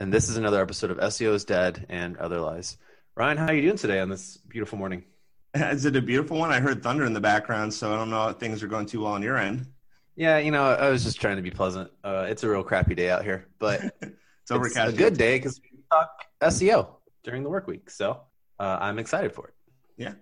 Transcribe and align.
And 0.00 0.12
this 0.12 0.28
is 0.28 0.36
another 0.36 0.62
episode 0.62 0.92
of 0.92 0.98
SEO 0.98 1.34
is 1.34 1.44
Dead 1.44 1.84
and 1.88 2.16
Other 2.18 2.40
Lies. 2.40 2.76
Ryan, 3.16 3.36
how 3.36 3.46
are 3.46 3.54
you 3.54 3.62
doing 3.62 3.76
today 3.76 3.98
on 3.98 4.08
this 4.08 4.36
beautiful 4.36 4.78
morning? 4.78 5.02
Is 5.56 5.86
it 5.86 5.96
a 5.96 6.00
beautiful 6.00 6.38
one? 6.38 6.52
I 6.52 6.60
heard 6.60 6.84
thunder 6.84 7.04
in 7.04 7.14
the 7.14 7.20
background, 7.20 7.74
so 7.74 7.92
I 7.92 7.96
don't 7.96 8.08
know 8.08 8.28
if 8.28 8.36
things 8.36 8.62
are 8.62 8.68
going 8.68 8.86
too 8.86 9.02
well 9.02 9.14
on 9.14 9.22
your 9.22 9.36
end. 9.36 9.66
Yeah, 10.14 10.38
you 10.38 10.52
know, 10.52 10.66
I 10.66 10.88
was 10.90 11.02
just 11.02 11.20
trying 11.20 11.34
to 11.34 11.42
be 11.42 11.50
pleasant. 11.50 11.90
Uh, 12.04 12.26
it's 12.28 12.44
a 12.44 12.48
real 12.48 12.62
crappy 12.62 12.94
day 12.94 13.10
out 13.10 13.24
here, 13.24 13.48
but 13.58 13.80
it's 14.00 14.50
overcast. 14.52 14.90
It's 14.90 14.94
a 14.94 15.02
good 15.02 15.18
day 15.18 15.36
because 15.36 15.60
we 15.60 15.80
talk 15.90 16.10
SEO 16.42 16.90
during 17.24 17.42
the 17.42 17.50
work 17.50 17.66
week. 17.66 17.90
So 17.90 18.20
uh, 18.60 18.78
I'm 18.80 19.00
excited 19.00 19.32
for 19.32 19.48
it. 19.48 19.54
Yeah, 19.96 20.12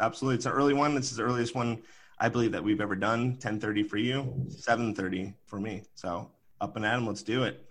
absolutely. 0.00 0.36
It's 0.36 0.46
an 0.46 0.52
early 0.52 0.72
one. 0.72 0.94
This 0.94 1.10
is 1.10 1.18
the 1.18 1.24
earliest 1.24 1.54
one 1.54 1.82
I 2.18 2.30
believe 2.30 2.52
that 2.52 2.64
we've 2.64 2.80
ever 2.80 2.96
done. 2.96 3.36
10:30 3.36 3.86
for 3.86 3.98
you, 3.98 4.46
7:30 4.48 5.34
for 5.44 5.60
me. 5.60 5.82
So 5.94 6.30
up 6.58 6.76
and 6.76 6.86
at 6.86 6.94
'em. 6.94 7.06
Let's 7.06 7.22
do 7.22 7.42
it. 7.42 7.65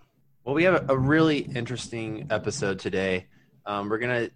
Well, 0.46 0.54
we 0.54 0.62
have 0.62 0.88
a 0.90 0.96
really 0.96 1.38
interesting 1.38 2.28
episode 2.30 2.78
today. 2.78 3.26
Um, 3.66 3.88
we're 3.88 3.98
gonna 3.98 4.30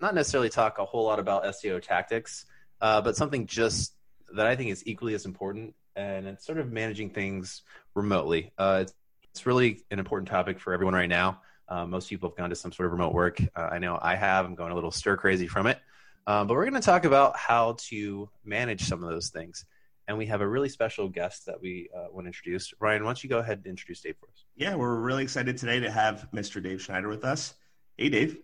not 0.00 0.14
necessarily 0.14 0.48
talk 0.48 0.78
a 0.78 0.84
whole 0.84 1.02
lot 1.02 1.18
about 1.18 1.42
SEO 1.42 1.82
tactics, 1.82 2.46
uh, 2.80 3.00
but 3.00 3.16
something 3.16 3.48
just 3.48 3.92
that 4.36 4.46
I 4.46 4.54
think 4.54 4.70
is 4.70 4.86
equally 4.86 5.14
as 5.14 5.26
important, 5.26 5.74
and 5.96 6.28
it's 6.28 6.46
sort 6.46 6.58
of 6.58 6.70
managing 6.70 7.10
things 7.10 7.62
remotely. 7.96 8.52
Uh, 8.56 8.78
it's, 8.82 8.94
it's 9.32 9.44
really 9.44 9.82
an 9.90 9.98
important 9.98 10.28
topic 10.28 10.60
for 10.60 10.72
everyone 10.72 10.94
right 10.94 11.08
now. 11.08 11.40
Uh, 11.68 11.84
most 11.84 12.08
people 12.10 12.28
have 12.28 12.36
gone 12.36 12.50
to 12.50 12.54
some 12.54 12.70
sort 12.70 12.86
of 12.86 12.92
remote 12.92 13.12
work. 13.12 13.42
Uh, 13.56 13.68
I 13.72 13.80
know 13.80 13.98
I 14.00 14.14
have. 14.14 14.46
I'm 14.46 14.54
going 14.54 14.70
a 14.70 14.76
little 14.76 14.92
stir 14.92 15.16
crazy 15.16 15.48
from 15.48 15.66
it. 15.66 15.80
Um, 16.28 16.46
but 16.46 16.54
we're 16.54 16.70
going 16.70 16.80
to 16.80 16.86
talk 16.86 17.04
about 17.04 17.36
how 17.36 17.74
to 17.88 18.30
manage 18.44 18.82
some 18.84 19.02
of 19.02 19.10
those 19.10 19.30
things. 19.30 19.64
And 20.08 20.16
we 20.16 20.26
have 20.26 20.40
a 20.40 20.48
really 20.48 20.68
special 20.68 21.08
guest 21.08 21.46
that 21.46 21.60
we 21.60 21.88
uh, 21.96 22.06
want 22.12 22.24
to 22.24 22.28
introduce. 22.28 22.72
Ryan, 22.78 23.02
why 23.02 23.08
don't 23.08 23.24
you 23.24 23.30
go 23.30 23.38
ahead 23.38 23.58
and 23.58 23.66
introduce 23.66 24.00
Dave 24.00 24.16
for 24.20 24.26
us? 24.26 24.44
Yeah, 24.54 24.76
we're 24.76 24.94
really 25.00 25.24
excited 25.24 25.56
today 25.56 25.80
to 25.80 25.90
have 25.90 26.28
Mr. 26.32 26.62
Dave 26.62 26.80
Schneider 26.80 27.08
with 27.08 27.24
us. 27.24 27.54
Hey, 27.96 28.08
Dave. 28.08 28.38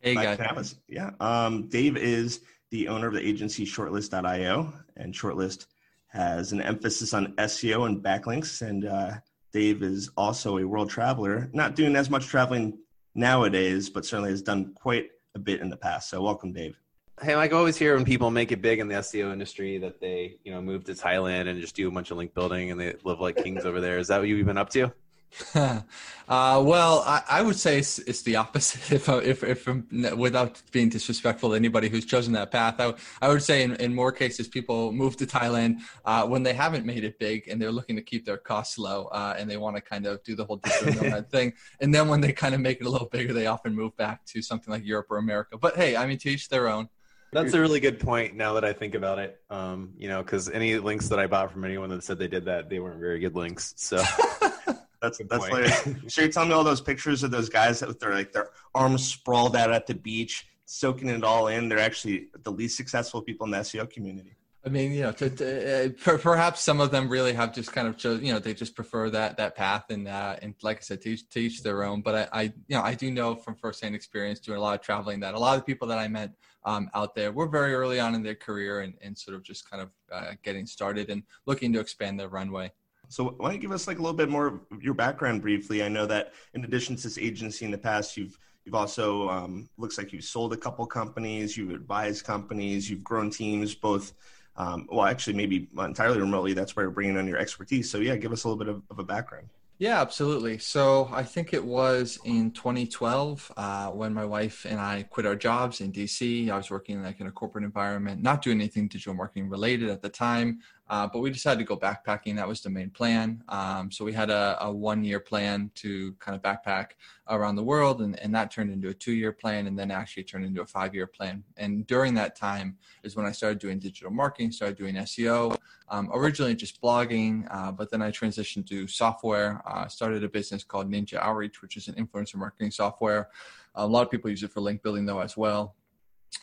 Hey, 0.00 0.14
Glad 0.14 0.38
guys. 0.38 0.76
Yeah. 0.88 1.10
Um, 1.20 1.68
Dave 1.68 1.96
is 1.96 2.40
the 2.70 2.88
owner 2.88 3.06
of 3.06 3.14
the 3.14 3.26
agency 3.26 3.66
Shortlist.io, 3.66 4.72
and 4.96 5.12
Shortlist 5.12 5.66
has 6.08 6.52
an 6.52 6.60
emphasis 6.60 7.14
on 7.14 7.34
SEO 7.36 7.86
and 7.86 8.02
backlinks. 8.02 8.62
And 8.66 8.84
uh, 8.84 9.14
Dave 9.52 9.82
is 9.82 10.10
also 10.16 10.58
a 10.58 10.66
world 10.66 10.90
traveler, 10.90 11.50
not 11.52 11.74
doing 11.74 11.96
as 11.96 12.10
much 12.10 12.26
traveling 12.26 12.78
nowadays, 13.14 13.90
but 13.90 14.04
certainly 14.04 14.30
has 14.30 14.42
done 14.42 14.72
quite 14.74 15.10
a 15.34 15.38
bit 15.38 15.60
in 15.60 15.68
the 15.68 15.76
past. 15.76 16.10
So, 16.10 16.22
welcome, 16.22 16.52
Dave. 16.52 16.78
Hey, 17.20 17.36
Mike, 17.36 17.52
I 17.52 17.56
always 17.56 17.76
hear 17.76 17.94
when 17.94 18.04
people 18.04 18.30
make 18.30 18.52
it 18.52 18.62
big 18.62 18.80
in 18.80 18.88
the 18.88 18.94
SEO 18.94 19.32
industry 19.32 19.78
that 19.78 20.00
they, 20.00 20.38
you 20.44 20.52
know, 20.52 20.62
move 20.62 20.84
to 20.84 20.92
Thailand 20.92 21.46
and 21.48 21.60
just 21.60 21.76
do 21.76 21.86
a 21.86 21.90
bunch 21.90 22.10
of 22.10 22.16
link 22.16 22.34
building 22.34 22.70
and 22.70 22.80
they 22.80 22.94
live 23.04 23.20
like 23.20 23.36
kings 23.36 23.64
over 23.64 23.80
there. 23.80 23.98
Is 23.98 24.08
that 24.08 24.18
what 24.18 24.28
you've 24.28 24.46
been 24.46 24.58
up 24.58 24.70
to? 24.70 24.92
uh, 25.54 25.82
well, 26.28 27.02
I, 27.06 27.22
I, 27.28 27.42
would 27.42 27.56
say 27.56 27.78
it's, 27.78 27.98
it's 28.00 28.22
the 28.22 28.36
opposite. 28.36 28.92
If, 28.92 29.08
if, 29.08 29.44
if 29.44 29.68
I'm, 29.68 29.86
without 30.16 30.60
being 30.72 30.88
disrespectful 30.88 31.50
to 31.50 31.54
anybody 31.54 31.88
who's 31.88 32.04
chosen 32.04 32.32
that 32.32 32.50
path, 32.50 32.80
I, 32.80 32.94
I 33.20 33.28
would 33.28 33.42
say 33.42 33.62
in, 33.62 33.76
in 33.76 33.94
more 33.94 34.10
cases 34.10 34.48
people 34.48 34.90
move 34.90 35.16
to 35.18 35.26
Thailand 35.26 35.80
uh, 36.04 36.26
when 36.26 36.42
they 36.42 36.54
haven't 36.54 36.84
made 36.84 37.04
it 37.04 37.18
big 37.18 37.48
and 37.48 37.60
they're 37.60 37.72
looking 37.72 37.96
to 37.96 38.02
keep 38.02 38.26
their 38.26 38.36
costs 38.36 38.78
low 38.78 39.04
uh, 39.06 39.36
and 39.38 39.48
they 39.48 39.58
want 39.58 39.76
to 39.76 39.82
kind 39.82 40.06
of 40.06 40.22
do 40.24 40.34
the 40.34 40.44
whole 40.44 40.56
digital 40.56 41.22
thing. 41.30 41.52
And 41.80 41.94
then 41.94 42.08
when 42.08 42.20
they 42.20 42.32
kind 42.32 42.54
of 42.54 42.60
make 42.60 42.80
it 42.80 42.86
a 42.86 42.90
little 42.90 43.08
bigger, 43.08 43.32
they 43.32 43.46
often 43.46 43.74
move 43.74 43.96
back 43.96 44.24
to 44.26 44.42
something 44.42 44.72
like 44.72 44.84
Europe 44.84 45.06
or 45.10 45.18
America. 45.18 45.56
But 45.56 45.76
hey, 45.76 45.96
I 45.96 46.06
mean, 46.06 46.18
to 46.18 46.30
each 46.30 46.48
their 46.48 46.68
own. 46.68 46.88
That's 47.32 47.54
a 47.54 47.60
really 47.60 47.80
good 47.80 47.98
point. 47.98 48.36
Now 48.36 48.52
that 48.54 48.64
I 48.64 48.74
think 48.74 48.94
about 48.94 49.18
it, 49.18 49.40
um, 49.48 49.94
you 49.96 50.06
know, 50.06 50.22
because 50.22 50.50
any 50.50 50.78
links 50.78 51.08
that 51.08 51.18
I 51.18 51.26
bought 51.26 51.50
from 51.50 51.64
anyone 51.64 51.88
that 51.88 52.04
said 52.04 52.18
they 52.18 52.28
did 52.28 52.44
that, 52.44 52.68
they 52.68 52.78
weren't 52.78 53.00
very 53.00 53.20
good 53.20 53.34
links. 53.34 53.72
So 53.76 53.96
that's 55.00 55.18
that's 55.28 55.48
like. 55.48 55.66
so 56.08 56.20
you're 56.20 56.30
telling 56.30 56.50
me 56.50 56.54
all 56.54 56.62
those 56.62 56.82
pictures 56.82 57.22
of 57.22 57.30
those 57.30 57.48
guys 57.48 57.80
that 57.80 57.98
they're 57.98 58.12
like 58.12 58.32
their 58.32 58.50
arms 58.74 59.06
sprawled 59.06 59.56
out 59.56 59.72
at 59.72 59.86
the 59.86 59.94
beach, 59.94 60.46
soaking 60.66 61.08
it 61.08 61.24
all 61.24 61.48
in. 61.48 61.70
They're 61.70 61.78
actually 61.78 62.28
the 62.42 62.52
least 62.52 62.76
successful 62.76 63.22
people 63.22 63.46
in 63.46 63.52
the 63.52 63.58
SEO 63.58 63.88
community. 63.88 64.36
I 64.64 64.68
mean, 64.68 64.92
you 64.92 65.02
know, 65.02 65.12
to, 65.12 65.28
to, 65.28 65.86
uh, 65.86 66.18
perhaps 66.18 66.60
some 66.60 66.80
of 66.80 66.92
them 66.92 67.08
really 67.08 67.32
have 67.32 67.52
just 67.52 67.72
kind 67.72 67.88
of 67.88 67.96
chose, 67.96 68.22
you 68.22 68.32
know, 68.32 68.38
they 68.38 68.54
just 68.54 68.76
prefer 68.76 69.10
that 69.10 69.38
that 69.38 69.56
path, 69.56 69.86
and 69.90 70.06
uh, 70.06 70.36
and 70.40 70.54
like 70.62 70.76
I 70.76 70.80
said, 70.80 71.00
teach 71.00 71.28
teach 71.30 71.62
their 71.62 71.82
own. 71.82 72.02
But 72.02 72.14
I, 72.14 72.40
I, 72.40 72.42
you 72.42 72.76
know, 72.76 72.82
I 72.82 72.94
do 72.94 73.10
know 73.10 73.34
from 73.34 73.56
firsthand 73.56 73.94
experience 73.94 74.38
doing 74.38 74.58
a 74.58 74.60
lot 74.60 74.78
of 74.78 74.82
traveling 74.82 75.20
that 75.20 75.34
a 75.34 75.38
lot 75.38 75.54
of 75.54 75.62
the 75.62 75.64
people 75.64 75.88
that 75.88 75.98
I 75.98 76.08
met 76.08 76.32
um, 76.64 76.90
out 76.94 77.14
there 77.14 77.32
We're 77.32 77.48
very 77.48 77.74
early 77.74 77.98
on 78.00 78.14
in 78.14 78.22
their 78.22 78.34
career 78.34 78.80
and, 78.80 78.94
and 79.02 79.16
sort 79.16 79.36
of 79.36 79.42
just 79.42 79.68
kind 79.68 79.82
of 79.82 79.90
uh, 80.12 80.32
getting 80.42 80.66
started 80.66 81.10
and 81.10 81.22
looking 81.46 81.72
to 81.72 81.80
expand 81.80 82.18
their 82.18 82.28
runway. 82.28 82.70
So 83.08 83.24
why 83.24 83.48
don't 83.48 83.56
you 83.56 83.60
give 83.60 83.72
us 83.72 83.86
like 83.86 83.98
a 83.98 84.02
little 84.02 84.16
bit 84.16 84.28
more 84.28 84.60
of 84.70 84.82
your 84.82 84.94
background 84.94 85.42
briefly? 85.42 85.82
I 85.82 85.88
know 85.88 86.06
that 86.06 86.32
in 86.54 86.64
addition 86.64 86.96
to 86.96 87.02
this 87.02 87.18
agency 87.18 87.64
in 87.64 87.70
the 87.70 87.78
past, 87.78 88.16
you've 88.16 88.38
You've 88.64 88.76
also 88.76 89.28
um, 89.28 89.68
looks 89.76 89.98
like 89.98 90.12
you've 90.12 90.22
sold 90.22 90.52
a 90.52 90.56
couple 90.56 90.86
companies, 90.86 91.56
you've 91.56 91.72
advised 91.72 92.24
companies, 92.24 92.88
you've 92.88 93.02
grown 93.02 93.28
teams 93.28 93.74
both 93.74 94.12
um, 94.56 94.86
well, 94.90 95.06
actually, 95.06 95.34
maybe 95.34 95.68
entirely 95.78 96.20
remotely. 96.20 96.52
That's 96.52 96.76
where 96.76 96.84
you're 96.84 96.90
bringing 96.90 97.16
on 97.16 97.26
your 97.26 97.38
expertise. 97.38 97.90
So, 97.90 97.98
yeah, 97.98 98.16
give 98.16 98.32
us 98.32 98.44
a 98.44 98.48
little 98.48 98.62
bit 98.62 98.68
of, 98.68 98.82
of 98.90 98.98
a 98.98 99.04
background. 99.04 99.48
Yeah, 99.82 100.00
absolutely. 100.00 100.58
So 100.58 101.10
I 101.12 101.24
think 101.24 101.52
it 101.52 101.64
was 101.64 102.16
in 102.24 102.52
2012 102.52 103.50
uh, 103.56 103.88
when 103.88 104.14
my 104.14 104.24
wife 104.24 104.64
and 104.64 104.78
I 104.78 105.02
quit 105.02 105.26
our 105.26 105.34
jobs 105.34 105.80
in 105.80 105.90
DC. 105.90 106.48
I 106.48 106.56
was 106.56 106.70
working 106.70 107.02
like 107.02 107.18
in 107.18 107.26
a 107.26 107.32
corporate 107.32 107.64
environment, 107.64 108.22
not 108.22 108.42
doing 108.42 108.60
anything 108.60 108.86
digital 108.86 109.14
marketing 109.14 109.48
related 109.48 109.90
at 109.90 110.00
the 110.00 110.08
time. 110.08 110.60
Uh, 110.88 111.06
but 111.06 111.20
we 111.20 111.30
decided 111.30 111.58
to 111.58 111.64
go 111.64 111.76
backpacking. 111.76 112.36
That 112.36 112.46
was 112.46 112.60
the 112.60 112.68
main 112.68 112.90
plan. 112.90 113.42
Um, 113.48 113.90
so 113.90 114.04
we 114.04 114.12
had 114.12 114.30
a, 114.30 114.58
a, 114.60 114.70
one 114.70 115.04
year 115.04 115.20
plan 115.20 115.70
to 115.76 116.12
kind 116.18 116.36
of 116.36 116.42
backpack 116.42 116.90
around 117.28 117.56
the 117.56 117.62
world, 117.62 118.02
and, 118.02 118.18
and 118.18 118.34
that 118.34 118.50
turned 118.50 118.70
into 118.70 118.88
a 118.88 118.94
two 118.94 119.12
year 119.12 119.32
plan, 119.32 119.66
and 119.66 119.78
then 119.78 119.90
actually 119.90 120.24
turned 120.24 120.44
into 120.44 120.60
a 120.60 120.66
five 120.66 120.94
year 120.94 121.06
plan. 121.06 121.44
And 121.56 121.86
during 121.86 122.14
that 122.14 122.36
time 122.36 122.76
is 123.04 123.16
when 123.16 123.24
I 123.24 123.32
started 123.32 123.58
doing 123.58 123.78
digital 123.78 124.10
marketing, 124.10 124.52
started 124.52 124.76
doing 124.76 124.96
SEO, 124.96 125.56
um, 125.88 126.10
originally 126.12 126.54
just 126.54 126.82
blogging, 126.82 127.46
uh, 127.50 127.72
but 127.72 127.90
then 127.90 128.02
I 128.02 128.10
transitioned 128.10 128.66
to 128.68 128.86
software. 128.86 129.62
Uh, 129.66 129.88
started 129.88 130.24
a 130.24 130.28
business 130.28 130.64
called 130.64 130.90
Ninja 130.90 131.16
Outreach, 131.18 131.62
which 131.62 131.76
is 131.76 131.88
an 131.88 131.94
influencer 131.94 132.36
marketing 132.36 132.70
software. 132.70 133.30
A 133.76 133.86
lot 133.86 134.02
of 134.02 134.10
people 134.10 134.28
use 134.28 134.42
it 134.42 134.50
for 134.50 134.60
link 134.60 134.82
building 134.82 135.06
though 135.06 135.20
as 135.20 135.36
well 135.36 135.74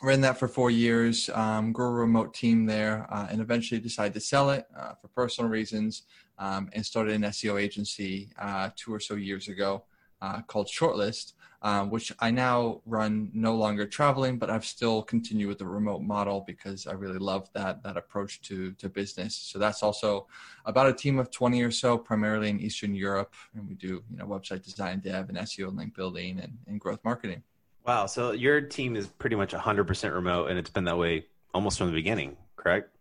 ran 0.02 0.20
that 0.22 0.38
for 0.38 0.48
four 0.48 0.70
years, 0.70 1.28
um, 1.30 1.72
grew 1.72 1.86
a 1.86 1.92
remote 1.92 2.32
team 2.32 2.64
there, 2.66 3.06
uh, 3.10 3.26
and 3.30 3.40
eventually 3.40 3.80
decided 3.80 4.14
to 4.14 4.20
sell 4.20 4.50
it 4.50 4.66
uh, 4.76 4.94
for 4.94 5.08
personal 5.08 5.50
reasons 5.50 6.02
um, 6.38 6.70
and 6.72 6.84
started 6.84 7.14
an 7.14 7.22
SEO 7.22 7.60
agency 7.60 8.30
uh, 8.38 8.70
two 8.76 8.92
or 8.92 9.00
so 9.00 9.14
years 9.14 9.48
ago 9.48 9.84
uh, 10.22 10.40
called 10.42 10.66
Shortlist, 10.68 11.34
um, 11.62 11.90
which 11.90 12.12
I 12.20 12.30
now 12.30 12.80
run 12.86 13.30
no 13.34 13.54
longer 13.54 13.86
traveling, 13.86 14.38
but 14.38 14.48
I've 14.48 14.64
still 14.64 15.02
continued 15.02 15.48
with 15.48 15.58
the 15.58 15.66
remote 15.66 16.02
model 16.02 16.44
because 16.46 16.86
I 16.86 16.92
really 16.92 17.18
love 17.18 17.50
that 17.54 17.82
that 17.82 17.96
approach 17.96 18.40
to 18.42 18.72
to 18.72 18.88
business. 18.88 19.34
So 19.34 19.58
that's 19.58 19.82
also 19.82 20.26
about 20.64 20.88
a 20.88 20.92
team 20.92 21.18
of 21.18 21.30
20 21.30 21.62
or 21.62 21.70
so, 21.70 21.98
primarily 21.98 22.48
in 22.48 22.60
Eastern 22.60 22.94
Europe, 22.94 23.34
and 23.54 23.68
we 23.68 23.74
do 23.74 24.02
you 24.10 24.16
know 24.16 24.26
website 24.26 24.64
design, 24.64 25.00
dev, 25.00 25.28
and 25.28 25.38
SEO 25.38 25.74
link 25.74 25.94
building 25.94 26.40
and, 26.40 26.56
and 26.66 26.80
growth 26.80 27.00
marketing. 27.04 27.42
Wow. 27.90 28.06
So 28.06 28.30
your 28.30 28.60
team 28.60 28.94
is 28.94 29.08
pretty 29.08 29.34
much 29.34 29.52
100% 29.52 30.14
remote 30.14 30.48
and 30.48 30.56
it's 30.60 30.70
been 30.70 30.84
that 30.84 30.96
way 30.96 31.26
almost 31.52 31.76
from 31.76 31.88
the 31.88 31.92
beginning, 31.92 32.36
correct? 32.54 32.96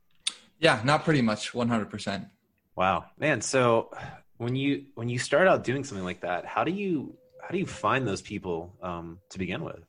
Yeah, 0.57 0.81
not 0.83 1.03
pretty 1.03 1.21
much 1.21 1.51
100%. 1.51 2.27
Wow. 2.75 3.05
Man, 3.19 3.39
so 3.41 3.91
when 4.37 4.55
you 4.55 4.85
when 4.95 5.07
you 5.07 5.19
start 5.19 5.47
out 5.47 5.63
doing 5.63 5.83
something 5.83 6.03
like 6.03 6.21
that, 6.21 6.47
how 6.47 6.63
do 6.63 6.71
you 6.71 7.15
how 7.39 7.49
do 7.49 7.59
you 7.59 7.67
find 7.67 8.07
those 8.07 8.23
people 8.23 8.73
um, 8.81 9.19
to 9.29 9.37
begin 9.37 9.63
with? 9.63 9.85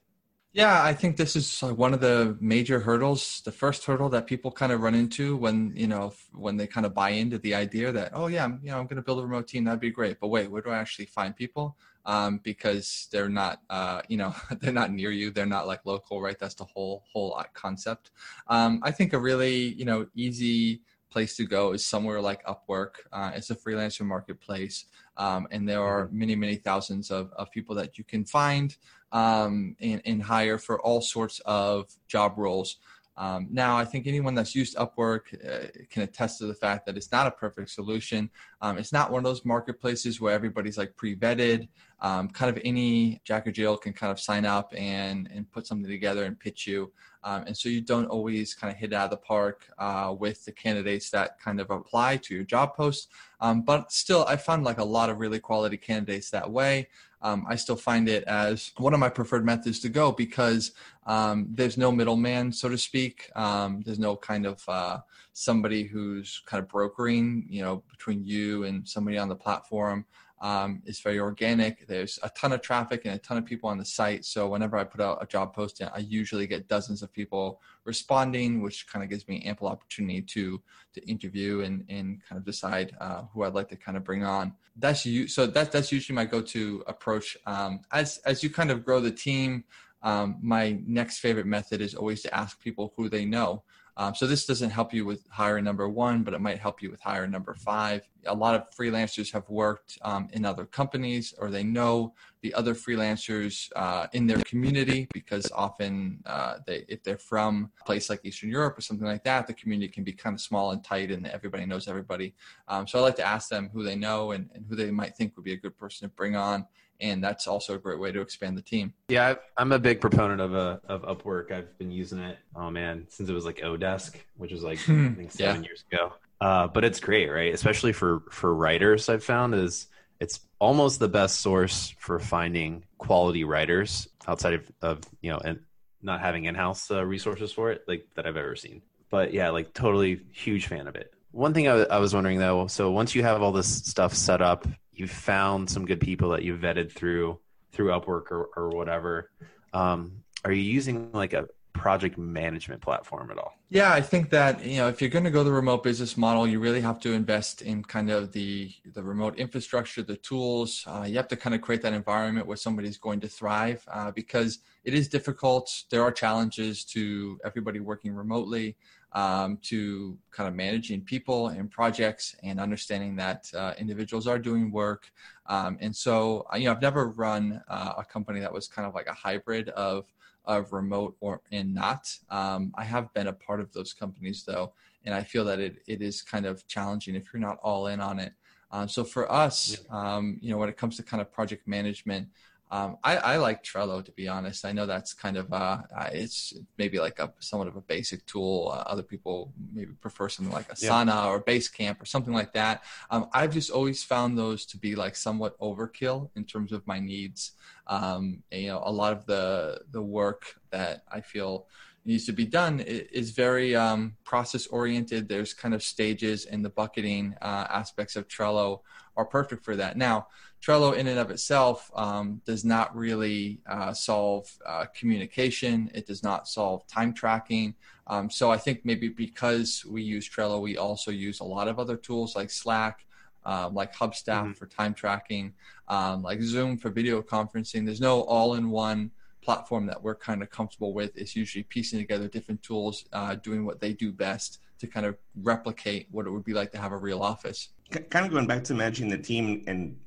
Yeah, 0.53 0.85
I 0.85 0.93
think 0.93 1.17
this 1.17 1.35
is 1.35 1.61
one 1.61 1.95
of 1.95 2.03
the 2.03 2.37
major 2.39 2.81
hurdles. 2.81 3.41
The 3.47 3.53
first 3.53 3.87
hurdle 3.87 4.11
that 4.11 4.27
people 4.27 4.51
kind 4.51 4.71
of 4.71 4.83
run 4.83 4.95
into 4.95 5.35
when 5.35 5.73
you 5.75 5.87
know 5.87 6.13
when 6.35 6.59
they 6.59 6.67
kind 6.67 6.85
of 6.85 6.93
buy 6.93 7.11
into 7.11 7.39
the 7.39 7.55
idea 7.55 7.91
that 7.93 8.11
oh 8.13 8.27
yeah, 8.27 8.45
I'm, 8.45 8.61
you 8.63 8.71
know 8.71 8.79
I'm 8.79 8.87
going 8.87 8.97
to 8.97 9.03
build 9.03 9.21
a 9.21 9.23
remote 9.23 9.49
team, 9.49 9.65
that'd 9.65 9.81
be 9.81 9.91
great. 9.91 10.21
But 10.21 10.29
wait, 10.29 10.51
where 10.51 10.61
do 10.61 10.69
I 10.69 10.77
actually 10.77 11.07
find 11.07 11.35
people? 11.35 11.79
Um, 12.11 12.41
because 12.43 13.07
they're 13.13 13.29
not 13.29 13.61
uh, 13.71 14.03
you 14.09 14.17
know 14.17 14.35
they're 14.61 14.73
not 14.73 14.91
near 14.91 15.13
you. 15.13 15.31
They're 15.31 15.47
not 15.47 15.69
like 15.69 15.87
local, 15.87 16.21
right? 16.21 16.39
That's 16.39 16.57
the 16.57 16.65
whole 16.65 17.05
whole 17.13 17.37
uh, 17.39 17.45
concept. 17.55 18.11
Um, 18.49 18.81
I 18.83 18.91
think 18.91 19.13
a 19.13 19.19
really 19.19 19.75
you 19.75 19.85
know 19.85 20.07
easy 20.15 20.83
place 21.11 21.37
to 21.37 21.45
go 21.45 21.73
is 21.73 21.85
somewhere 21.85 22.21
like 22.21 22.45
Upwork. 22.47 22.95
Uh, 23.13 23.33
it's 23.35 23.51
a 23.51 23.55
freelancer 23.55 24.07
marketplace, 24.07 24.87
um, 25.17 25.47
and 25.51 25.69
there 25.69 25.83
are 25.83 26.07
mm-hmm. 26.07 26.19
many, 26.19 26.37
many 26.37 26.57
thousands 26.57 27.11
of, 27.11 27.31
of 27.37 27.51
people 27.51 27.75
that 27.75 27.99
you 27.99 28.05
can 28.05 28.25
find 28.25 28.77
um, 29.13 29.77
and, 29.81 30.01
and 30.05 30.23
hire 30.23 30.59
for 30.59 30.81
all 30.81 31.01
sorts 31.01 31.41
of 31.45 31.93
job 32.07 32.35
roles. 32.37 32.77
Um, 33.17 33.49
now, 33.51 33.77
I 33.77 33.85
think 33.85 34.07
anyone 34.07 34.35
that's 34.35 34.55
used 34.55 34.77
Upwork 34.77 35.35
uh, 35.45 35.69
can 35.91 36.03
attest 36.03 36.39
to 36.39 36.47
the 36.47 36.55
fact 36.55 36.87
that 36.87 36.97
it's 36.97 37.13
not 37.13 37.27
a 37.27 37.31
perfect 37.31 37.71
solution. 37.71 38.31
Um, 38.63 38.79
it's 38.79 38.93
not 38.93 39.11
one 39.11 39.19
of 39.19 39.25
those 39.25 39.45
marketplaces 39.45 40.21
where 40.21 40.33
everybody's 40.33 40.79
like 40.79 40.97
pre-vetted. 40.97 41.69
Um, 42.01 42.29
kind 42.29 42.55
of 42.55 42.63
any 42.65 43.21
jack 43.25 43.47
or 43.47 43.53
Jill 43.53 43.77
can 43.77 43.93
kind 43.93 44.11
of 44.11 44.19
sign 44.19 44.47
up 44.47 44.73
and 44.75 45.29
and 45.35 45.51
put 45.51 45.67
something 45.67 45.91
together 45.91 46.25
and 46.25 46.39
pitch 46.39 46.67
you. 46.67 46.93
Um, 47.23 47.45
and 47.47 47.57
so 47.57 47.69
you 47.69 47.83
don't 47.83 48.07
always 48.07 48.55
kind 48.55 48.73
of 48.73 48.79
hit 48.79 48.95
out 48.95 49.05
of 49.05 49.11
the 49.11 49.19
park 49.19 49.67
uh, 49.79 50.15
with 50.19 50.43
the 50.47 50.53
candidates 50.53 51.11
that 51.11 51.39
kind 51.39 51.61
of 51.61 51.71
apply 51.71 52.17
to 52.19 52.35
your 52.35 52.45
job 52.45 52.75
post. 52.75 53.09
Um, 53.41 53.63
but 53.63 53.93
still, 53.93 54.25
I 54.27 54.37
found 54.37 54.65
like 54.65 54.79
a 54.79 54.85
lot 54.85 55.11
of 55.11 55.19
really 55.19 55.41
quality 55.41 55.77
candidates 55.77 56.31
that 56.31 56.51
way. 56.51 56.89
Um, 57.23 57.45
I 57.49 57.57
still 57.57 57.77
find 57.77 58.09
it 58.09 58.25
as 58.25 58.73
one 58.79 58.95
of 58.95 59.01
my 59.01 59.09
preferred 59.09 59.45
methods 59.45 59.81
to 59.81 59.89
go 59.89 60.13
because 60.13 60.73
um, 61.07 61.47
there's 61.51 61.77
no 61.77 61.93
middleman, 61.93 62.53
so 62.53 62.69
to 62.69 62.79
speak. 62.79 63.31
Um, 63.37 63.83
there's 63.85 63.99
no 63.99 64.17
kind 64.17 64.47
of 64.47 64.63
uh, 64.69 64.99
somebody 65.33 65.85
who's 65.85 66.43
kind 66.47 66.63
of 66.63 66.69
brokering, 66.69 67.47
you 67.49 67.63
know, 67.63 67.83
between 67.91 68.25
you 68.25 68.65
and 68.65 68.89
somebody 68.89 69.19
on 69.19 69.29
the 69.29 69.37
platform. 69.37 70.07
Um, 70.41 70.83
it's 70.87 71.01
very 71.01 71.19
organic. 71.19 71.87
There's 71.87 72.19
a 72.23 72.31
ton 72.31 72.53
of 72.53 72.63
traffic 72.63 73.03
and 73.05 73.15
a 73.15 73.19
ton 73.19 73.37
of 73.37 73.45
people 73.45 73.69
on 73.69 73.79
the 73.79 73.85
site. 73.85 74.25
So 74.25 74.49
whenever 74.49 74.79
I 74.79 74.85
put 74.85 75.01
out 75.01 75.23
a 75.23 75.27
job 75.27 75.55
posting, 75.55 75.89
I 75.89 75.99
usually 75.99 76.47
get 76.47 76.69
dozens 76.69 77.03
of 77.03 77.13
people 77.13 77.61
responding, 77.85 78.63
which 78.63 78.87
kind 78.87 79.03
of 79.03 79.11
gives 79.11 79.29
me 79.29 79.43
ample 79.43 79.69
opportunity 79.69 80.23
to 80.23 80.63
to 80.95 81.09
interview 81.09 81.61
and 81.61 81.85
and 81.89 82.23
kind 82.27 82.39
of 82.39 82.45
decide 82.45 82.97
uh, 83.01 83.23
who 83.33 83.45
I'd 83.45 83.55
like 83.55 83.69
to 83.69 83.77
kind 83.77 83.97
of 83.97 84.05
bring 84.05 84.25
on. 84.25 84.55
That's 84.77 85.05
you. 85.05 85.29
So 85.29 85.47
that 85.47 85.73
that's 85.73 85.93
usually 85.93 86.17
my 86.17 86.25
go-to 86.25 86.85
approach. 86.87 87.37
Um, 87.47 87.81
as 87.93 88.19
as 88.25 88.43
you 88.43 88.51
kind 88.51 88.71
of 88.71 88.85
grow 88.85 89.01
the 89.01 89.11
team, 89.11 89.65
um, 90.03 90.39
my 90.41 90.79
next 90.87 91.19
favorite 91.19 91.47
method 91.47 91.81
is 91.81 91.95
always 91.95 92.23
to 92.23 92.35
ask 92.35 92.61
people 92.61 92.95
who 92.97 93.09
they 93.09 93.25
know. 93.25 93.63
Um, 93.97 94.15
so 94.15 94.27
this 94.27 94.47
doesn't 94.47 94.71
help 94.71 94.95
you 94.95 95.05
with 95.05 95.27
hire 95.31 95.61
number 95.61 95.89
one, 95.89 96.23
but 96.23 96.35
it 96.35 96.41
might 96.41 96.59
help 96.59 96.83
you 96.83 96.91
with 96.91 97.01
hire 97.01 97.27
number 97.27 97.55
five. 97.55 98.09
A 98.27 98.35
lot 98.35 98.55
of 98.55 98.71
freelancers 98.71 99.33
have 99.33 99.49
worked 99.49 99.99
um, 100.03 100.29
in 100.33 100.45
other 100.45 100.65
companies, 100.65 101.35
or 101.39 101.51
they 101.51 101.65
know 101.65 102.15
the 102.43 102.53
other 102.55 102.75
freelancers 102.75 103.71
uh, 103.77 104.07
in 104.13 104.27
their 104.27 104.39
community 104.39 105.09
because 105.13 105.51
often 105.53 106.21
uh, 106.27 106.59
they, 106.67 106.85
if 106.89 107.03
they're 107.03 107.19
from 107.19 107.71
a 107.81 107.85
place 107.85 108.09
like 108.09 108.21
Eastern 108.25 108.51
Europe 108.51 108.79
or 108.79 108.81
something 108.81 109.07
like 109.07 109.25
that, 109.25 109.47
the 109.47 109.55
community 109.55 109.91
can 109.91 110.05
be 110.05 110.13
kind 110.13 110.35
of 110.35 110.41
small 110.41 110.71
and 110.73 110.85
tight, 110.85 111.11
and 111.11 111.27
everybody 111.27 111.67
knows 111.67 111.89
everybody. 111.89 112.35
Um, 112.69 112.87
so 112.87 112.99
I 112.99 113.03
like 113.03 113.17
to 113.17 113.27
ask 113.27 113.49
them 113.49 113.71
who 113.73 113.83
they 113.83 113.97
know 113.97 114.33
and, 114.33 114.51
and 114.55 114.65
who 114.69 114.77
they 114.77 114.91
might 114.91 115.17
think 115.17 115.37
would 115.37 115.45
be 115.45 115.53
a 115.53 115.57
good 115.57 115.77
person 115.77 116.09
to 116.09 116.15
bring 116.15 116.37
on 116.37 116.67
and 117.01 117.23
that's 117.23 117.47
also 117.47 117.75
a 117.75 117.79
great 117.79 117.99
way 117.99 118.13
to 118.13 118.21
expand 118.21 118.57
the 118.57 118.63
team. 118.63 118.93
Yeah, 119.09 119.35
I'm 119.57 119.73
a 119.73 119.79
big 119.79 120.01
proponent 120.01 120.41
of 120.41 120.55
a 120.55 120.81
uh, 120.89 120.93
of 120.93 121.03
Upwork. 121.03 121.53
I've 121.53 121.77
been 121.79 121.91
using 121.91 122.19
it. 122.19 122.39
Oh 122.55 122.71
man, 122.71 123.07
since 123.09 123.29
it 123.29 123.33
was 123.33 123.45
like 123.45 123.59
Odesk, 123.59 124.17
which 124.37 124.53
was 124.53 124.63
like 124.63 124.79
I 124.89 125.13
think 125.15 125.33
seven 125.33 125.63
yeah. 125.63 125.69
years 125.69 125.85
ago. 125.91 126.13
Uh, 126.41 126.69
but 126.69 126.85
it's 126.85 127.01
great, 127.01 127.29
right? 127.29 127.53
Especially 127.53 127.93
for 127.93 128.23
for 128.31 128.55
writers. 128.55 129.09
I've 129.09 129.25
found 129.25 129.55
is 129.55 129.89
it's 130.21 130.41
almost 130.59 131.01
the 131.01 131.09
best 131.09 131.41
source 131.41 131.95
for 131.99 132.19
finding 132.19 132.85
quality 132.99 133.45
writers 133.45 134.09
outside 134.29 134.55
of, 134.55 134.73
of 134.83 135.01
you 135.21 135.31
know 135.31 135.39
and 135.39 135.61
not 136.03 136.21
having 136.21 136.45
in-house 136.45 136.91
uh, 136.91 137.05
resources 137.05 137.53
for 137.53 137.71
it 137.71 137.85
like 137.87 138.07
that 138.15 138.27
I've 138.27 138.37
ever 138.37 138.57
seen. 138.57 138.83
But 139.11 139.35
yeah, 139.35 139.51
like 139.51 139.75
totally 139.75 140.21
huge 140.33 140.67
fan 140.67 140.87
of 140.87 140.97
it. 140.97 141.13
One 141.33 141.55
thing 141.55 141.69
I, 141.69 141.73
w- 141.73 141.89
I 141.91 141.99
was 141.99 142.15
wondering 142.15 142.39
though, 142.39 142.67
so 142.67 142.91
once 142.91 143.15
you 143.15 143.23
have 143.23 143.43
all 143.43 143.53
this 143.53 143.69
stuff 143.69 144.15
set 144.15 144.41
up 144.41 144.67
you've 144.93 145.11
found 145.11 145.69
some 145.71 145.87
good 145.87 146.01
people 146.01 146.31
that 146.31 146.43
you've 146.43 146.61
vetted 146.61 146.93
through 146.93 147.39
through 147.73 147.89
Upwork 147.89 148.31
or, 148.31 148.51
or 148.57 148.69
whatever. 148.71 149.31
Um, 149.73 150.23
are 150.45 150.53
you 150.53 150.63
using 150.63 151.13
like 151.13 151.33
a 151.33 151.49
project 151.73 152.19
management 152.19 152.83
platform 152.83 153.31
at 153.31 153.39
all? 153.39 153.55
Yeah, 153.69 153.93
I 153.93 154.01
think 154.01 154.31
that 154.31 154.65
you 154.65 154.79
know 154.79 154.89
if 154.89 155.01
you're 155.01 155.11
going 155.11 155.25
to 155.25 155.31
go 155.31 155.45
the 155.45 155.53
remote 155.53 155.83
business 155.83 156.17
model, 156.17 156.47
you 156.47 156.59
really 156.59 156.81
have 156.81 156.99
to 157.01 157.13
invest 157.13 157.63
in 157.63 157.83
kind 157.85 158.11
of 158.11 158.33
the 158.33 158.73
the 158.93 159.03
remote 159.03 159.39
infrastructure, 159.39 160.03
the 160.03 160.17
tools. 160.17 160.85
Uh, 160.87 161.05
you 161.07 161.17
have 161.17 161.29
to 161.29 161.37
kind 161.37 161.55
of 161.55 161.61
create 161.61 161.83
that 161.83 161.93
environment 161.93 162.47
where 162.47 162.57
somebody's 162.57 162.99
going 162.99 163.21
to 163.21 163.29
thrive 163.29 163.85
uh, 163.93 164.11
because 164.11 164.59
it 164.85 164.95
is 164.95 165.09
difficult. 165.09 165.85
There 165.91 166.03
are 166.03 166.11
challenges 166.11 166.85
to 166.87 167.39
everybody 167.45 167.81
working 167.81 168.13
remotely 168.13 168.77
um, 169.13 169.59
to 169.63 170.17
kind 170.31 170.49
of 170.49 170.55
managing 170.55 171.01
people 171.01 171.49
and 171.49 171.71
projects 171.71 172.37
and 172.43 172.61
understanding 172.61 173.17
that 173.17 173.51
uh, 173.57 173.75
individuals 173.79 174.27
are 174.27 174.39
doing 174.39 174.71
work. 174.71 175.11
Um, 175.47 175.79
and 175.81 175.95
so, 175.95 176.47
you 176.57 176.65
know, 176.65 176.73
I've 176.73 176.83
never 176.83 177.09
run 177.09 177.63
uh, 177.69 177.95
a 177.99 178.05
company 178.05 178.41
that 178.41 178.53
was 178.53 178.69
kind 178.69 178.87
of 178.87 178.95
like 178.95 179.07
a 179.07 179.15
hybrid 179.15 179.69
of 179.71 180.07
of 180.47 180.73
remote 180.73 181.17
or 181.21 181.41
and 181.53 181.75
not. 181.75 182.17
Um, 182.31 182.73
I 182.75 182.85
have 182.85 183.13
been 183.13 183.27
a 183.27 183.33
part 183.33 183.61
of 183.61 183.73
those 183.73 183.93
companies 183.93 184.43
though, 184.45 184.73
and 185.05 185.15
I 185.15 185.23
feel 185.23 185.45
that 185.45 185.61
it 185.61 185.83
it 185.87 186.03
is 186.03 186.23
kind 186.23 186.47
of 186.47 186.67
challenging 186.67 187.15
if 187.15 187.33
you're 187.33 187.41
not 187.41 187.59
all 187.63 187.89
in 187.89 188.01
on 188.01 188.19
it. 188.19 188.33
Uh, 188.73 188.87
so 188.87 189.03
for 189.05 189.31
us, 189.31 189.79
um, 189.91 190.39
you 190.41 190.51
know, 190.51 190.57
when 190.57 190.69
it 190.69 190.77
comes 190.77 190.97
to 190.97 191.03
kind 191.03 191.21
of 191.21 191.33
project 191.33 191.67
management, 191.67 192.29
um, 192.73 192.99
I, 193.03 193.17
I, 193.17 193.37
like 193.39 193.65
Trello 193.65 194.05
to 194.05 194.13
be 194.13 194.29
honest. 194.29 194.65
I 194.65 194.73
know 194.73 194.87
that's 194.87 195.13
kind 195.13 195.37
of 195.37 195.53
uh, 195.53 195.79
it's 196.13 196.55
maybe 196.79 197.01
like 197.01 197.19
a 197.19 197.33
somewhat 197.41 197.67
of 197.67 197.77
a 197.77 197.81
basic 197.81 198.25
tool. 198.27 198.71
Uh, 198.73 198.83
other 198.87 199.03
people 199.03 199.53
maybe 199.73 199.93
prefer 200.01 200.29
something 200.29 200.55
like 200.55 200.69
Asana 200.69 201.07
yeah. 201.07 201.27
or 201.27 201.43
Basecamp 201.43 202.01
or 202.01 202.05
something 202.05 202.33
like 202.33 202.53
that. 202.53 202.85
Um, 203.11 203.29
I've 203.33 203.53
just 203.53 203.71
always 203.71 204.05
found 204.05 204.39
those 204.39 204.65
to 204.67 204.79
be 204.79 204.95
like 204.95 205.17
somewhat 205.17 205.59
overkill 205.59 206.31
in 206.37 206.45
terms 206.45 206.71
of 206.71 206.87
my 206.87 207.01
needs. 207.01 207.53
Um, 207.89 208.45
and, 208.53 208.63
you 208.63 208.69
know, 208.69 208.83
a 208.85 208.93
lot 208.93 209.13
of 209.13 209.27
the 209.27 209.81
the 209.91 210.03
work 210.03 210.55
that 210.71 211.03
I 211.11 211.23
feel 211.23 211.67
needs 212.11 212.27
to 212.27 212.33
be 212.33 212.47
done 212.47 212.81
is 212.81 213.31
very 213.31 213.75
um, 213.75 214.17
process 214.25 214.67
oriented. 214.67 215.29
There's 215.29 215.55
kind 215.55 215.75
of 215.75 215.83
stages 215.83 216.47
and 216.47 216.65
the 216.65 216.71
bucketing 216.71 217.35
uh, 217.41 217.67
aspects 217.71 218.17
of 218.17 218.29
Trello 218.29 218.81
are 219.17 219.25
perfect 219.25 219.65
for 219.65 219.77
that. 219.77 219.97
Now 219.97 220.27
Trello, 220.63 220.95
in 220.95 221.07
and 221.07 221.19
of 221.19 221.31
itself, 221.31 221.91
um, 221.95 222.43
does 222.45 222.65
not 222.65 222.95
really 222.95 223.61
uh, 223.67 223.95
solve 223.95 224.47
uh, 224.67 224.85
communication. 224.95 225.91
It 225.95 226.07
does 226.07 226.23
not 226.23 226.49
solve 226.49 226.87
time 226.87 227.15
tracking. 227.15 227.75
Um, 228.07 228.29
so 228.29 228.51
I 228.51 228.59
think 228.59 228.81
maybe 228.85 229.09
because 229.09 229.85
we 229.89 230.03
use 230.03 230.29
Trello, 230.29 230.61
we 230.61 230.77
also 230.77 231.11
use 231.11 231.41
a 231.41 231.45
lot 231.45 231.67
of 231.69 231.79
other 231.79 231.97
tools 231.97 232.37
like 232.37 232.51
Slack, 232.51 233.07
uh, 233.47 233.71
like 233.73 233.95
Hubstaff 233.95 234.43
mm-hmm. 234.43 234.53
for 234.53 234.67
time 234.67 234.93
tracking, 234.93 235.55
um, 235.89 236.23
like 236.23 236.43
Zoom 236.43 236.77
for 236.77 236.91
video 236.91 237.23
conferencing. 237.23 237.87
There's 237.87 238.01
no 238.01 238.21
all-in-one 238.23 239.11
platform 239.43 239.87
that 239.87 240.03
we're 240.03 240.15
kind 240.15 240.43
of 240.43 240.51
comfortable 240.51 240.93
with. 240.93 241.17
is 241.17 241.35
usually 241.35 241.63
piecing 241.65 241.99
together 241.99 242.29
different 242.29 242.63
tools, 242.63 243.05
uh, 243.13 243.35
doing 243.37 243.65
what 243.65 243.81
they 243.81 243.93
do 243.93 244.13
best 244.13 244.61
to 244.79 244.87
kind 244.87 245.07
of 245.07 245.17
replicate 245.43 246.09
what 246.11 246.27
it 246.27 246.31
would 246.31 246.45
be 246.45 246.55
like 246.55 246.73
to 246.73 246.79
have 246.79 246.93
a 246.93 246.97
real 246.97 247.23
office. 247.23 247.69
Kind 247.91 248.27
of 248.27 248.33
going 248.33 248.47
back 248.47 248.65
to 248.65 248.75
managing 248.75 249.09
the 249.09 249.19
team 249.19 249.65
and 249.67 249.99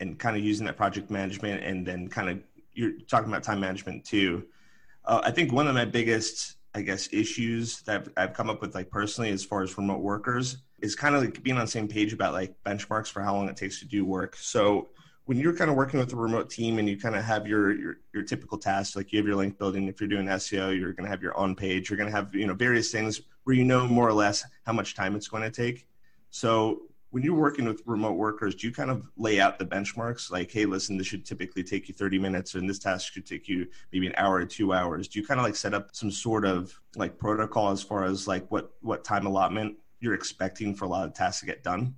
and 0.00 0.18
kind 0.18 0.36
of 0.36 0.42
using 0.42 0.66
that 0.66 0.76
project 0.76 1.10
management 1.10 1.62
and 1.62 1.86
then 1.86 2.08
kind 2.08 2.28
of 2.28 2.40
you're 2.74 2.92
talking 3.08 3.28
about 3.28 3.42
time 3.42 3.60
management 3.60 4.04
too. 4.04 4.44
Uh, 5.04 5.20
I 5.24 5.30
think 5.30 5.52
one 5.52 5.66
of 5.66 5.74
my 5.74 5.84
biggest, 5.84 6.56
I 6.74 6.82
guess, 6.82 7.08
issues 7.12 7.82
that 7.82 8.08
I've, 8.16 8.32
come 8.32 8.48
up 8.48 8.60
with, 8.60 8.74
like 8.74 8.90
personally, 8.90 9.30
as 9.30 9.44
far 9.44 9.62
as 9.62 9.76
remote 9.76 10.00
workers, 10.00 10.58
is 10.80 10.94
kind 10.94 11.14
of 11.14 11.22
like 11.22 11.42
being 11.42 11.56
on 11.56 11.64
the 11.64 11.70
same 11.70 11.88
page 11.88 12.12
about 12.12 12.32
like 12.32 12.54
benchmarks 12.64 13.08
for 13.08 13.20
how 13.22 13.34
long 13.34 13.48
it 13.48 13.56
takes 13.56 13.80
to 13.80 13.86
do 13.86 14.04
work. 14.04 14.36
So 14.36 14.88
when 15.32 15.40
you're 15.40 15.56
kind 15.56 15.70
of 15.70 15.78
working 15.78 15.98
with 15.98 16.12
a 16.12 16.16
remote 16.16 16.50
team 16.50 16.78
and 16.78 16.86
you 16.86 16.98
kind 16.98 17.16
of 17.16 17.24
have 17.24 17.46
your 17.46 17.72
your, 17.72 17.96
your 18.12 18.22
typical 18.22 18.58
tasks, 18.58 18.94
like 18.94 19.12
you 19.12 19.18
have 19.18 19.24
your 19.24 19.36
link 19.36 19.56
building. 19.56 19.88
If 19.88 19.98
you're 19.98 20.06
doing 20.06 20.26
SEO, 20.26 20.78
you're 20.78 20.92
going 20.92 21.06
to 21.06 21.10
have 21.10 21.22
your 21.22 21.34
on 21.38 21.56
page. 21.56 21.88
You're 21.88 21.96
going 21.96 22.10
to 22.10 22.14
have 22.14 22.34
you 22.34 22.46
know 22.46 22.52
various 22.52 22.92
things 22.92 23.22
where 23.44 23.56
you 23.56 23.64
know 23.64 23.86
more 23.86 24.06
or 24.06 24.12
less 24.12 24.44
how 24.66 24.74
much 24.74 24.94
time 24.94 25.16
it's 25.16 25.28
going 25.28 25.42
to 25.42 25.50
take. 25.50 25.86
So 26.28 26.82
when 27.12 27.22
you're 27.22 27.34
working 27.34 27.64
with 27.64 27.80
remote 27.86 28.18
workers, 28.18 28.54
do 28.54 28.66
you 28.66 28.74
kind 28.74 28.90
of 28.90 29.08
lay 29.16 29.40
out 29.40 29.58
the 29.58 29.64
benchmarks 29.64 30.30
like, 30.30 30.52
hey, 30.52 30.66
listen, 30.66 30.98
this 30.98 31.06
should 31.06 31.24
typically 31.24 31.64
take 31.64 31.88
you 31.88 31.94
30 31.94 32.18
minutes, 32.18 32.54
and 32.54 32.68
this 32.68 32.78
task 32.78 33.14
should 33.14 33.24
take 33.24 33.48
you 33.48 33.66
maybe 33.90 34.06
an 34.06 34.14
hour 34.18 34.34
or 34.34 34.44
two 34.44 34.74
hours? 34.74 35.08
Do 35.08 35.18
you 35.18 35.26
kind 35.26 35.40
of 35.40 35.46
like 35.46 35.56
set 35.56 35.72
up 35.72 35.88
some 35.94 36.10
sort 36.10 36.44
of 36.44 36.78
like 36.94 37.16
protocol 37.16 37.70
as 37.70 37.82
far 37.82 38.04
as 38.04 38.28
like 38.28 38.50
what 38.50 38.74
what 38.82 39.02
time 39.02 39.24
allotment 39.24 39.78
you're 39.98 40.12
expecting 40.12 40.74
for 40.74 40.84
a 40.84 40.88
lot 40.88 41.06
of 41.06 41.14
tasks 41.14 41.40
to 41.40 41.46
get 41.46 41.62
done? 41.62 41.94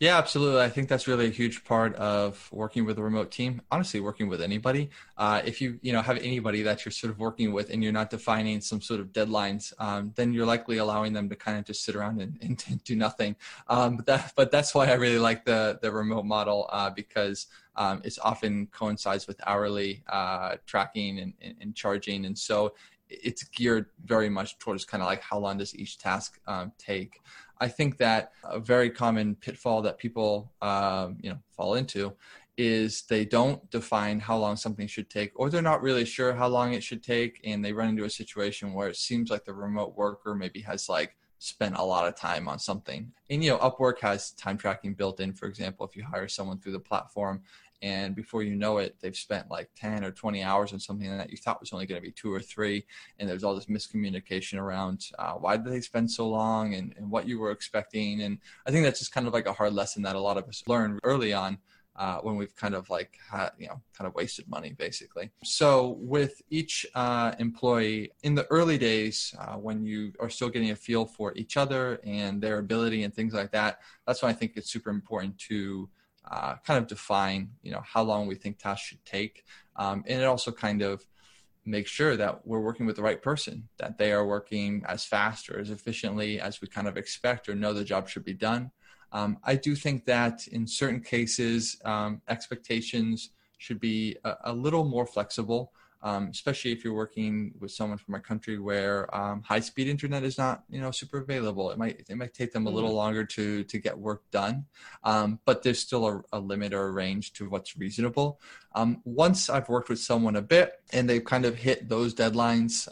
Yeah, 0.00 0.18
absolutely. 0.18 0.60
I 0.60 0.68
think 0.68 0.88
that's 0.88 1.06
really 1.06 1.26
a 1.26 1.30
huge 1.30 1.64
part 1.64 1.94
of 1.96 2.48
working 2.52 2.84
with 2.84 2.98
a 2.98 3.02
remote 3.02 3.30
team. 3.30 3.62
Honestly, 3.70 4.00
working 4.00 4.28
with 4.28 4.42
anybody. 4.42 4.90
Uh, 5.16 5.40
if 5.44 5.60
you 5.60 5.78
you 5.82 5.92
know 5.92 6.02
have 6.02 6.18
anybody 6.18 6.62
that 6.62 6.84
you're 6.84 6.92
sort 6.92 7.12
of 7.12 7.18
working 7.18 7.52
with 7.52 7.70
and 7.70 7.82
you're 7.82 7.92
not 7.92 8.10
defining 8.10 8.60
some 8.60 8.80
sort 8.80 9.00
of 9.00 9.12
deadlines, 9.12 9.72
um, 9.78 10.12
then 10.16 10.32
you're 10.32 10.46
likely 10.46 10.78
allowing 10.78 11.12
them 11.12 11.28
to 11.28 11.36
kind 11.36 11.58
of 11.58 11.64
just 11.64 11.84
sit 11.84 11.94
around 11.94 12.20
and, 12.20 12.38
and, 12.68 12.82
do 12.84 12.96
nothing. 12.96 13.36
Um, 13.68 13.96
but 13.96 14.06
that 14.06 14.32
but 14.36 14.50
that's 14.50 14.74
why 14.74 14.86
I 14.86 14.94
really 14.94 15.18
like 15.18 15.44
the 15.44 15.78
the 15.80 15.92
remote 15.92 16.24
model 16.24 16.68
uh, 16.72 16.90
because 16.90 17.46
um, 17.76 18.02
it's 18.04 18.18
often 18.18 18.66
coincides 18.72 19.26
with 19.26 19.40
hourly 19.46 20.02
uh, 20.08 20.56
tracking 20.66 21.20
and, 21.20 21.34
and, 21.40 21.54
and 21.60 21.74
charging, 21.74 22.26
and 22.26 22.36
so 22.36 22.74
it's 23.08 23.44
geared 23.44 23.86
very 24.04 24.28
much 24.28 24.58
towards 24.58 24.84
kind 24.84 25.02
of 25.02 25.06
like 25.06 25.20
how 25.20 25.38
long 25.38 25.58
does 25.58 25.74
each 25.74 25.98
task 25.98 26.40
um, 26.46 26.72
take. 26.78 27.20
I 27.64 27.68
think 27.68 27.96
that 27.96 28.32
a 28.44 28.60
very 28.60 28.90
common 28.90 29.36
pitfall 29.36 29.80
that 29.82 29.96
people 29.96 30.52
um, 30.60 31.16
you 31.22 31.30
know 31.30 31.38
fall 31.56 31.76
into 31.76 32.12
is 32.58 33.04
they 33.08 33.24
don't 33.24 33.68
define 33.70 34.20
how 34.20 34.36
long 34.36 34.54
something 34.56 34.86
should 34.86 35.08
take, 35.08 35.32
or 35.34 35.48
they're 35.48 35.62
not 35.72 35.80
really 35.80 36.04
sure 36.04 36.34
how 36.34 36.46
long 36.46 36.74
it 36.74 36.82
should 36.82 37.02
take, 37.02 37.40
and 37.42 37.64
they 37.64 37.72
run 37.72 37.88
into 37.88 38.04
a 38.04 38.10
situation 38.10 38.74
where 38.74 38.88
it 38.88 38.96
seems 38.96 39.30
like 39.30 39.46
the 39.46 39.54
remote 39.54 39.96
worker 39.96 40.34
maybe 40.34 40.60
has 40.60 40.90
like 40.90 41.16
spent 41.38 41.74
a 41.76 41.82
lot 41.82 42.06
of 42.06 42.14
time 42.14 42.48
on 42.48 42.58
something. 42.58 43.10
And 43.30 43.42
you 43.42 43.50
know, 43.50 43.58
Upwork 43.58 43.98
has 44.00 44.32
time 44.32 44.58
tracking 44.58 44.92
built 44.92 45.20
in. 45.20 45.32
For 45.32 45.46
example, 45.46 45.86
if 45.86 45.96
you 45.96 46.04
hire 46.04 46.28
someone 46.28 46.58
through 46.58 46.72
the 46.72 46.80
platform, 46.90 47.42
and 47.82 48.14
before 48.14 48.42
you 48.42 48.54
know 48.54 48.78
it 48.78 48.96
they've 49.00 49.16
spent 49.16 49.50
like 49.50 49.68
10 49.76 50.04
or 50.04 50.10
20 50.10 50.42
hours 50.42 50.72
on 50.72 50.80
something 50.80 51.16
that 51.16 51.30
you 51.30 51.36
thought 51.36 51.60
was 51.60 51.72
only 51.72 51.86
going 51.86 52.00
to 52.00 52.06
be 52.06 52.12
two 52.12 52.32
or 52.32 52.40
three 52.40 52.84
and 53.18 53.28
there's 53.28 53.44
all 53.44 53.54
this 53.54 53.66
miscommunication 53.66 54.58
around 54.58 55.06
uh, 55.18 55.32
why 55.32 55.56
did 55.56 55.72
they 55.72 55.80
spend 55.80 56.10
so 56.10 56.28
long 56.28 56.74
and, 56.74 56.94
and 56.96 57.10
what 57.10 57.28
you 57.28 57.38
were 57.38 57.50
expecting 57.50 58.22
and 58.22 58.38
i 58.66 58.70
think 58.70 58.84
that's 58.84 58.98
just 58.98 59.12
kind 59.12 59.26
of 59.26 59.32
like 59.32 59.46
a 59.46 59.52
hard 59.52 59.72
lesson 59.72 60.02
that 60.02 60.16
a 60.16 60.20
lot 60.20 60.38
of 60.38 60.48
us 60.48 60.62
learn 60.66 60.98
early 61.04 61.32
on 61.32 61.58
uh, 61.96 62.18
when 62.18 62.36
we've 62.36 62.54
kind 62.56 62.74
of 62.74 62.90
like 62.90 63.18
had, 63.30 63.50
you 63.58 63.68
know 63.68 63.80
kind 63.96 64.08
of 64.08 64.14
wasted 64.14 64.48
money 64.48 64.72
basically. 64.72 65.30
So 65.44 65.96
with 66.00 66.42
each 66.50 66.86
uh, 66.94 67.32
employee 67.38 68.12
in 68.22 68.34
the 68.34 68.46
early 68.50 68.78
days, 68.78 69.34
uh, 69.38 69.54
when 69.54 69.84
you 69.84 70.12
are 70.20 70.30
still 70.30 70.48
getting 70.48 70.70
a 70.70 70.76
feel 70.76 71.06
for 71.06 71.32
each 71.36 71.56
other 71.56 72.00
and 72.04 72.42
their 72.42 72.58
ability 72.58 73.04
and 73.04 73.14
things 73.14 73.32
like 73.32 73.52
that, 73.52 73.78
that's 74.06 74.22
why 74.22 74.30
I 74.30 74.32
think 74.32 74.52
it's 74.56 74.70
super 74.70 74.90
important 74.90 75.38
to 75.50 75.88
uh, 76.30 76.56
kind 76.66 76.78
of 76.78 76.86
define 76.86 77.50
you 77.62 77.72
know 77.72 77.82
how 77.84 78.02
long 78.02 78.26
we 78.26 78.34
think 78.34 78.58
tasks 78.58 78.86
should 78.86 79.04
take, 79.04 79.44
um, 79.76 80.04
and 80.06 80.22
it 80.22 80.24
also 80.24 80.50
kind 80.50 80.82
of 80.82 81.04
make 81.66 81.86
sure 81.86 82.16
that 82.16 82.46
we're 82.46 82.60
working 82.60 82.86
with 82.86 82.96
the 82.96 83.02
right 83.02 83.22
person, 83.22 83.68
that 83.78 83.96
they 83.96 84.12
are 84.12 84.26
working 84.26 84.82
as 84.86 85.04
fast 85.04 85.48
or 85.48 85.58
as 85.58 85.70
efficiently 85.70 86.38
as 86.38 86.60
we 86.60 86.68
kind 86.68 86.86
of 86.86 86.96
expect 86.96 87.48
or 87.48 87.54
know 87.54 87.72
the 87.72 87.84
job 87.84 88.08
should 88.08 88.24
be 88.24 88.34
done. 88.34 88.70
Um, 89.12 89.38
I 89.44 89.54
do 89.54 89.74
think 89.74 90.04
that 90.06 90.46
in 90.48 90.66
certain 90.66 91.00
cases, 91.00 91.80
um, 91.84 92.20
expectations 92.28 93.30
should 93.58 93.80
be 93.80 94.16
a, 94.24 94.34
a, 94.46 94.52
little 94.52 94.84
more 94.84 95.06
flexible, 95.06 95.72
um, 96.04 96.28
especially 96.28 96.70
if 96.70 96.84
you're 96.84 96.94
working 96.94 97.52
with 97.58 97.72
someone 97.72 97.98
from 97.98 98.14
a 98.14 98.20
country 98.20 98.58
where 98.58 99.12
um, 99.16 99.42
high-speed 99.42 99.88
internet 99.88 100.22
is 100.22 100.38
not, 100.38 100.62
you 100.68 100.80
know, 100.80 100.90
super 100.90 101.18
available. 101.18 101.70
It 101.70 101.78
might 101.78 102.04
it 102.08 102.16
might 102.16 102.34
take 102.34 102.52
them 102.52 102.66
a 102.66 102.70
little 102.70 102.90
mm-hmm. 102.90 102.98
longer 102.98 103.24
to 103.24 103.64
to 103.64 103.78
get 103.78 103.98
work 103.98 104.22
done, 104.30 104.66
um, 105.02 105.40
but 105.44 105.62
there's 105.62 105.80
still 105.80 106.06
a, 106.06 106.22
a, 106.32 106.38
limit 106.38 106.74
or 106.74 106.88
a 106.88 106.92
range 106.92 107.32
to 107.34 107.48
what's 107.48 107.76
reasonable. 107.76 108.38
Um, 108.74 109.00
once 109.04 109.48
I've 109.48 109.68
worked 109.68 109.88
with 109.88 109.98
someone 109.98 110.36
a 110.36 110.42
bit 110.42 110.72
and 110.92 111.08
they've 111.08 111.24
kind 111.24 111.46
of 111.46 111.56
hit 111.56 111.88
those 111.88 112.14
deadlines, 112.14 112.86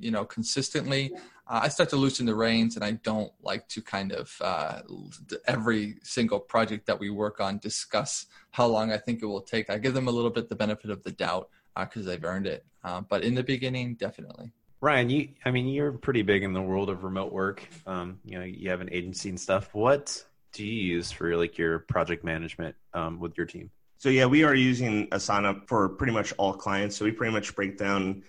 you 0.00 0.10
know, 0.10 0.24
consistently 0.24 1.12
uh, 1.52 1.60
I 1.64 1.68
start 1.68 1.90
to 1.90 1.96
loosen 1.96 2.24
the 2.24 2.34
reins, 2.34 2.76
and 2.76 2.84
I 2.84 2.92
don't 2.92 3.32
like 3.42 3.68
to 3.68 3.82
kind 3.82 4.12
of 4.12 4.34
uh, 4.40 4.80
every 5.46 5.96
single 6.02 6.38
project 6.38 6.86
that 6.86 6.98
we 6.98 7.10
work 7.10 7.40
on 7.40 7.58
discuss 7.58 8.26
how 8.52 8.66
long 8.66 8.92
I 8.92 8.96
think 8.96 9.22
it 9.22 9.26
will 9.26 9.42
take. 9.42 9.68
I 9.68 9.78
give 9.78 9.94
them 9.94 10.08
a 10.08 10.10
little 10.10 10.30
bit 10.30 10.48
the 10.48 10.56
benefit 10.56 10.90
of 10.90 11.02
the 11.02 11.10
doubt 11.10 11.48
because 11.76 12.06
uh, 12.06 12.10
they've 12.10 12.24
earned 12.24 12.46
it. 12.46 12.64
Uh, 12.84 13.00
but 13.00 13.24
in 13.24 13.34
the 13.34 13.42
beginning, 13.42 13.94
definitely. 13.94 14.52
Ryan, 14.80 15.10
you, 15.10 15.28
I 15.44 15.52
mean, 15.52 15.68
you're 15.68 15.92
pretty 15.92 16.22
big 16.22 16.42
in 16.42 16.52
the 16.52 16.60
world 16.60 16.90
of 16.90 17.04
remote 17.04 17.32
work. 17.32 17.66
Um, 17.86 18.18
you 18.24 18.38
know, 18.38 18.44
you 18.44 18.68
have 18.70 18.80
an 18.80 18.88
agency 18.90 19.28
and 19.28 19.40
stuff. 19.40 19.72
What 19.74 20.24
do 20.52 20.66
you 20.66 20.94
use 20.94 21.12
for 21.12 21.36
like 21.36 21.56
your 21.56 21.80
project 21.80 22.24
management 22.24 22.74
um, 22.92 23.20
with 23.20 23.36
your 23.36 23.46
team? 23.46 23.70
So 23.98 24.08
yeah, 24.08 24.26
we 24.26 24.42
are 24.42 24.54
using 24.56 25.06
Asana 25.10 25.66
for 25.68 25.88
pretty 25.90 26.12
much 26.12 26.32
all 26.36 26.52
clients. 26.52 26.96
So 26.96 27.04
we 27.04 27.12
pretty 27.12 27.32
much 27.32 27.54
break 27.54 27.78
down 27.78 28.24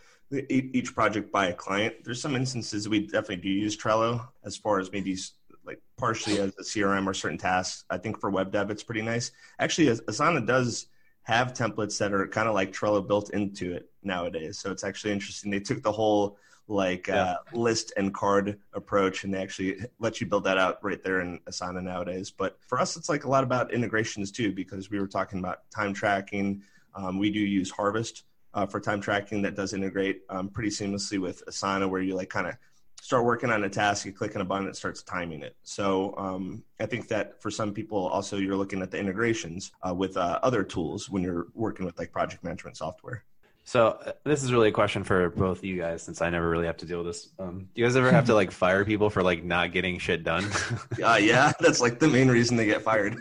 each 0.50 0.94
project 0.94 1.32
by 1.32 1.48
a 1.48 1.54
client. 1.54 1.96
There's 2.04 2.22
some 2.22 2.36
instances 2.36 2.88
we 2.88 3.08
definitely 3.08 3.38
do 3.38 3.50
use 3.50 3.76
Trello 3.76 4.28
as 4.44 4.56
far 4.56 4.80
as 4.80 4.92
maybe 4.92 5.18
like 5.66 5.82
partially 5.98 6.40
as 6.40 6.54
a 6.60 6.64
CRM 6.64 7.08
or 7.08 7.14
certain 7.16 7.38
tasks. 7.38 7.86
I 7.90 7.98
think 7.98 8.20
for 8.20 8.30
web 8.30 8.52
dev, 8.52 8.70
it's 8.70 8.84
pretty 8.84 9.02
nice. 9.02 9.32
Actually, 9.60 9.88
Asana 9.88 10.46
does 10.46 10.88
have 11.24 11.54
templates 11.54 11.98
that 11.98 12.14
are 12.14 12.28
kind 12.28 12.48
of 12.48 12.54
like 12.54 12.72
Trello 12.72 13.06
built 13.06 13.30
into 13.32 13.74
it 13.74 13.90
nowadays. 14.04 14.60
So 14.60 14.72
it's 14.72 14.84
actually 14.84 15.14
interesting. 15.14 15.52
They 15.52 15.60
took 15.60 15.82
the 15.82 15.92
whole 15.92 16.38
like 16.68 17.08
yeah. 17.08 17.24
uh, 17.24 17.38
list 17.54 17.94
and 17.98 18.14
card 18.14 18.58
approach 18.74 19.24
and 19.24 19.34
they 19.34 19.42
actually 19.42 19.86
let 20.00 20.22
you 20.22 20.28
build 20.28 20.46
that 20.46 20.58
out 20.58 20.80
right 20.82 21.04
there 21.04 21.22
in 21.22 21.40
Asana 21.40 21.84
nowadays. 21.84 22.32
But 22.32 22.58
for 22.62 22.80
us, 22.80 22.96
it's 22.96 23.10
like 23.10 23.26
a 23.26 23.30
lot 23.30 23.44
about 23.44 23.74
integrations 23.74 24.32
too, 24.32 24.52
because 24.52 24.90
we 24.90 25.00
were 25.00 25.08
talking 25.08 25.40
about 25.40 25.70
time 25.72 25.94
tracking. 25.94 26.62
Um, 26.96 27.20
we 27.20 27.32
do 27.32 27.40
use 27.40 27.70
Harvest 27.70 28.24
uh, 28.54 28.66
for 28.66 28.80
time 28.80 29.02
tracking 29.02 29.42
that 29.42 29.56
does 29.56 29.74
integrate 29.74 30.22
um, 30.30 30.50
pretty 30.50 30.70
seamlessly 30.70 31.20
with 31.20 31.44
Asana, 31.48 31.90
where 31.90 32.02
you 32.02 32.16
like 32.16 32.30
kind 32.30 32.48
of 32.48 32.56
start 33.04 33.26
working 33.26 33.52
on 33.52 33.66
a 33.66 33.70
task, 33.70 34.06
you 34.06 34.14
click 34.14 34.34
on 34.34 34.42
a 34.42 34.46
button, 34.46 34.66
it 34.66 34.78
starts 34.78 35.04
timing 35.04 35.42
it. 35.42 35.58
So 35.64 36.16
um, 36.18 36.64
I 36.80 36.86
think 36.86 37.10
that 37.10 37.42
for 37.42 37.52
some 37.52 37.74
people, 37.74 38.08
also 38.08 38.38
you're 38.38 38.56
looking 38.56 38.82
at 38.82 38.92
the 38.92 38.98
integrations 38.98 39.74
uh, 39.86 39.94
with 39.94 40.16
uh, 40.16 40.40
other 40.42 40.64
tools 40.64 41.10
when 41.10 41.22
you're 41.22 41.48
working 41.54 41.86
with 41.86 42.00
like 42.00 42.14
project 42.14 42.46
management 42.46 42.78
software. 42.78 43.26
So 43.66 43.88
uh, 43.88 44.14
this 44.24 44.42
is 44.42 44.54
really 44.54 44.70
a 44.70 44.72
question 44.72 45.04
for 45.04 45.32
both 45.32 45.58
of 45.58 45.66
you 45.66 45.78
guys, 45.78 46.02
since 46.02 46.22
I 46.22 46.30
never 46.30 46.50
really 46.50 46.66
have 46.66 46.78
to 46.78 46.86
deal 46.86 47.00
with 47.00 47.08
this. 47.08 47.28
Um, 47.40 47.68
do 47.76 47.82
you 47.82 47.86
guys 47.86 47.98
ever 47.98 48.10
have 48.10 48.28
to 48.28 48.36
like 48.36 48.52
fire 48.52 48.86
people 48.86 49.10
for 49.10 49.22
like 49.22 49.44
not 49.44 49.74
getting 49.74 50.00
shit 50.00 50.24
done? 50.24 50.46
uh, 51.04 51.16
yeah, 51.16 51.52
that's 51.60 51.82
like 51.82 52.00
the 52.00 52.08
main 52.08 52.30
reason 52.30 52.56
they 52.56 52.66
get 52.66 52.84
fired. 52.84 53.18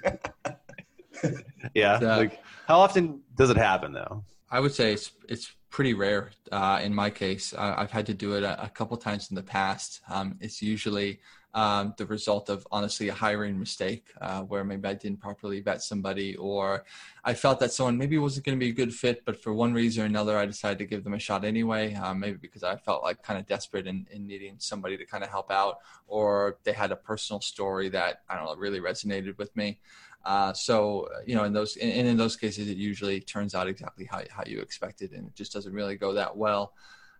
yeah. 1.74 1.98
Like, 1.98 2.40
how 2.68 2.78
often 2.78 3.20
does 3.36 3.50
it 3.50 3.56
happen 3.56 3.92
though? 3.92 4.22
I 4.48 4.60
would 4.60 4.72
say 4.72 4.92
it's 4.92 5.10
it's 5.28 5.52
pretty 5.72 5.94
rare. 5.94 6.30
Uh, 6.52 6.78
in 6.82 6.94
my 6.94 7.10
case, 7.10 7.54
uh, 7.54 7.74
I've 7.76 7.90
had 7.90 8.06
to 8.06 8.14
do 8.14 8.34
it 8.34 8.44
a, 8.44 8.64
a 8.64 8.68
couple 8.68 8.96
times 8.98 9.30
in 9.30 9.34
the 9.34 9.42
past. 9.42 10.02
Um, 10.08 10.36
it's 10.40 10.60
usually 10.60 11.18
um, 11.54 11.94
the 11.96 12.06
result 12.06 12.50
of 12.50 12.66
honestly 12.70 13.08
a 13.08 13.14
hiring 13.14 13.58
mistake, 13.58 14.06
uh, 14.20 14.42
where 14.42 14.64
maybe 14.64 14.86
I 14.86 14.94
didn't 14.94 15.20
properly 15.20 15.60
vet 15.60 15.82
somebody, 15.82 16.36
or 16.36 16.84
I 17.24 17.32
felt 17.34 17.58
that 17.60 17.72
someone 17.72 17.96
maybe 17.96 18.18
wasn't 18.18 18.44
going 18.46 18.58
to 18.58 18.64
be 18.64 18.70
a 18.70 18.74
good 18.74 18.94
fit, 18.94 19.24
but 19.24 19.42
for 19.42 19.52
one 19.54 19.72
reason 19.72 20.02
or 20.02 20.06
another, 20.06 20.36
I 20.36 20.46
decided 20.46 20.78
to 20.78 20.86
give 20.86 21.04
them 21.04 21.14
a 21.14 21.18
shot 21.18 21.44
anyway. 21.44 21.94
Um, 21.94 22.20
maybe 22.20 22.36
because 22.36 22.62
I 22.62 22.76
felt 22.76 23.02
like 23.02 23.22
kind 23.22 23.38
of 23.40 23.46
desperate 23.46 23.86
in 23.86 24.06
needing 24.12 24.56
somebody 24.58 24.98
to 24.98 25.06
kind 25.06 25.24
of 25.24 25.30
help 25.30 25.50
out, 25.50 25.78
or 26.06 26.58
they 26.64 26.72
had 26.72 26.92
a 26.92 26.96
personal 26.96 27.40
story 27.40 27.88
that 27.90 28.22
I 28.28 28.36
don't 28.36 28.44
know 28.44 28.56
really 28.56 28.80
resonated 28.80 29.38
with 29.38 29.54
me. 29.56 29.78
Uh, 30.24 30.52
so 30.52 31.08
you 31.26 31.34
know, 31.34 31.44
in 31.44 31.52
those 31.52 31.76
and 31.76 32.08
in 32.08 32.16
those 32.16 32.36
cases, 32.36 32.68
it 32.68 32.76
usually 32.76 33.20
turns 33.20 33.54
out 33.54 33.68
exactly 33.68 34.04
how 34.04 34.22
how 34.30 34.42
you 34.46 34.60
expected, 34.60 35.12
and 35.12 35.26
it 35.26 35.34
just 35.34 35.52
doesn't 35.52 35.72
really 35.72 35.96
go 35.96 36.12
that 36.12 36.36
well. 36.36 36.74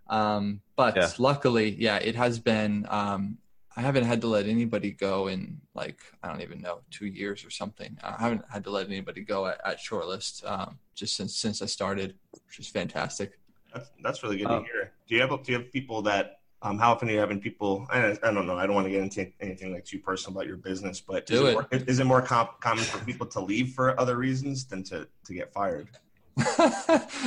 Um, 0.08 0.60
but 0.76 0.96
yeah. 0.96 1.10
luckily, 1.18 1.70
yeah, 1.70 1.96
it 1.96 2.14
has 2.14 2.38
been. 2.38 2.86
Um, 2.88 3.38
I 3.74 3.80
haven't 3.80 4.04
had 4.04 4.20
to 4.20 4.26
let 4.26 4.46
anybody 4.46 4.90
go 4.90 5.28
in 5.28 5.58
like 5.74 6.00
I 6.22 6.28
don't 6.28 6.42
even 6.42 6.60
know 6.60 6.80
two 6.90 7.06
years 7.06 7.44
or 7.44 7.50
something. 7.50 7.96
I 8.02 8.16
haven't 8.18 8.44
had 8.50 8.64
to 8.64 8.70
let 8.70 8.86
anybody 8.86 9.22
go 9.22 9.46
at, 9.46 9.60
at 9.64 9.78
shortlist 9.78 10.48
um, 10.48 10.78
just 10.94 11.16
since 11.16 11.36
since 11.36 11.62
I 11.62 11.66
started, 11.66 12.14
which 12.46 12.58
is 12.58 12.68
fantastic. 12.68 13.38
That's, 13.72 13.90
that's 14.02 14.22
really 14.22 14.36
good 14.36 14.48
to 14.48 14.62
hear. 14.64 14.92
Do 15.08 15.14
you 15.14 15.20
have 15.22 15.30
do 15.42 15.52
you 15.52 15.58
have 15.58 15.72
people 15.72 16.02
that 16.02 16.41
um, 16.62 16.78
how 16.78 16.92
often 16.92 17.08
are 17.08 17.12
you 17.12 17.18
having 17.18 17.40
people? 17.40 17.86
I, 17.90 18.16
I, 18.22 18.32
don't 18.32 18.46
know. 18.46 18.56
I 18.56 18.66
don't 18.66 18.74
want 18.74 18.86
to 18.86 18.90
get 18.90 19.02
into 19.02 19.30
anything 19.40 19.72
like 19.72 19.84
too 19.84 19.98
personal 19.98 20.38
about 20.38 20.46
your 20.46 20.56
business, 20.56 21.00
but 21.00 21.26
Do 21.26 21.34
is 21.34 21.40
it. 21.40 21.46
it 21.46 21.52
more, 21.52 21.68
is 21.70 21.98
it 21.98 22.04
more 22.04 22.22
com- 22.22 22.48
common 22.60 22.84
for 22.84 23.04
people 23.04 23.26
to 23.26 23.40
leave 23.40 23.74
for 23.74 23.98
other 24.00 24.16
reasons 24.16 24.64
than 24.64 24.84
to, 24.84 25.08
to 25.24 25.34
get 25.34 25.52
fired? 25.52 25.88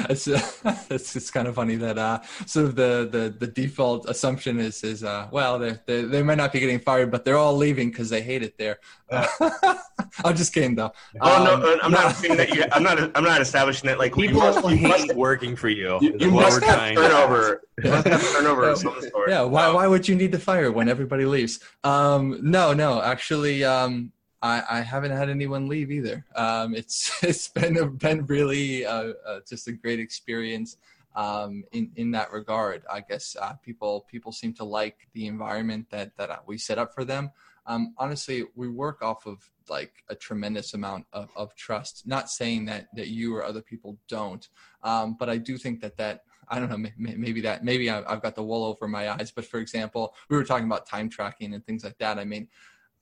it's, 0.09 0.27
it's 0.27 1.15
it's 1.15 1.29
kind 1.29 1.47
of 1.47 1.53
funny 1.53 1.75
that 1.75 1.95
uh, 1.97 2.19
sort 2.47 2.65
of 2.65 2.75
the, 2.75 3.07
the, 3.11 3.45
the 3.45 3.45
default 3.45 4.09
assumption 4.09 4.59
is 4.59 4.83
is 4.83 5.03
uh, 5.03 5.27
well 5.31 5.59
they 5.59 5.77
they 5.85 6.23
might 6.23 6.39
not 6.39 6.51
be 6.51 6.59
getting 6.59 6.79
fired 6.79 7.11
but 7.11 7.23
they're 7.23 7.37
all 7.37 7.55
leaving 7.55 7.91
because 7.91 8.09
they 8.09 8.23
hate 8.23 8.41
it 8.41 8.57
there. 8.57 8.79
I'm 10.25 10.35
just 10.35 10.53
kidding 10.53 10.75
though. 10.75 10.91
Oh 11.21 11.53
um, 11.53 11.61
no, 11.61 11.79
I'm 11.81 11.91
not 11.91 12.15
saying 12.15 12.37
that. 12.37 12.53
You, 12.53 12.65
I'm 12.71 12.83
not. 12.83 13.11
I'm 13.15 13.23
not 13.23 13.41
establishing 13.41 13.87
that. 13.87 13.99
Like 13.99 14.15
people 14.15 14.39
must, 14.39 14.65
hate 14.67 14.87
must, 14.87 15.15
working 15.15 15.55
for 15.55 15.69
you. 15.69 15.97
You, 16.01 16.15
you 16.19 16.31
must 16.31 16.63
have 16.63 16.95
turnover. 16.95 17.61
You 17.83 17.91
must 17.91 18.07
have 18.07 18.33
turnover 18.33 18.69
of 18.69 18.77
some 18.77 18.99
sort. 19.01 19.29
Yeah. 19.29 19.41
Why? 19.41 19.71
Why 19.71 19.87
would 19.87 20.07
you 20.07 20.15
need 20.15 20.31
to 20.31 20.39
fire 20.39 20.71
when 20.71 20.89
everybody 20.89 21.25
leaves? 21.25 21.59
Um, 21.83 22.39
no, 22.41 22.73
no. 22.73 23.01
Actually, 23.01 23.63
um, 23.63 24.11
I, 24.45 24.63
I 24.69 24.81
haven't 24.81 25.11
had 25.11 25.29
anyone 25.29 25.67
leave 25.67 25.91
either. 25.91 26.23
Um, 26.35 26.75
it's 26.75 27.11
it's 27.23 27.47
been 27.47 27.77
a, 27.77 27.87
been 27.87 28.25
really 28.27 28.85
uh, 28.85 29.13
uh, 29.27 29.39
just 29.47 29.67
a 29.67 29.71
great 29.71 29.99
experience 29.99 30.77
um, 31.15 31.63
in 31.71 31.91
in 31.95 32.11
that 32.11 32.31
regard. 32.31 32.83
I 32.91 33.01
guess 33.01 33.35
uh, 33.41 33.53
people 33.53 34.05
people 34.07 34.31
seem 34.31 34.53
to 34.55 34.63
like 34.63 35.07
the 35.13 35.27
environment 35.27 35.87
that 35.89 36.15
that 36.17 36.47
we 36.47 36.57
set 36.57 36.77
up 36.77 36.93
for 36.93 37.03
them. 37.03 37.31
Um, 37.67 37.93
honestly, 37.97 38.45
we 38.55 38.69
work 38.69 39.01
off 39.01 39.25
of 39.25 39.49
like 39.69 40.03
a 40.09 40.15
tremendous 40.15 40.73
amount 40.73 41.05
of, 41.13 41.29
of 41.35 41.55
trust. 41.55 42.05
Not 42.05 42.29
saying 42.29 42.65
that 42.65 42.87
that 42.95 43.07
you 43.07 43.35
or 43.35 43.43
other 43.43 43.61
people 43.61 43.97
don't, 44.07 44.47
um, 44.83 45.15
but 45.19 45.29
I 45.29 45.37
do 45.37 45.57
think 45.57 45.81
that 45.81 45.97
that 45.97 46.23
I 46.47 46.59
don't 46.59 46.69
know, 46.69 46.89
maybe 46.97 47.41
that, 47.41 47.63
maybe 47.63 47.89
I've 47.89 48.21
got 48.21 48.35
the 48.35 48.43
wool 48.43 48.65
over 48.65 48.87
my 48.87 49.09
eyes. 49.09 49.31
But 49.31 49.45
for 49.45 49.59
example, 49.59 50.13
we 50.29 50.37
were 50.37 50.43
talking 50.43 50.67
about 50.67 50.87
time 50.87 51.09
tracking 51.09 51.53
and 51.53 51.65
things 51.65 51.83
like 51.83 51.97
that. 51.99 52.19
I 52.19 52.25
mean, 52.25 52.47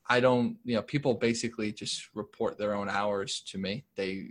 I 0.08 0.20
don't, 0.20 0.58
you 0.66 0.76
know, 0.76 0.82
people 0.82 1.14
basically 1.14 1.72
just 1.72 2.10
report 2.14 2.58
their 2.58 2.76
own 2.76 2.90
hours 2.90 3.42
to 3.48 3.58
me. 3.58 3.86
They, 3.96 4.28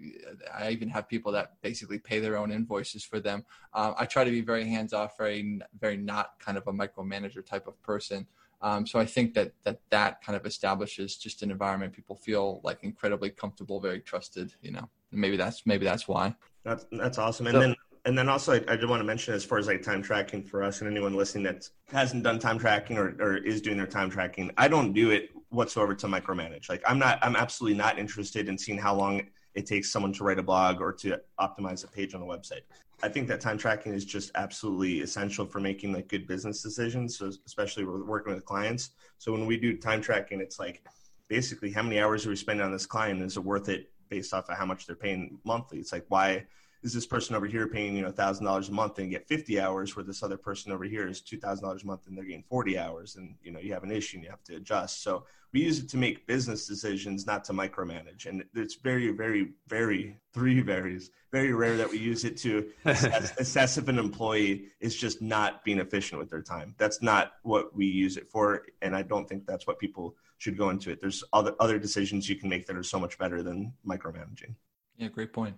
I 0.52 0.70
even 0.70 0.90
have 0.90 1.08
people 1.08 1.32
that 1.32 1.60
basically 1.62 1.98
pay 1.98 2.20
their 2.20 2.36
own 2.36 2.52
invoices 2.52 3.04
for 3.04 3.20
them. 3.20 3.44
Um, 3.72 3.94
I 3.98 4.04
try 4.04 4.24
to 4.24 4.30
be 4.30 4.42
very 4.42 4.68
hands 4.68 4.92
off, 4.92 5.16
very, 5.16 5.60
very 5.78 5.96
not 5.96 6.38
kind 6.38 6.58
of 6.58 6.66
a 6.66 6.72
micromanager 6.72 7.44
type 7.44 7.66
of 7.66 7.80
person. 7.82 8.26
Um, 8.62 8.86
so 8.86 8.98
I 8.98 9.04
think 9.04 9.34
that 9.34 9.52
that 9.64 9.80
that 9.90 10.22
kind 10.24 10.36
of 10.36 10.46
establishes 10.46 11.16
just 11.16 11.42
an 11.42 11.50
environment 11.50 11.92
people 11.92 12.16
feel 12.16 12.60
like 12.62 12.78
incredibly 12.82 13.30
comfortable, 13.30 13.80
very 13.80 14.00
trusted. 14.00 14.52
You 14.62 14.72
know, 14.72 14.88
and 15.10 15.20
maybe 15.20 15.36
that's 15.36 15.66
maybe 15.66 15.84
that's 15.84 16.06
why. 16.06 16.34
That's 16.64 16.86
that's 16.92 17.18
awesome. 17.18 17.48
And 17.48 17.54
so, 17.54 17.60
then 17.60 17.76
and 18.04 18.18
then 18.18 18.28
also, 18.28 18.54
I, 18.54 18.56
I 18.68 18.76
did 18.76 18.88
want 18.88 19.00
to 19.00 19.04
mention 19.04 19.32
as 19.34 19.44
far 19.44 19.58
as 19.58 19.68
like 19.68 19.82
time 19.82 20.02
tracking 20.02 20.42
for 20.42 20.62
us 20.62 20.80
and 20.80 20.90
anyone 20.90 21.14
listening 21.14 21.44
that 21.44 21.68
hasn't 21.92 22.24
done 22.24 22.38
time 22.38 22.58
tracking 22.58 22.98
or, 22.98 23.14
or 23.20 23.36
is 23.36 23.60
doing 23.60 23.76
their 23.76 23.86
time 23.86 24.10
tracking, 24.10 24.50
I 24.56 24.66
don't 24.66 24.92
do 24.92 25.10
it 25.10 25.30
whatsoever 25.50 25.94
to 25.94 26.06
micromanage. 26.08 26.68
Like 26.68 26.82
I'm 26.86 26.98
not, 26.98 27.18
I'm 27.22 27.36
absolutely 27.36 27.78
not 27.78 27.98
interested 27.98 28.48
in 28.48 28.58
seeing 28.58 28.78
how 28.78 28.94
long 28.94 29.22
it 29.54 29.66
takes 29.66 29.92
someone 29.92 30.12
to 30.14 30.24
write 30.24 30.38
a 30.38 30.42
blog 30.42 30.80
or 30.80 30.92
to 30.94 31.20
optimize 31.38 31.84
a 31.84 31.88
page 31.88 32.14
on 32.14 32.22
a 32.22 32.24
website. 32.24 32.62
I 33.02 33.08
think 33.08 33.28
that 33.28 33.40
time 33.40 33.58
tracking 33.58 33.92
is 33.92 34.04
just 34.04 34.30
absolutely 34.34 35.00
essential 35.00 35.44
for 35.44 35.60
making 35.60 35.92
like 35.92 36.08
good 36.08 36.26
business 36.26 36.62
decisions. 36.62 37.18
So 37.18 37.32
especially 37.46 37.84
with 37.84 38.02
working 38.02 38.32
with 38.32 38.44
clients. 38.44 38.90
So 39.18 39.32
when 39.32 39.46
we 39.46 39.56
do 39.56 39.76
time 39.76 40.00
tracking, 40.00 40.40
it's 40.40 40.58
like 40.58 40.86
basically 41.28 41.72
how 41.72 41.82
many 41.82 41.98
hours 41.98 42.26
are 42.26 42.30
we 42.30 42.36
spending 42.36 42.64
on 42.64 42.72
this 42.72 42.86
client? 42.86 43.22
Is 43.22 43.36
it 43.36 43.44
worth 43.44 43.68
it 43.68 43.92
based 44.12 44.34
off 44.34 44.50
of 44.50 44.58
how 44.58 44.66
much 44.66 44.86
they're 44.86 44.94
paying 44.94 45.38
monthly. 45.42 45.78
It's 45.78 45.90
like 45.90 46.04
why 46.08 46.44
is 46.82 46.92
this 46.92 47.06
person 47.06 47.36
over 47.36 47.46
here 47.46 47.66
paying 47.68 47.96
you 47.96 48.02
know 48.02 48.10
thousand 48.10 48.44
dollars 48.44 48.68
a 48.68 48.72
month 48.72 48.98
and 48.98 49.10
get 49.10 49.26
50 49.28 49.60
hours 49.60 49.94
where 49.94 50.04
this 50.04 50.22
other 50.22 50.36
person 50.36 50.72
over 50.72 50.84
here 50.84 51.06
is 51.06 51.20
two 51.20 51.38
thousand 51.38 51.64
dollars 51.64 51.84
a 51.84 51.86
month 51.86 52.06
and 52.06 52.16
they're 52.16 52.24
getting 52.24 52.42
40 52.42 52.78
hours 52.78 53.16
and 53.16 53.36
you 53.42 53.52
know 53.52 53.60
you 53.60 53.72
have 53.72 53.84
an 53.84 53.92
issue 53.92 54.16
and 54.16 54.24
you 54.24 54.30
have 54.30 54.42
to 54.44 54.56
adjust. 54.56 55.02
So 55.02 55.24
we 55.52 55.60
use 55.60 55.78
it 55.78 55.88
to 55.90 55.98
make 55.98 56.26
business 56.26 56.66
decisions 56.66 57.26
not 57.26 57.44
to 57.44 57.52
micromanage. 57.52 58.26
And 58.26 58.44
it's 58.54 58.74
very 58.74 59.10
very 59.12 59.52
very 59.68 60.16
three 60.32 60.60
varies. 60.60 61.10
Very 61.30 61.52
rare 61.52 61.76
that 61.76 61.90
we 61.90 61.98
use 61.98 62.24
it 62.24 62.36
to 62.38 62.68
assess, 62.84 63.36
assess 63.38 63.78
if 63.78 63.88
an 63.88 63.98
employee 63.98 64.66
is 64.80 64.96
just 64.96 65.22
not 65.22 65.64
being 65.64 65.78
efficient 65.78 66.18
with 66.18 66.30
their 66.30 66.42
time. 66.42 66.74
That's 66.78 67.00
not 67.02 67.32
what 67.42 67.74
we 67.74 67.86
use 67.86 68.16
it 68.16 68.28
for 68.28 68.66
and 68.82 68.96
i 68.96 69.02
don't 69.02 69.28
think 69.28 69.46
that's 69.46 69.66
what 69.66 69.78
people 69.78 70.16
should 70.38 70.58
go 70.58 70.70
into 70.70 70.90
it. 70.90 71.00
There's 71.00 71.22
other 71.32 71.54
other 71.60 71.78
decisions 71.78 72.28
you 72.28 72.36
can 72.36 72.48
make 72.48 72.66
that 72.66 72.76
are 72.76 72.82
so 72.82 72.98
much 72.98 73.16
better 73.18 73.42
than 73.42 73.72
micromanaging. 73.86 74.56
Yeah 74.96 75.08
great 75.08 75.32
point 75.32 75.56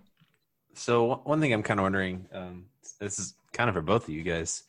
so 0.75 1.21
one 1.23 1.41
thing 1.41 1.53
I'm 1.53 1.63
kind 1.63 1.79
of 1.79 1.83
wondering, 1.83 2.27
um, 2.33 2.65
this 2.99 3.19
is 3.19 3.33
kind 3.53 3.69
of 3.69 3.75
for 3.75 3.81
both 3.81 4.03
of 4.03 4.09
you 4.09 4.23
guys, 4.23 4.63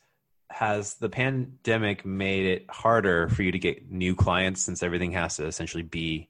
has 0.49 0.95
the 0.95 1.09
pandemic 1.09 2.05
made 2.05 2.45
it 2.45 2.65
harder 2.69 3.27
for 3.27 3.43
you 3.43 3.51
to 3.51 3.59
get 3.59 3.91
new 3.91 4.15
clients 4.15 4.61
since 4.61 4.81
everything 4.81 5.11
has 5.11 5.35
to 5.37 5.45
essentially 5.45 5.83
be 5.83 6.29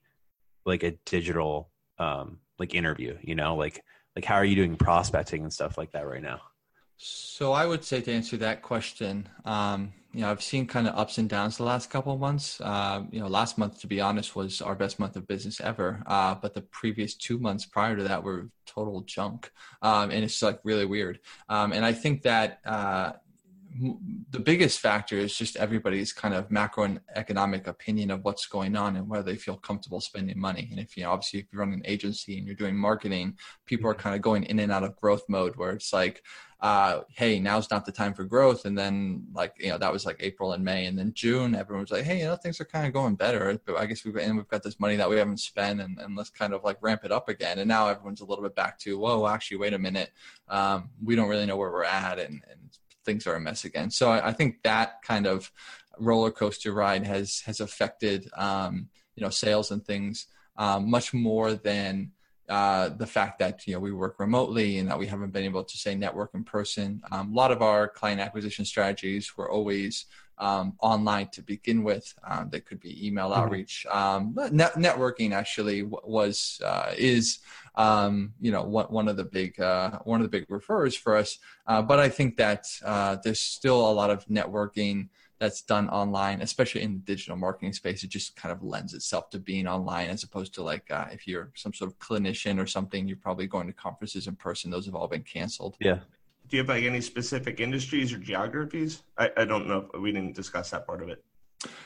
like 0.65 0.83
a 0.83 0.91
digital 1.05 1.69
um, 1.99 2.39
like 2.59 2.73
interview? 2.73 3.17
You 3.21 3.35
know, 3.35 3.55
like 3.55 3.83
like 4.15 4.25
how 4.25 4.35
are 4.35 4.45
you 4.45 4.55
doing 4.55 4.75
prospecting 4.75 5.43
and 5.43 5.53
stuff 5.53 5.77
like 5.77 5.91
that 5.91 6.07
right 6.07 6.23
now? 6.23 6.41
So 6.97 7.53
I 7.53 7.65
would 7.65 7.83
say 7.83 8.01
to 8.01 8.11
answer 8.11 8.37
that 8.37 8.63
question, 8.63 9.29
um, 9.45 9.93
you 10.13 10.21
know, 10.21 10.31
I've 10.31 10.41
seen 10.41 10.65
kind 10.65 10.87
of 10.87 10.95
ups 10.95 11.19
and 11.19 11.29
downs 11.29 11.57
the 11.57 11.63
last 11.63 11.91
couple 11.91 12.11
of 12.11 12.19
months. 12.19 12.59
Uh, 12.59 13.03
you 13.11 13.19
know, 13.19 13.27
last 13.27 13.59
month, 13.59 13.79
to 13.81 13.87
be 13.87 14.01
honest, 14.01 14.35
was 14.35 14.61
our 14.63 14.73
best 14.73 14.99
month 14.99 15.15
of 15.15 15.27
business 15.27 15.61
ever. 15.61 16.01
Uh, 16.07 16.33
but 16.33 16.55
the 16.55 16.61
previous 16.61 17.13
two 17.13 17.37
months 17.37 17.65
prior 17.65 17.95
to 17.95 18.03
that 18.03 18.23
were 18.23 18.49
total 18.65 19.01
junk, 19.01 19.51
um, 19.83 20.09
and 20.09 20.23
it's 20.23 20.41
like 20.41 20.59
really 20.63 20.85
weird. 20.85 21.19
Um, 21.49 21.71
and 21.71 21.85
I 21.85 21.93
think 21.93 22.23
that 22.23 22.61
uh, 22.65 23.11
the 24.31 24.39
biggest 24.39 24.79
factor 24.79 25.17
is 25.17 25.37
just 25.37 25.55
everybody's 25.57 26.13
kind 26.13 26.33
of 26.33 26.49
macroeconomic 26.49 27.67
opinion 27.67 28.09
of 28.09 28.23
what's 28.23 28.47
going 28.47 28.75
on 28.75 28.95
and 28.95 29.07
whether 29.07 29.23
they 29.23 29.35
feel 29.35 29.57
comfortable 29.57 30.01
spending 30.01 30.39
money. 30.39 30.67
And 30.71 30.79
if 30.79 30.97
you 30.97 31.03
know, 31.03 31.11
obviously, 31.11 31.41
if 31.41 31.45
you're 31.51 31.59
running 31.59 31.81
an 31.81 31.85
agency 31.85 32.39
and 32.39 32.47
you're 32.47 32.55
doing 32.55 32.75
marketing, 32.75 33.37
people 33.67 33.87
are 33.87 33.93
mm-hmm. 33.93 34.01
kind 34.01 34.15
of 34.15 34.23
going 34.23 34.43
in 34.43 34.59
and 34.59 34.71
out 34.71 34.83
of 34.83 34.95
growth 34.95 35.23
mode 35.29 35.57
where 35.57 35.73
it's 35.73 35.93
like, 35.93 36.23
uh, 36.59 37.01
hey, 37.09 37.39
now's 37.39 37.69
not 37.69 37.85
the 37.85 37.91
time 37.91 38.15
for 38.15 38.23
growth. 38.23 38.65
And 38.65 38.75
then 38.75 39.27
like, 39.33 39.53
you 39.59 39.69
know, 39.69 39.77
that 39.77 39.93
was 39.93 40.05
like 40.07 40.17
April 40.19 40.53
and 40.53 40.65
May. 40.65 40.87
And 40.87 40.97
then 40.97 41.13
June, 41.13 41.53
everyone 41.53 41.81
was 41.81 41.91
like, 41.91 42.03
hey, 42.03 42.19
you 42.19 42.25
know, 42.25 42.35
things 42.35 42.59
are 42.59 42.65
kind 42.65 42.87
of 42.87 42.93
going 42.93 43.15
better. 43.15 43.59
But 43.63 43.77
I 43.77 43.85
guess 43.85 44.03
we've, 44.03 44.15
and 44.15 44.37
we've 44.37 44.47
got 44.47 44.63
this 44.63 44.79
money 44.79 44.95
that 44.95 45.09
we 45.09 45.17
haven't 45.17 45.39
spent 45.39 45.79
and, 45.81 45.99
and 45.99 46.15
let's 46.15 46.31
kind 46.31 46.53
of 46.53 46.63
like 46.63 46.77
ramp 46.81 47.01
it 47.03 47.11
up 47.11 47.29
again. 47.29 47.59
And 47.59 47.67
now 47.67 47.89
everyone's 47.89 48.21
a 48.21 48.25
little 48.25 48.43
bit 48.43 48.55
back 48.55 48.79
to, 48.79 48.97
whoa, 48.97 49.27
actually, 49.27 49.57
wait 49.57 49.73
a 49.73 49.79
minute. 49.79 50.11
Um, 50.47 50.89
we 51.03 51.15
don't 51.15 51.29
really 51.29 51.45
know 51.45 51.57
where 51.57 51.71
we're 51.71 51.83
at 51.83 52.17
and, 52.17 52.41
and 52.49 52.59
things 53.05 53.27
are 53.27 53.35
a 53.35 53.39
mess 53.39 53.63
again. 53.63 53.91
So 53.91 54.09
I, 54.09 54.29
I 54.29 54.33
think 54.33 54.63
that 54.63 55.03
kind 55.03 55.27
of 55.27 55.51
roller 55.99 56.31
coaster 56.31 56.73
ride 56.73 57.05
has, 57.05 57.41
has 57.41 57.59
affected, 57.59 58.29
um, 58.35 58.89
you 59.15 59.21
know, 59.23 59.29
sales 59.29 59.69
and 59.69 59.85
things, 59.85 60.25
um, 60.57 60.89
much 60.89 61.13
more 61.13 61.53
than, 61.53 62.13
uh, 62.49 62.89
the 62.89 63.05
fact 63.05 63.39
that 63.39 63.67
you 63.67 63.73
know 63.73 63.79
we 63.79 63.91
work 63.91 64.19
remotely 64.19 64.77
and 64.77 64.89
that 64.89 64.97
we 64.97 65.07
haven't 65.07 65.31
been 65.31 65.43
able 65.43 65.63
to 65.63 65.77
say 65.77 65.95
network 65.95 66.31
in 66.33 66.43
person. 66.43 67.01
Um, 67.11 67.31
a 67.31 67.35
lot 67.35 67.51
of 67.51 67.61
our 67.61 67.87
client 67.87 68.21
acquisition 68.21 68.63
strategies 68.65 69.35
were 69.35 69.49
always 69.49 70.05
um, 70.37 70.73
online 70.79 71.27
to 71.29 71.41
begin 71.41 71.83
with. 71.83 72.13
Um, 72.23 72.49
they 72.49 72.59
could 72.59 72.79
be 72.79 73.05
email 73.05 73.31
mm-hmm. 73.31 73.41
outreach. 73.41 73.85
Um, 73.91 74.35
net- 74.51 74.75
networking 74.75 75.33
actually 75.33 75.83
was 75.83 76.61
uh, 76.63 76.93
is 76.97 77.39
um, 77.75 78.33
you 78.39 78.51
know 78.51 78.63
one, 78.63 78.85
one 78.85 79.07
of 79.07 79.17
the 79.17 79.25
big 79.25 79.59
uh, 79.59 79.99
one 80.03 80.21
of 80.21 80.29
the 80.29 80.37
big 80.37 80.47
referrers 80.47 80.97
for 80.97 81.17
us. 81.17 81.39
Uh, 81.65 81.81
but 81.81 81.99
I 81.99 82.09
think 82.09 82.37
that 82.37 82.67
uh, 82.85 83.17
there's 83.23 83.39
still 83.39 83.89
a 83.89 83.91
lot 83.91 84.09
of 84.09 84.25
networking 84.27 85.09
that's 85.39 85.61
done 85.61 85.89
online, 85.89 86.41
especially 86.41 86.81
in 86.81 86.93
the 86.93 86.99
digital 86.99 87.35
marketing 87.35 87.73
space, 87.73 88.03
it 88.03 88.09
just 88.09 88.35
kind 88.35 88.51
of 88.51 88.63
lends 88.63 88.93
itself 88.93 89.29
to 89.31 89.39
being 89.39 89.67
online 89.67 90.09
as 90.09 90.23
opposed 90.23 90.53
to 90.55 90.63
like 90.63 90.89
uh, 90.89 91.05
if 91.11 91.27
you're 91.27 91.51
some 91.55 91.73
sort 91.73 91.91
of 91.91 91.99
clinician 91.99 92.61
or 92.61 92.65
something, 92.65 93.07
you're 93.07 93.17
probably 93.17 93.47
going 93.47 93.67
to 93.67 93.73
conferences 93.73 94.27
in 94.27 94.35
person. 94.35 94.71
Those 94.71 94.85
have 94.85 94.95
all 94.95 95.07
been 95.07 95.23
canceled. 95.23 95.77
Yeah. 95.79 95.99
Do 96.49 96.55
you 96.55 96.59
have 96.59 96.69
like 96.69 96.83
any 96.83 97.01
specific 97.01 97.59
industries 97.59 98.13
or 98.13 98.17
geographies? 98.17 99.03
I, 99.17 99.29
I 99.37 99.45
don't 99.45 99.67
know. 99.67 99.89
We 99.99 100.11
didn't 100.11 100.35
discuss 100.35 100.71
that 100.71 100.87
part 100.87 101.03
of 101.03 101.09
it. 101.09 101.23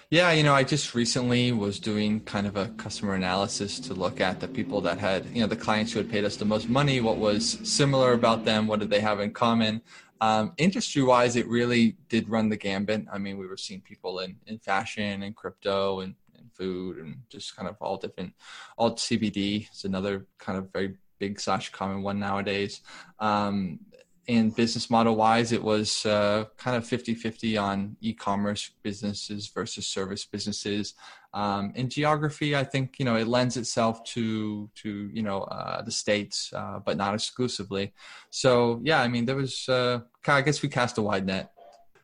Yeah, 0.10 0.32
you 0.32 0.44
know, 0.44 0.54
I 0.54 0.64
just 0.64 0.94
recently 0.94 1.54
was 1.54 1.80
doing 1.80 2.20
kind 2.22 2.46
of 2.46 2.58
a 2.58 2.68
customer 2.70 3.14
analysis 3.16 3.80
to 3.80 3.94
look 3.94 4.20
at 4.20 4.42
the 4.42 4.48
people 4.48 4.82
that 4.82 5.00
had, 5.00 5.26
you 5.34 5.40
know, 5.40 5.48
the 5.48 5.56
clients 5.56 5.94
who 5.94 6.00
had 6.00 6.12
paid 6.12 6.26
us 6.26 6.36
the 6.36 6.46
most 6.46 6.68
money, 6.68 7.00
what 7.00 7.18
was 7.18 7.58
similar 7.64 8.12
about 8.12 8.44
them, 8.44 8.68
what 8.68 8.80
did 8.80 8.90
they 8.90 9.00
have 9.00 9.22
in 9.22 9.32
common. 9.32 9.82
Um, 10.22 10.54
industry 10.58 11.02
wise, 11.02 11.36
it 11.36 11.48
really 11.48 11.98
did 12.08 12.30
run 12.30 12.50
the 12.50 12.56
gambit. 12.56 13.08
I 13.12 13.18
mean, 13.18 13.38
we 13.40 13.48
were 13.48 13.58
seeing 13.58 13.82
people 13.82 14.20
in, 14.20 14.38
in 14.46 14.60
fashion 14.60 15.24
and 15.24 15.36
crypto 15.36 16.02
and, 16.02 16.14
and 16.38 16.50
food 16.54 16.98
and 16.98 17.18
just 17.30 17.56
kind 17.56 17.68
of 17.68 17.76
all 17.82 17.98
different, 17.98 18.34
all 18.78 18.96
CBD 18.96 19.68
is 19.74 19.84
another 19.84 20.28
kind 20.38 20.60
of 20.60 20.72
very 20.72 20.96
big 21.18 21.40
slash 21.40 21.72
common 21.72 22.04
one 22.04 22.20
nowadays. 22.20 22.82
Um, 23.20 23.80
and 24.28 24.56
business 24.56 24.90
model 24.90 25.16
wise, 25.16 25.52
it 25.52 25.64
was 25.64 26.06
uh, 26.06 26.46
kind 26.58 26.78
of 26.78 26.86
50 26.86 27.16
50 27.16 27.58
on 27.58 27.98
e 28.02 28.14
commerce 28.14 28.72
businesses 28.84 29.48
versus 29.48 29.88
service 29.88 30.26
businesses. 30.26 30.94
Um, 31.34 31.72
in 31.76 31.90
geography, 31.90 32.56
I 32.56 32.64
think 32.64 33.00
you 33.00 33.06
know 33.06 33.16
it 33.16 33.28
lends 33.28 33.58
itself 33.58 34.04
to 34.06 34.70
to 34.76 35.10
you 35.14 35.24
know 35.24 35.42
uh, 35.42 35.82
the 35.82 35.92
states, 35.92 36.52
uh, 36.56 36.80
but 36.80 36.98
not 36.98 37.14
exclusively. 37.14 37.94
So 38.30 38.80
yeah, 38.84 39.02
I 39.02 39.08
mean 39.08 39.26
there 39.26 39.36
was 39.36 39.68
uh, 39.68 40.02
I 40.28 40.42
guess 40.42 40.62
we 40.62 40.70
cast 40.70 40.98
a 40.98 41.02
wide 41.02 41.26
net. 41.26 41.52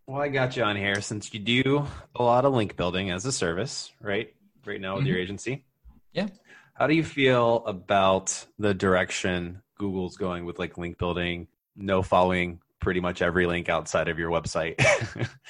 Well, 0.08 0.22
I 0.22 0.30
got 0.30 0.56
you 0.56 0.64
on 0.64 0.78
here 0.78 1.02
since 1.02 1.34
you 1.34 1.40
do 1.40 1.86
a 2.16 2.24
lot 2.24 2.46
of 2.46 2.54
link 2.54 2.78
building 2.78 3.12
as 3.12 3.26
a 3.26 3.32
service, 3.32 3.92
right? 4.02 4.34
Right 4.66 4.80
now 4.80 4.96
with 4.96 5.04
mm-hmm. 5.04 5.10
your 5.10 5.20
agency. 5.20 5.66
Yeah. 6.14 6.28
How 6.74 6.88
do 6.88 6.96
you 6.96 7.04
feel 7.04 7.66
about 7.66 8.46
the 8.58 8.74
direction 8.74 9.62
Google's 9.78 10.16
going 10.16 10.46
with 10.46 10.60
like 10.60 10.78
link 10.78 10.98
building, 10.98 11.48
no 11.78 12.02
following 12.02 12.60
pretty 12.80 13.00
much 13.00 13.22
every 13.22 13.46
link 13.46 13.70
outside 13.70 14.08
of 14.08 14.20
your 14.20 14.30
website, 14.30 14.76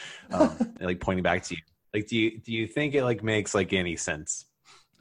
um, 0.31 0.75
like 0.79 0.99
pointing 0.99 1.23
back 1.23 1.43
to 1.43 1.55
you? 1.55 1.61
Like, 1.93 2.07
do 2.07 2.17
you 2.17 2.39
do 2.39 2.51
you 2.51 2.67
think 2.67 2.93
it 2.93 3.03
like 3.03 3.23
makes 3.23 3.55
like 3.55 3.73
any 3.73 3.95
sense? 3.95 4.45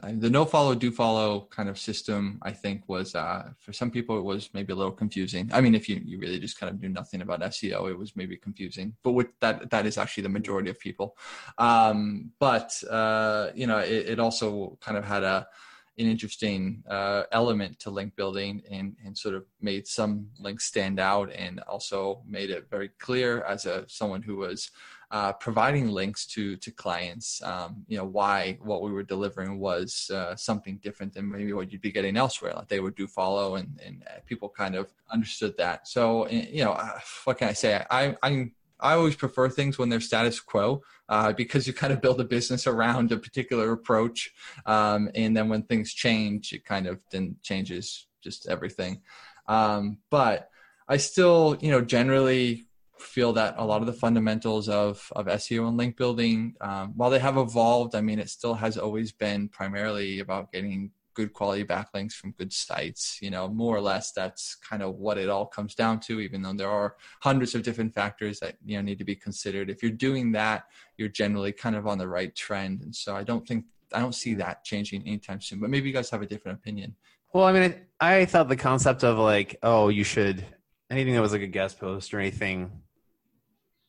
the 0.02 0.28
no 0.28 0.44
follow 0.44 0.74
do 0.74 0.90
follow 0.90 1.48
kind 1.50 1.68
of 1.68 1.78
system 1.78 2.38
i 2.42 2.52
think 2.52 2.82
was 2.86 3.14
uh, 3.14 3.48
for 3.58 3.72
some 3.72 3.90
people 3.90 4.18
it 4.18 4.24
was 4.24 4.50
maybe 4.52 4.72
a 4.72 4.76
little 4.76 4.92
confusing 4.92 5.48
i 5.52 5.60
mean 5.60 5.74
if 5.74 5.88
you, 5.88 6.00
you 6.04 6.18
really 6.18 6.38
just 6.38 6.58
kind 6.58 6.72
of 6.72 6.80
knew 6.80 6.88
nothing 6.88 7.22
about 7.22 7.40
seo 7.40 7.90
it 7.90 7.98
was 7.98 8.14
maybe 8.14 8.36
confusing 8.36 8.94
but 9.02 9.12
with 9.12 9.28
that 9.40 9.70
that 9.70 9.86
is 9.86 9.96
actually 9.96 10.22
the 10.22 10.28
majority 10.28 10.70
of 10.70 10.78
people 10.78 11.16
um, 11.58 12.30
but 12.38 12.72
uh, 12.90 13.48
you 13.54 13.66
know 13.66 13.78
it, 13.78 14.10
it, 14.10 14.20
also 14.20 14.76
kind 14.80 14.98
of 14.98 15.04
had 15.04 15.22
a 15.22 15.46
an 15.98 16.06
interesting 16.06 16.82
uh, 16.88 17.22
element 17.32 17.78
to 17.80 17.90
link 17.90 18.14
building 18.16 18.62
and, 18.70 18.96
and 19.04 19.16
sort 19.16 19.34
of 19.34 19.44
made 19.60 19.86
some 19.86 20.28
links 20.38 20.64
stand 20.64 21.00
out 21.00 21.32
and 21.32 21.60
also 21.60 22.22
made 22.26 22.50
it 22.50 22.68
very 22.70 22.90
clear 22.98 23.42
as 23.44 23.66
a 23.66 23.84
someone 23.88 24.22
who 24.22 24.36
was 24.36 24.70
uh, 25.10 25.32
providing 25.34 25.88
links 25.88 26.26
to 26.26 26.56
to 26.56 26.70
clients, 26.70 27.40
um, 27.42 27.84
you 27.86 27.96
know, 27.96 28.04
why 28.04 28.58
what 28.62 28.82
we 28.82 28.90
were 28.90 29.04
delivering 29.04 29.58
was 29.58 30.10
uh, 30.12 30.34
something 30.34 30.78
different 30.82 31.14
than 31.14 31.30
maybe 31.30 31.52
what 31.52 31.70
you'd 31.70 31.80
be 31.80 31.92
getting 31.92 32.16
elsewhere. 32.16 32.52
Like 32.54 32.68
they 32.68 32.80
would 32.80 32.96
do 32.96 33.06
follow, 33.06 33.54
and 33.54 33.80
and 33.84 34.04
people 34.26 34.48
kind 34.48 34.74
of 34.74 34.92
understood 35.10 35.56
that. 35.58 35.86
So 35.86 36.24
eh, 36.24 36.46
you 36.50 36.64
know, 36.64 36.72
uh, 36.72 36.98
what 37.24 37.38
can 37.38 37.48
I 37.48 37.52
say? 37.52 37.84
I 37.88 38.16
I 38.22 38.50
I 38.80 38.92
always 38.94 39.16
prefer 39.16 39.48
things 39.48 39.78
when 39.78 39.88
they're 39.88 40.00
status 40.00 40.40
quo 40.40 40.82
uh, 41.08 41.32
because 41.32 41.66
you 41.66 41.72
kind 41.72 41.92
of 41.92 42.00
build 42.00 42.20
a 42.20 42.24
business 42.24 42.66
around 42.66 43.12
a 43.12 43.16
particular 43.16 43.72
approach, 43.72 44.32
um, 44.66 45.10
and 45.14 45.36
then 45.36 45.48
when 45.48 45.62
things 45.62 45.92
change, 45.92 46.52
it 46.52 46.64
kind 46.64 46.86
of 46.86 47.00
then 47.10 47.36
changes 47.42 48.06
just 48.22 48.48
everything. 48.48 49.02
Um, 49.48 49.98
but 50.10 50.50
I 50.88 50.96
still, 50.96 51.56
you 51.60 51.70
know, 51.70 51.80
generally 51.80 52.66
feel 52.98 53.34
that 53.34 53.54
a 53.58 53.64
lot 53.64 53.82
of 53.82 53.86
the 53.86 53.92
fundamentals 53.92 54.68
of 54.68 55.12
of 55.14 55.26
SEO 55.26 55.68
and 55.68 55.76
link 55.76 55.96
building, 55.96 56.54
um, 56.60 56.92
while 56.96 57.10
they 57.10 57.18
have 57.18 57.36
evolved, 57.36 57.94
I 57.94 58.00
mean, 58.00 58.18
it 58.18 58.30
still 58.30 58.54
has 58.54 58.76
always 58.76 59.12
been 59.12 59.48
primarily 59.48 60.20
about 60.20 60.52
getting 60.52 60.90
good 61.16 61.32
quality 61.32 61.64
backlinks 61.64 62.12
from 62.12 62.30
good 62.32 62.52
sites. 62.52 63.18
You 63.20 63.30
know, 63.30 63.48
more 63.48 63.74
or 63.74 63.80
less, 63.80 64.12
that's 64.12 64.54
kind 64.54 64.82
of 64.82 64.94
what 64.94 65.18
it 65.18 65.28
all 65.28 65.46
comes 65.46 65.74
down 65.74 65.98
to. 66.00 66.20
Even 66.20 66.42
though 66.42 66.52
there 66.52 66.70
are 66.70 66.94
hundreds 67.22 67.56
of 67.56 67.64
different 67.64 67.92
factors 67.92 68.38
that 68.38 68.56
you 68.64 68.76
know 68.76 68.82
need 68.82 68.98
to 68.98 69.04
be 69.04 69.16
considered, 69.16 69.68
if 69.68 69.82
you're 69.82 69.90
doing 69.90 70.30
that, 70.32 70.66
you're 70.96 71.08
generally 71.08 71.52
kind 71.52 71.74
of 71.74 71.88
on 71.88 71.98
the 71.98 72.08
right 72.08 72.34
trend. 72.36 72.82
And 72.82 72.94
so, 72.94 73.16
I 73.16 73.24
don't 73.24 73.46
think 73.48 73.64
I 73.92 73.98
don't 73.98 74.14
see 74.14 74.34
that 74.34 74.62
changing 74.62 75.02
anytime 75.02 75.40
soon. 75.40 75.58
But 75.58 75.70
maybe 75.70 75.88
you 75.88 75.94
guys 75.94 76.10
have 76.10 76.22
a 76.22 76.26
different 76.26 76.58
opinion. 76.58 76.94
Well, 77.32 77.44
I 77.44 77.52
mean, 77.52 77.74
I 77.98 78.24
thought 78.26 78.48
the 78.48 78.56
concept 78.56 79.02
of 79.02 79.18
like, 79.18 79.56
oh, 79.62 79.88
you 79.88 80.04
should 80.04 80.44
anything 80.90 81.14
that 81.14 81.20
was 81.20 81.32
like 81.32 81.42
a 81.42 81.46
guest 81.46 81.78
post 81.78 82.14
or 82.14 82.20
anything 82.20 82.70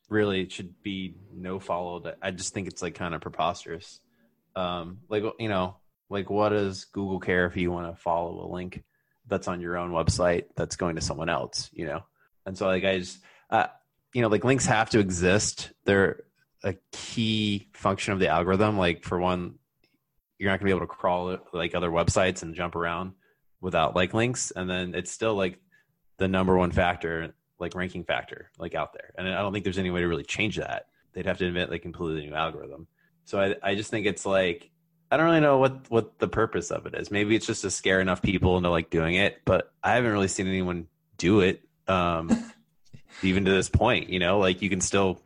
really 0.08 0.42
it 0.42 0.52
should 0.52 0.74
be 0.82 1.14
no 1.34 1.58
follow 1.58 2.00
that 2.00 2.16
i 2.22 2.30
just 2.30 2.54
think 2.54 2.66
it's 2.66 2.82
like 2.82 2.94
kind 2.94 3.14
of 3.14 3.20
preposterous 3.20 4.00
um 4.56 4.98
like 5.08 5.22
you 5.38 5.48
know 5.48 5.76
like 6.10 6.30
what 6.30 6.50
does 6.50 6.84
google 6.86 7.20
care 7.20 7.46
if 7.46 7.56
you 7.56 7.70
want 7.70 7.94
to 7.94 8.00
follow 8.00 8.44
a 8.44 8.52
link 8.52 8.82
that's 9.28 9.48
on 9.48 9.60
your 9.60 9.76
own 9.76 9.90
website 9.90 10.44
that's 10.56 10.76
going 10.76 10.96
to 10.96 11.02
someone 11.02 11.28
else, 11.28 11.70
you 11.72 11.86
know? 11.86 12.00
And 12.46 12.56
so 12.56 12.66
like 12.66 12.84
I 12.84 12.98
just, 12.98 13.18
uh, 13.50 13.66
you 14.14 14.22
know, 14.22 14.28
like 14.28 14.44
links 14.44 14.66
have 14.66 14.90
to 14.90 14.98
exist. 14.98 15.72
They're 15.84 16.24
a 16.64 16.74
key 16.92 17.68
function 17.74 18.14
of 18.14 18.20
the 18.20 18.28
algorithm. 18.28 18.78
Like 18.78 19.04
for 19.04 19.18
one, 19.18 19.56
you're 20.38 20.50
not 20.50 20.58
gonna 20.58 20.68
be 20.68 20.70
able 20.70 20.80
to 20.80 20.86
crawl 20.86 21.38
like 21.52 21.74
other 21.74 21.90
websites 21.90 22.42
and 22.42 22.54
jump 22.54 22.74
around 22.74 23.12
without 23.60 23.94
like 23.94 24.14
links. 24.14 24.50
And 24.50 24.68
then 24.68 24.94
it's 24.94 25.10
still 25.10 25.34
like 25.34 25.60
the 26.16 26.28
number 26.28 26.56
one 26.56 26.72
factor, 26.72 27.34
like 27.58 27.74
ranking 27.74 28.04
factor, 28.04 28.50
like 28.58 28.74
out 28.74 28.92
there. 28.92 29.12
And 29.16 29.28
I 29.28 29.42
don't 29.42 29.52
think 29.52 29.64
there's 29.64 29.78
any 29.78 29.90
way 29.90 30.00
to 30.00 30.08
really 30.08 30.24
change 30.24 30.56
that. 30.56 30.86
They'd 31.12 31.26
have 31.26 31.38
to 31.38 31.46
invent 31.46 31.70
like 31.70 31.82
completely 31.82 32.26
new 32.26 32.34
algorithm. 32.34 32.86
So 33.24 33.40
I, 33.40 33.56
I 33.62 33.74
just 33.74 33.90
think 33.90 34.06
it's 34.06 34.24
like 34.24 34.70
I 35.10 35.16
don't 35.16 35.26
really 35.26 35.40
know 35.40 35.58
what 35.58 35.90
what 35.90 36.18
the 36.18 36.28
purpose 36.28 36.70
of 36.70 36.86
it 36.86 36.94
is. 36.94 37.10
Maybe 37.10 37.34
it's 37.34 37.46
just 37.46 37.62
to 37.62 37.70
scare 37.70 38.00
enough 38.00 38.20
people 38.22 38.56
into 38.56 38.70
like 38.70 38.90
doing 38.90 39.14
it, 39.14 39.40
but 39.44 39.72
I 39.82 39.94
haven't 39.94 40.12
really 40.12 40.28
seen 40.28 40.46
anyone 40.46 40.86
do 41.16 41.40
it. 41.40 41.62
Um, 41.86 42.52
even 43.22 43.44
to 43.46 43.50
this 43.50 43.68
point, 43.68 44.10
you 44.10 44.18
know, 44.18 44.38
like 44.38 44.60
you 44.60 44.68
can 44.68 44.80
still 44.80 45.20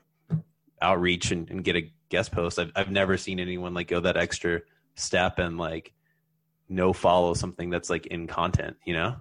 outreach 0.80 1.30
and, 1.30 1.50
and 1.50 1.64
get 1.64 1.76
a 1.76 1.90
guest 2.08 2.32
post. 2.32 2.58
I've 2.58 2.72
I've 2.76 2.90
never 2.90 3.16
seen 3.16 3.40
anyone 3.40 3.74
like 3.74 3.88
go 3.88 4.00
that 4.00 4.16
extra 4.16 4.62
step 4.94 5.38
and 5.38 5.58
like 5.58 5.92
no 6.68 6.92
follow 6.92 7.34
something 7.34 7.70
that's 7.70 7.90
like 7.90 8.06
in 8.06 8.26
content, 8.26 8.76
you 8.84 8.94
know? 8.94 9.16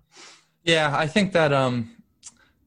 Yeah, 0.64 0.96
I 0.96 1.08
think 1.08 1.34
that 1.34 1.54
um 1.54 1.96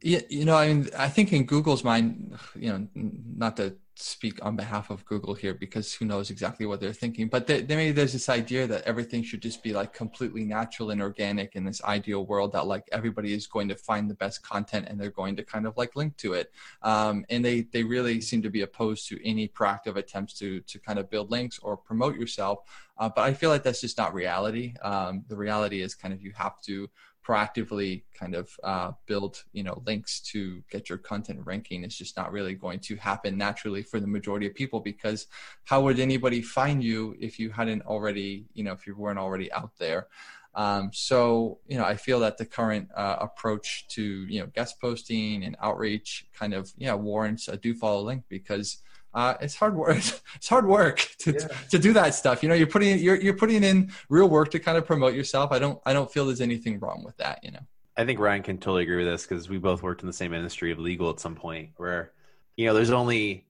yeah, 0.02 0.20
you 0.28 0.44
know, 0.44 0.56
I 0.56 0.68
mean, 0.68 0.90
I 0.98 1.08
think 1.08 1.32
in 1.32 1.44
Google's 1.44 1.82
mind, 1.82 2.38
you 2.54 2.70
know, 2.70 2.88
not 2.94 3.56
to 3.56 3.76
speak 3.96 4.44
on 4.44 4.56
behalf 4.56 4.90
of 4.90 5.04
Google 5.04 5.34
here 5.34 5.54
because 5.54 5.94
who 5.94 6.04
knows 6.04 6.30
exactly 6.30 6.66
what 6.66 6.80
they're 6.80 6.92
thinking. 6.92 7.28
But 7.28 7.46
they, 7.46 7.62
they, 7.62 7.76
maybe 7.76 7.92
there's 7.92 8.12
this 8.12 8.28
idea 8.28 8.66
that 8.66 8.82
everything 8.84 9.22
should 9.22 9.40
just 9.40 9.62
be 9.62 9.72
like 9.72 9.92
completely 9.92 10.44
natural 10.44 10.90
and 10.90 11.00
organic 11.00 11.54
in 11.54 11.64
this 11.64 11.82
ideal 11.84 12.26
world 12.26 12.52
that 12.52 12.66
like 12.66 12.88
everybody 12.92 13.32
is 13.32 13.46
going 13.46 13.68
to 13.68 13.76
find 13.76 14.10
the 14.10 14.14
best 14.14 14.42
content 14.42 14.86
and 14.88 15.00
they're 15.00 15.10
going 15.10 15.36
to 15.36 15.44
kind 15.44 15.66
of 15.66 15.76
like 15.76 15.94
link 15.96 16.16
to 16.18 16.32
it. 16.32 16.52
Um, 16.82 17.24
and 17.30 17.44
they 17.44 17.62
they 17.72 17.84
really 17.84 18.20
seem 18.20 18.42
to 18.42 18.50
be 18.50 18.62
opposed 18.62 19.08
to 19.08 19.28
any 19.28 19.48
proactive 19.48 19.96
attempts 19.96 20.34
to 20.34 20.60
to 20.60 20.78
kind 20.78 20.98
of 20.98 21.08
build 21.10 21.30
links 21.30 21.58
or 21.60 21.76
promote 21.76 22.16
yourself. 22.16 22.60
Uh, 22.98 23.08
but 23.08 23.22
I 23.22 23.34
feel 23.34 23.50
like 23.50 23.62
that's 23.62 23.80
just 23.80 23.98
not 23.98 24.14
reality. 24.14 24.74
Um, 24.82 25.24
the 25.28 25.36
reality 25.36 25.82
is 25.82 25.94
kind 25.94 26.14
of 26.14 26.22
you 26.22 26.32
have 26.36 26.60
to 26.62 26.88
proactively 27.26 28.02
kind 28.12 28.34
of 28.34 28.50
uh, 28.62 28.92
build 29.06 29.44
you 29.52 29.62
know 29.62 29.82
links 29.86 30.20
to 30.20 30.62
get 30.70 30.88
your 30.88 30.98
content 30.98 31.40
ranking 31.44 31.82
is 31.84 31.96
just 31.96 32.16
not 32.16 32.30
really 32.30 32.54
going 32.54 32.78
to 32.78 32.96
happen 32.96 33.36
naturally 33.36 33.82
for 33.82 33.98
the 33.98 34.06
majority 34.06 34.46
of 34.46 34.54
people 34.54 34.80
because 34.80 35.26
how 35.64 35.80
would 35.80 35.98
anybody 35.98 36.42
find 36.42 36.84
you 36.84 37.16
if 37.18 37.38
you 37.38 37.50
hadn't 37.50 37.82
already 37.82 38.44
you 38.54 38.62
know 38.62 38.72
if 38.72 38.86
you 38.86 38.94
weren't 38.94 39.18
already 39.18 39.50
out 39.52 39.72
there? 39.78 40.08
Um, 40.56 40.90
so 40.92 41.58
you 41.66 41.76
know 41.76 41.84
i 41.84 41.96
feel 41.96 42.20
that 42.20 42.38
the 42.38 42.46
current 42.46 42.88
uh, 42.94 43.16
approach 43.20 43.88
to 43.88 44.02
you 44.02 44.40
know 44.40 44.46
guest 44.46 44.80
posting 44.80 45.42
and 45.42 45.56
outreach 45.60 46.26
kind 46.32 46.54
of 46.54 46.72
yeah 46.78 46.94
warrants 46.94 47.48
a 47.48 47.56
do 47.56 47.74
follow 47.74 48.02
link 48.02 48.22
because 48.28 48.78
uh, 49.14 49.34
it's 49.40 49.54
hard 49.54 49.76
work. 49.76 49.96
It's 50.36 50.48
hard 50.48 50.66
work 50.66 50.98
to, 51.20 51.32
yeah. 51.32 51.46
to 51.70 51.78
do 51.78 51.92
that 51.92 52.14
stuff. 52.14 52.42
You 52.42 52.48
know, 52.48 52.54
you're 52.54 52.66
putting 52.66 52.98
you're 52.98 53.16
you're 53.16 53.36
putting 53.36 53.62
in 53.62 53.92
real 54.08 54.28
work 54.28 54.50
to 54.50 54.58
kind 54.58 54.76
of 54.76 54.84
promote 54.84 55.14
yourself. 55.14 55.52
I 55.52 55.58
don't 55.58 55.80
I 55.86 55.92
don't 55.92 56.12
feel 56.12 56.26
there's 56.26 56.40
anything 56.40 56.78
wrong 56.80 57.02
with 57.04 57.16
that. 57.18 57.40
You 57.42 57.52
know. 57.52 57.60
I 57.96 58.04
think 58.04 58.18
Ryan 58.18 58.42
can 58.42 58.58
totally 58.58 58.82
agree 58.82 58.96
with 58.96 59.06
this 59.06 59.22
because 59.22 59.48
we 59.48 59.58
both 59.58 59.82
worked 59.82 60.02
in 60.02 60.06
the 60.06 60.12
same 60.12 60.34
industry 60.34 60.72
of 60.72 60.78
legal 60.78 61.10
at 61.10 61.20
some 61.20 61.36
point 61.36 61.70
where, 61.76 62.12
you 62.56 62.66
know, 62.66 62.74
there's 62.74 62.90
only 62.90 63.46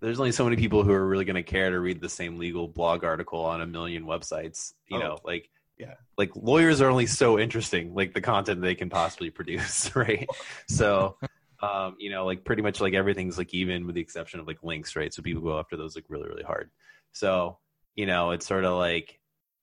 there's 0.00 0.18
only 0.18 0.32
so 0.32 0.44
many 0.44 0.56
people 0.56 0.82
who 0.82 0.92
are 0.92 1.06
really 1.06 1.24
going 1.24 1.36
to 1.36 1.42
care 1.42 1.70
to 1.70 1.80
read 1.80 2.00
the 2.00 2.08
same 2.08 2.38
legal 2.38 2.68
blog 2.68 3.04
article 3.04 3.40
on 3.40 3.60
a 3.60 3.66
million 3.66 4.04
websites. 4.04 4.74
You 4.88 4.98
oh, 4.98 5.00
know, 5.00 5.18
like 5.24 5.50
yeah, 5.78 5.94
like 6.18 6.30
lawyers 6.36 6.80
are 6.82 6.90
only 6.90 7.06
so 7.06 7.38
interesting, 7.38 7.94
like 7.94 8.12
the 8.12 8.20
content 8.20 8.60
they 8.60 8.74
can 8.74 8.90
possibly 8.90 9.30
produce, 9.30 9.94
right? 9.96 10.28
So 10.68 11.16
um, 11.62 11.96
you 11.98 12.10
know, 12.10 12.24
like 12.24 12.44
pretty 12.44 12.62
much 12.62 12.80
like 12.80 12.94
everything's 12.94 13.38
like 13.38 13.52
even 13.52 13.86
with 13.86 13.94
the 13.94 14.00
exception 14.00 14.40
of 14.40 14.46
like 14.46 14.62
links, 14.62 14.96
right? 14.96 15.12
So 15.12 15.22
people 15.22 15.42
go 15.42 15.58
after 15.58 15.76
those 15.76 15.94
like 15.94 16.06
really, 16.08 16.28
really 16.28 16.42
hard. 16.42 16.70
So, 17.12 17.58
you 17.94 18.06
know, 18.06 18.30
it's 18.30 18.46
sort 18.46 18.64
of 18.64 18.78
like 18.78 19.20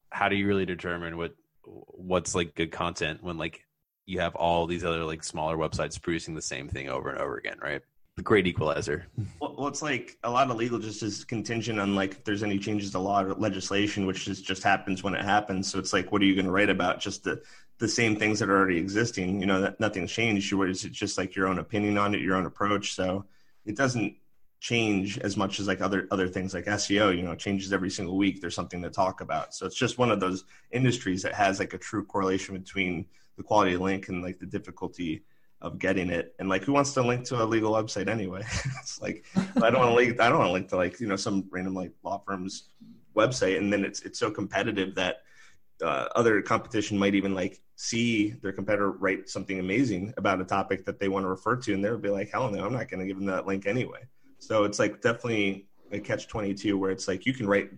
how 0.10 0.30
do 0.30 0.36
you 0.36 0.48
really 0.48 0.66
determine 0.66 1.18
what 1.18 1.34
what's 1.64 2.36
like 2.36 2.56
good 2.56 2.72
content 2.72 3.24
when 3.24 3.38
like 3.38 3.66
you 4.06 4.20
have 4.20 4.36
all 4.36 4.68
these 4.68 4.86
other 4.86 5.04
like 5.04 5.24
smaller 5.24 5.58
websites 5.58 6.02
producing 6.02 6.34
the 6.34 6.42
same 6.42 6.70
thing 6.70 6.88
over 6.88 7.10
and 7.10 7.20
over 7.20 7.38
again, 7.38 7.58
right? 7.62 7.82
The 8.18 8.24
great 8.24 8.48
equalizer. 8.48 9.06
Well, 9.40 9.68
it's 9.68 9.84
like 9.84 10.18
a 10.24 10.30
lot 10.32 10.50
of 10.50 10.58
legal 10.58 10.80
just 10.80 11.04
is 11.04 11.24
contingent 11.24 11.80
on 11.80 11.94
like 11.94 12.14
if 12.14 12.24
there's 12.24 12.42
any 12.42 12.58
changes 12.58 12.90
to 12.92 13.00
law 13.00 13.22
or 13.22 13.36
legislation, 13.36 14.08
which 14.08 14.26
just 14.26 14.44
just 14.44 14.64
happens 14.64 15.04
when 15.04 15.14
it 15.14 15.24
happens. 15.24 15.72
So 15.72 15.78
it's 15.78 15.94
like, 15.94 16.12
what 16.12 16.24
are 16.24 16.26
you 16.26 16.34
going 16.34 16.48
to 16.48 16.52
write 16.52 16.72
about? 16.72 17.00
Just 17.00 17.24
the 17.24 17.44
the 17.78 17.88
same 17.88 18.16
things 18.16 18.40
that 18.40 18.50
are 18.50 18.58
already 18.58 18.78
existing. 18.80 19.40
You 19.40 19.46
know, 19.46 19.62
that 19.62 19.80
nothing's 19.80 20.12
changed. 20.12 20.52
It's 20.52 20.82
just 20.82 21.20
like 21.20 21.36
your 21.36 21.48
own 21.48 21.60
opinion 21.60 22.00
on 22.00 22.16
it, 22.16 22.22
your 22.22 22.36
own 22.36 22.48
approach. 22.48 22.96
So 22.96 23.26
it 23.66 23.78
doesn't 23.78 24.16
change 24.60 25.20
as 25.20 25.38
much 25.38 25.60
as 25.60 25.68
like 25.68 25.82
other 25.82 26.08
other 26.10 26.28
things 26.28 26.56
like 26.56 26.66
SEO. 26.66 27.16
You 27.16 27.22
know, 27.22 27.36
changes 27.36 27.72
every 27.72 27.92
single 27.92 28.18
week. 28.18 28.42
There's 28.42 28.56
something 28.56 28.82
to 28.82 28.90
talk 28.90 29.22
about. 29.22 29.54
So 29.54 29.68
it's 29.68 29.76
just 29.78 30.00
one 30.00 30.10
of 30.10 30.20
those 30.20 30.44
industries 30.72 31.22
that 31.22 31.36
has 31.36 31.60
like 31.60 31.76
a 31.76 31.78
true 31.78 32.04
correlation 32.04 32.58
between 32.58 33.06
the 33.38 33.44
quality 33.44 33.76
of 33.76 33.82
link 33.82 34.08
and 34.08 34.24
like 34.24 34.40
the 34.40 34.48
difficulty 34.48 35.22
of 35.62 35.80
getting 35.80 36.10
it. 36.10 36.36
And 36.40 36.50
like, 36.50 36.64
who 36.64 36.74
wants 36.74 36.94
to 36.94 37.02
link 37.02 37.26
to 37.26 37.42
a 37.42 37.46
legal 37.46 37.72
website 37.72 38.08
anyway? 38.08 38.42
it's 38.80 39.02
like 39.02 39.26
I 39.36 39.70
don't 39.70 39.80
want 39.80 39.92
to 39.92 39.96
link. 39.96 40.20
I 40.20 40.30
don't 40.30 40.40
want 40.40 40.50
to 40.50 40.54
link 40.54 40.70
to 40.70 40.78
like 40.78 41.00
you 41.00 41.08
know 41.08 41.16
some 41.16 41.46
random 41.50 41.74
like 41.74 41.92
law 42.04 42.22
firm's 42.26 42.70
website, 43.16 43.58
and 43.58 43.72
then 43.72 43.84
it's 43.84 44.02
it's 44.02 44.20
so 44.20 44.30
competitive 44.30 44.96
that 44.96 45.24
uh, 45.84 46.08
other 46.16 46.42
competition 46.42 46.98
might 46.98 47.16
even 47.16 47.34
like 47.34 47.62
see 47.76 48.32
their 48.42 48.52
competitor 48.52 48.92
write 48.92 49.30
something 49.30 49.60
amazing 49.60 50.14
about 50.18 50.42
a 50.42 50.46
topic 50.46 50.86
that 50.86 51.00
they 51.00 51.08
want 51.08 51.24
to 51.24 51.30
refer 51.30 51.56
to, 51.56 51.74
and 51.74 51.84
they'll 51.84 51.98
be 51.98 52.10
like, 52.10 52.30
"Hell 52.30 52.50
no, 52.50 52.66
I'm 52.66 52.74
not 52.74 52.90
going 52.90 53.00
to 53.00 53.06
give 53.06 53.18
them 53.18 53.28
that 53.28 53.48
link 53.48 53.66
anyway." 53.66 54.02
So 54.40 54.64
it's 54.64 54.80
like 54.80 55.02
definitely 55.02 55.68
a 55.92 56.00
catch 56.00 56.28
twenty 56.28 56.54
two 56.54 56.78
where 56.78 56.92
it's 56.92 57.08
like 57.08 57.26
you 57.26 57.34
can 57.34 57.48
write 57.48 57.72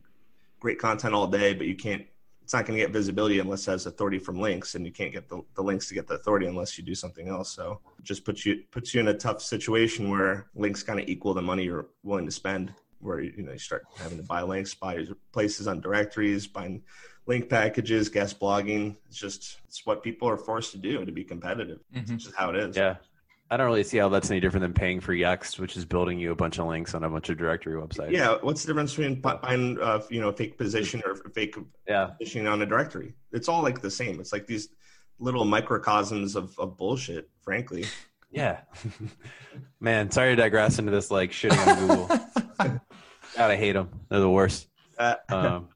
great 0.59 0.79
content 0.79 1.13
all 1.13 1.27
day, 1.27 1.53
but 1.53 1.67
you 1.67 1.75
can't. 1.75 2.05
It's 2.49 2.53
not 2.55 2.65
going 2.65 2.79
to 2.79 2.83
get 2.83 2.91
visibility 2.91 3.37
unless 3.37 3.67
it 3.67 3.71
has 3.73 3.85
authority 3.85 4.17
from 4.17 4.39
links, 4.39 4.73
and 4.73 4.83
you 4.83 4.91
can't 4.91 5.11
get 5.11 5.29
the, 5.29 5.43
the 5.53 5.61
links 5.61 5.87
to 5.89 5.93
get 5.93 6.07
the 6.07 6.15
authority 6.15 6.47
unless 6.47 6.79
you 6.79 6.83
do 6.83 6.95
something 6.95 7.27
else. 7.27 7.51
So 7.51 7.79
it 7.99 8.03
just 8.03 8.25
puts 8.25 8.43
you 8.43 8.63
puts 8.71 8.91
you 8.91 9.01
in 9.01 9.07
a 9.09 9.13
tough 9.13 9.43
situation 9.43 10.09
where 10.09 10.47
links 10.55 10.81
kind 10.81 10.99
of 10.99 11.07
equal 11.07 11.35
the 11.35 11.43
money 11.43 11.65
you're 11.65 11.85
willing 12.01 12.25
to 12.25 12.31
spend. 12.31 12.73
Where 13.01 13.19
you 13.19 13.43
know 13.43 13.51
you 13.51 13.59
start 13.59 13.85
having 13.99 14.17
to 14.17 14.23
buy 14.23 14.41
links, 14.41 14.73
buy 14.73 15.05
places 15.31 15.67
on 15.67 15.79
directories, 15.79 16.47
buying 16.47 16.81
link 17.27 17.49
packages, 17.49 18.09
guest 18.09 18.39
blogging. 18.39 18.95
It's 19.09 19.19
just 19.19 19.61
it's 19.67 19.85
what 19.85 20.01
people 20.01 20.27
are 20.27 20.35
forced 20.35 20.71
to 20.71 20.79
do 20.79 21.05
to 21.05 21.11
be 21.11 21.23
competitive. 21.23 21.81
Mm-hmm. 21.95 22.15
It's 22.15 22.23
just 22.23 22.35
how 22.35 22.49
it 22.49 22.55
is. 22.55 22.75
Yeah. 22.75 22.95
I 23.51 23.57
don't 23.57 23.65
really 23.65 23.83
see 23.83 23.97
how 23.97 24.09
that's 24.09 24.29
any 24.29 24.39
different 24.39 24.61
than 24.61 24.73
paying 24.73 24.99
for 24.99 25.13
Yext, 25.13 25.57
which 25.57 25.75
is 25.75 25.83
building 25.83 26.19
you 26.19 26.31
a 26.31 26.35
bunch 26.35 26.59
of 26.59 26.67
links 26.67 26.93
on 26.93 27.03
a 27.03 27.09
bunch 27.09 27.29
of 27.29 27.37
directory 27.37 27.81
websites. 27.81 28.11
Yeah, 28.11 28.37
what's 28.41 28.61
the 28.61 28.67
difference 28.67 28.95
between 28.95 29.21
buying, 29.21 29.79
uh, 29.81 30.01
you 30.09 30.21
know, 30.21 30.31
fake 30.31 30.57
position 30.57 31.01
or 31.03 31.15
fake 31.33 31.55
yeah. 31.87 32.11
positioning 32.19 32.47
on 32.47 32.61
a 32.61 32.65
directory? 32.67 33.15
It's 33.31 33.49
all 33.49 33.63
like 33.63 33.81
the 33.81 33.89
same. 33.89 34.19
It's 34.19 34.31
like 34.31 34.45
these 34.45 34.69
little 35.17 35.45
microcosms 35.45 36.35
of, 36.35 36.57
of 36.59 36.77
bullshit, 36.77 37.29
frankly. 37.41 37.85
Yeah, 38.31 38.61
man. 39.79 40.11
Sorry 40.11 40.35
to 40.35 40.41
digress 40.41 40.77
into 40.77 40.91
this 40.91 41.09
like 41.09 41.31
shitting 41.31 41.67
on 41.67 41.79
Google. 41.79 42.07
God, 43.35 43.51
I 43.51 43.55
hate 43.55 43.73
them. 43.73 43.89
They're 44.09 44.19
the 44.19 44.29
worst. 44.29 44.67
Uh, 44.97 45.15
um, 45.29 45.69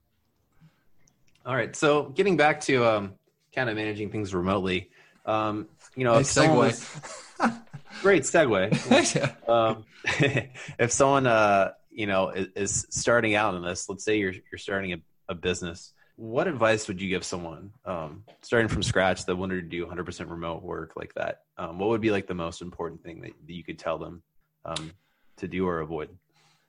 all 1.45 1.55
right. 1.55 1.75
So 1.75 2.03
getting 2.09 2.37
back 2.37 2.61
to 2.61 2.85
um, 2.85 3.13
kind 3.55 3.69
of 3.69 3.75
managing 3.75 4.11
things 4.11 4.35
remotely, 4.35 4.91
um, 5.25 5.67
you 5.95 6.03
know, 6.03 6.13
nice 6.15 6.33
segue. 6.33 6.55
Was, 6.55 7.62
great 8.03 8.23
segue. 8.23 9.49
um, 9.49 9.85
if 10.77 10.91
someone, 10.91 11.25
uh, 11.25 11.71
you 11.89 12.05
know, 12.05 12.29
is, 12.29 12.47
is, 12.55 12.87
starting 12.89 13.33
out 13.33 13.55
in 13.55 13.63
this, 13.63 13.89
let's 13.89 14.03
say 14.03 14.19
you're 14.19 14.33
you're 14.33 14.59
starting 14.59 14.93
a, 14.93 14.97
a 15.29 15.33
business, 15.33 15.93
what 16.15 16.47
advice 16.47 16.87
would 16.87 17.01
you 17.01 17.09
give 17.09 17.23
someone 17.23 17.71
um, 17.85 18.23
starting 18.41 18.67
from 18.67 18.83
scratch 18.83 19.25
that 19.25 19.35
wanted 19.35 19.55
to 19.55 19.61
do 19.61 19.85
100% 19.85 20.29
remote 20.29 20.61
work 20.61 20.93
like 20.95 21.13
that? 21.15 21.41
Um, 21.57 21.79
what 21.79 21.89
would 21.89 22.01
be 22.01 22.11
like 22.11 22.27
the 22.27 22.35
most 22.35 22.61
important 22.61 23.01
thing 23.03 23.21
that, 23.21 23.31
that 23.47 23.53
you 23.53 23.63
could 23.63 23.79
tell 23.79 23.97
them 23.97 24.21
um, 24.65 24.91
to 25.37 25.47
do 25.47 25.67
or 25.67 25.79
avoid? 25.79 26.09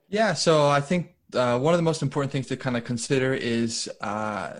Yeah, 0.09 0.35
so 0.35 0.69
I 0.69 0.81
think 0.81 1.15
uh, 1.35 1.59
one 1.59 1.75
of 1.75 1.79
the 1.79 1.83
most 1.83 2.03
important 2.03 2.33
things 2.33 2.47
to 2.47 2.57
kind 2.57 2.77
of 2.77 2.85
consider 2.85 3.35
is 3.35 3.91
uh, 4.01 4.59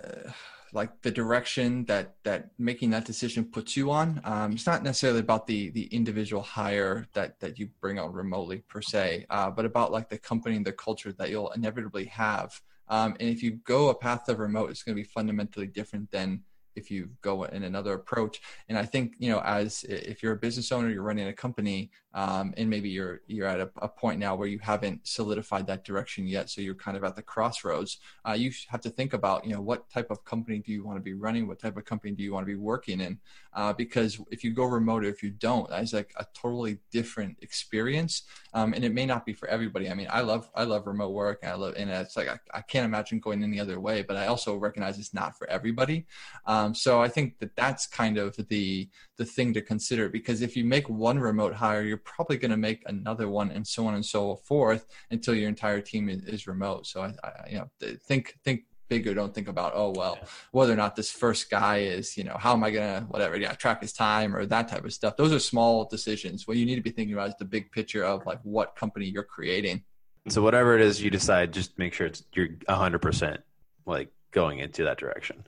like 0.75 1.01
the 1.01 1.11
direction 1.11 1.85
that 1.85 2.15
that 2.23 2.51
making 2.59 2.91
that 2.91 3.05
decision 3.05 3.45
puts 3.45 3.75
you 3.75 3.89
on. 3.89 4.21
Um, 4.23 4.51
it's 4.51 4.67
not 4.67 4.83
necessarily 4.83 5.21
about 5.21 5.47
the 5.47 5.69
the 5.69 5.85
individual 5.85 6.41
hire 6.41 7.07
that 7.13 7.39
that 7.39 7.57
you 7.57 7.69
bring 7.81 7.97
on 7.97 8.11
remotely 8.11 8.59
per 8.67 8.81
se, 8.81 9.25
uh, 9.29 9.49
but 9.49 9.65
about 9.65 9.91
like 9.91 10.09
the 10.09 10.17
company 10.17 10.57
and 10.57 10.65
the 10.65 10.73
culture 10.73 11.13
that 11.13 11.29
you'll 11.29 11.51
inevitably 11.51 12.05
have. 12.05 12.61
Um, 12.87 13.15
and 13.19 13.29
if 13.29 13.41
you 13.41 13.51
go 13.63 13.89
a 13.89 13.95
path 13.95 14.29
of 14.29 14.39
remote, 14.39 14.69
it's 14.69 14.83
going 14.83 14.95
to 14.95 15.01
be 15.01 15.07
fundamentally 15.07 15.67
different 15.67 16.11
than 16.11 16.43
if 16.75 16.91
you 16.91 17.09
go 17.21 17.43
in 17.43 17.63
another 17.63 17.93
approach. 17.93 18.41
And 18.69 18.77
I 18.77 18.85
think 18.85 19.15
you 19.19 19.29
know, 19.29 19.39
as 19.39 19.83
if 19.85 20.21
you're 20.21 20.33
a 20.33 20.37
business 20.37 20.71
owner, 20.71 20.89
you're 20.89 21.03
running 21.03 21.27
a 21.27 21.33
company, 21.33 21.91
um, 22.13 22.53
and 22.57 22.69
maybe 22.69 22.89
you're 22.89 23.21
you're 23.27 23.47
at 23.47 23.59
a, 23.59 23.69
a, 23.81 23.89
point 23.89 24.19
now 24.19 24.35
where 24.35 24.47
you 24.47 24.59
haven't 24.59 25.05
solidified 25.05 25.67
that 25.67 25.83
direction 25.83 26.27
yet, 26.27 26.49
so 26.49 26.61
you're 26.61 26.75
kind 26.75 26.95
of 26.95 27.03
at 27.03 27.15
the 27.15 27.21
crossroads. 27.21 27.99
Uh, 28.27 28.33
you 28.33 28.51
have 28.69 28.81
to 28.81 28.89
think 28.89 29.13
about 29.13 29.45
you 29.45 29.53
know 29.53 29.61
what 29.61 29.89
type 29.89 30.09
of 30.09 30.23
company 30.23 30.59
do 30.59 30.71
you 30.71 30.83
want 30.85 30.97
to 30.97 31.03
be 31.03 31.13
running, 31.13 31.47
what 31.47 31.59
type 31.59 31.77
of 31.77 31.85
company 31.85 32.13
do 32.13 32.23
you 32.23 32.33
want 32.33 32.45
to 32.45 32.51
be 32.51 32.55
working 32.55 33.01
in, 33.01 33.19
uh, 33.53 33.73
because 33.73 34.19
if 34.31 34.43
you 34.43 34.51
go 34.51 34.63
remote 34.63 35.03
or 35.03 35.09
if 35.09 35.21
you 35.21 35.29
don't, 35.29 35.69
that's 35.69 35.93
like 35.93 36.13
a 36.17 36.25
totally 36.33 36.77
different 36.91 37.37
experience, 37.41 38.23
um, 38.53 38.73
and 38.73 38.85
it 38.85 38.93
may 38.93 39.05
not 39.05 39.25
be 39.25 39.33
for 39.33 39.47
everybody. 39.49 39.89
I 39.89 39.93
mean, 39.93 40.07
I 40.09 40.21
love 40.21 40.49
I 40.55 40.63
love 40.63 40.87
remote 40.87 41.11
work, 41.11 41.39
and 41.43 41.51
I 41.51 41.55
love 41.55 41.75
and 41.77 41.89
it's 41.89 42.15
like 42.15 42.29
I, 42.29 42.39
I 42.53 42.61
can't 42.61 42.85
imagine 42.85 43.19
going 43.19 43.43
any 43.43 43.59
other 43.59 43.79
way, 43.79 44.01
but 44.01 44.15
I 44.15 44.27
also 44.27 44.55
recognize 44.55 44.97
it's 44.97 45.13
not 45.13 45.37
for 45.37 45.49
everybody. 45.49 46.05
Um, 46.45 46.64
Um, 46.65 46.73
so 46.73 47.01
I 47.01 47.07
think 47.07 47.39
that 47.39 47.55
that's 47.55 47.85
kind 47.85 48.17
of 48.17 48.35
the 48.49 48.89
the 49.17 49.25
thing 49.25 49.53
to 49.53 49.61
consider 49.61 50.09
because 50.09 50.41
if 50.41 50.57
you 50.57 50.65
make 50.65 50.89
one 50.89 51.19
remote 51.19 51.53
hire, 51.53 51.83
you're 51.83 51.97
probably 51.97 52.37
going 52.37 52.51
to 52.51 52.57
make 52.57 52.83
another 52.87 53.29
one, 53.29 53.51
and 53.51 53.65
so 53.65 53.87
on 53.87 53.93
and 53.93 54.05
so 54.05 54.35
forth 54.35 54.85
until 55.11 55.35
your 55.35 55.47
entire 55.47 55.81
team 55.81 56.09
is, 56.09 56.23
is 56.25 56.47
remote. 56.47 56.87
So 56.87 57.01
I, 57.01 57.13
I, 57.23 57.49
you 57.49 57.57
know 57.57 57.69
think 58.07 58.37
think 58.43 58.63
bigger. 58.87 59.13
Don't 59.13 59.33
think 59.33 59.47
about 59.47 59.73
oh 59.75 59.93
well 59.95 60.17
whether 60.51 60.73
or 60.73 60.75
not 60.75 60.95
this 60.95 61.11
first 61.11 61.49
guy 61.49 61.77
is 61.79 62.17
you 62.17 62.23
know 62.23 62.37
how 62.37 62.53
am 62.53 62.63
I 62.63 62.71
gonna 62.71 63.05
whatever 63.09 63.37
yeah 63.37 63.53
track 63.53 63.81
his 63.81 63.93
time 63.93 64.35
or 64.35 64.45
that 64.47 64.67
type 64.67 64.85
of 64.85 64.93
stuff. 64.93 65.15
Those 65.17 65.33
are 65.33 65.39
small 65.39 65.85
decisions. 65.85 66.47
What 66.47 66.57
you 66.57 66.65
need 66.65 66.75
to 66.75 66.81
be 66.81 66.91
thinking 66.91 67.13
about 67.13 67.29
is 67.29 67.35
the 67.37 67.45
big 67.45 67.71
picture 67.71 68.03
of 68.03 68.25
like 68.25 68.39
what 68.43 68.75
company 68.75 69.05
you're 69.05 69.23
creating. 69.23 69.83
So 70.27 70.41
whatever 70.41 70.75
it 70.75 70.81
is 70.81 71.03
you 71.03 71.11
decide, 71.11 71.53
just 71.53 71.77
make 71.77 71.93
sure 71.93 72.07
it's 72.07 72.23
you're 72.33 72.49
hundred 72.67 72.99
percent 72.99 73.41
like 73.85 74.09
going 74.31 74.59
into 74.59 74.83
that 74.83 74.97
direction 74.97 75.45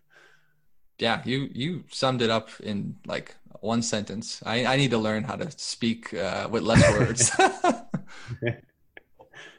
yeah, 1.00 1.22
you 1.26 1.50
you 1.54 1.84
summed 1.92 2.22
it 2.22 2.30
up 2.30 2.50
in 2.62 2.96
like 3.06 3.36
one 3.62 3.82
sentence. 3.82 4.42
I, 4.46 4.66
I 4.66 4.78
need 4.78 4.92
to 4.92 4.98
learn 4.98 5.24
how 5.24 5.36
to 5.36 5.50
speak 5.52 6.14
uh, 6.14 6.48
with 6.50 6.64
less 6.64 6.82
words. 6.92 7.32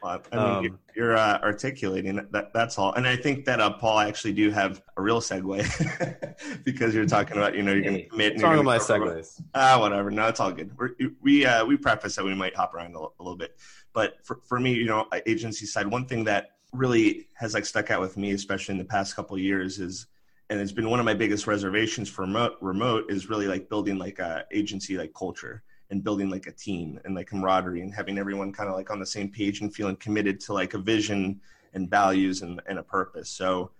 I 0.03 0.17
mean, 0.31 0.71
um, 0.71 0.79
you're 0.95 1.17
uh, 1.17 1.39
articulating 1.41 2.15
that. 2.31 2.53
That's 2.53 2.77
all, 2.77 2.93
and 2.93 3.07
I 3.07 3.15
think 3.15 3.45
that 3.45 3.59
uh, 3.59 3.71
Paul 3.71 3.99
actually 3.99 4.33
do 4.33 4.49
have 4.51 4.81
a 4.97 5.01
real 5.01 5.19
segue 5.19 6.63
because 6.63 6.95
you're 6.95 7.05
talking 7.05 7.37
about 7.37 7.55
you 7.55 7.63
know 7.63 7.73
you're 7.73 7.83
going 7.83 7.95
to 7.95 8.05
commit. 8.05 8.33
What's 8.33 8.43
wrong 8.43 8.57
with 8.57 8.65
my 8.65 8.77
segues? 8.77 9.41
Ah, 9.55 9.79
whatever. 9.79 10.09
No, 10.11 10.27
it's 10.27 10.39
all 10.39 10.51
good. 10.51 10.71
We're, 10.77 10.91
we 11.21 11.45
uh, 11.45 11.65
we 11.65 11.77
preface 11.77 12.15
that 12.15 12.25
we 12.25 12.33
might 12.33 12.55
hop 12.55 12.73
around 12.73 12.95
a, 12.95 12.99
a 12.99 13.19
little 13.19 13.37
bit, 13.37 13.57
but 13.93 14.17
for 14.23 14.39
for 14.47 14.59
me, 14.59 14.73
you 14.73 14.85
know, 14.85 15.07
agency 15.25 15.65
side, 15.65 15.87
one 15.87 16.05
thing 16.05 16.23
that 16.25 16.51
really 16.71 17.27
has 17.35 17.53
like 17.53 17.65
stuck 17.65 17.91
out 17.91 17.99
with 17.99 18.15
me, 18.15 18.31
especially 18.31 18.73
in 18.73 18.79
the 18.79 18.85
past 18.85 19.15
couple 19.15 19.37
years, 19.37 19.79
is 19.79 20.07
and 20.49 20.59
it's 20.59 20.71
been 20.71 20.89
one 20.89 20.99
of 20.99 21.05
my 21.05 21.13
biggest 21.13 21.45
reservations 21.45 22.09
for 22.09 22.23
remote, 22.23 22.57
remote 22.59 23.05
is 23.09 23.29
really 23.29 23.47
like 23.47 23.69
building 23.69 23.97
like 23.97 24.19
a 24.19 24.45
agency 24.51 24.97
like 24.97 25.13
culture 25.13 25.63
and 25.91 26.03
building 26.03 26.29
like 26.29 26.47
a 26.47 26.51
team 26.51 26.99
and 27.05 27.15
like 27.15 27.27
camaraderie 27.27 27.81
and 27.81 27.93
having 27.93 28.17
everyone 28.17 28.51
kind 28.51 28.69
of 28.69 28.75
like 28.75 28.89
on 28.89 28.99
the 28.99 29.05
same 29.05 29.29
page 29.29 29.61
and 29.61 29.73
feeling 29.73 29.95
committed 29.97 30.39
to 30.39 30.53
like 30.53 30.73
a 30.73 30.79
vision 30.79 31.39
and 31.73 31.89
values 31.89 32.41
and, 32.41 32.61
and 32.67 32.79
a 32.79 32.83
purpose. 32.83 33.29
So 33.29 33.71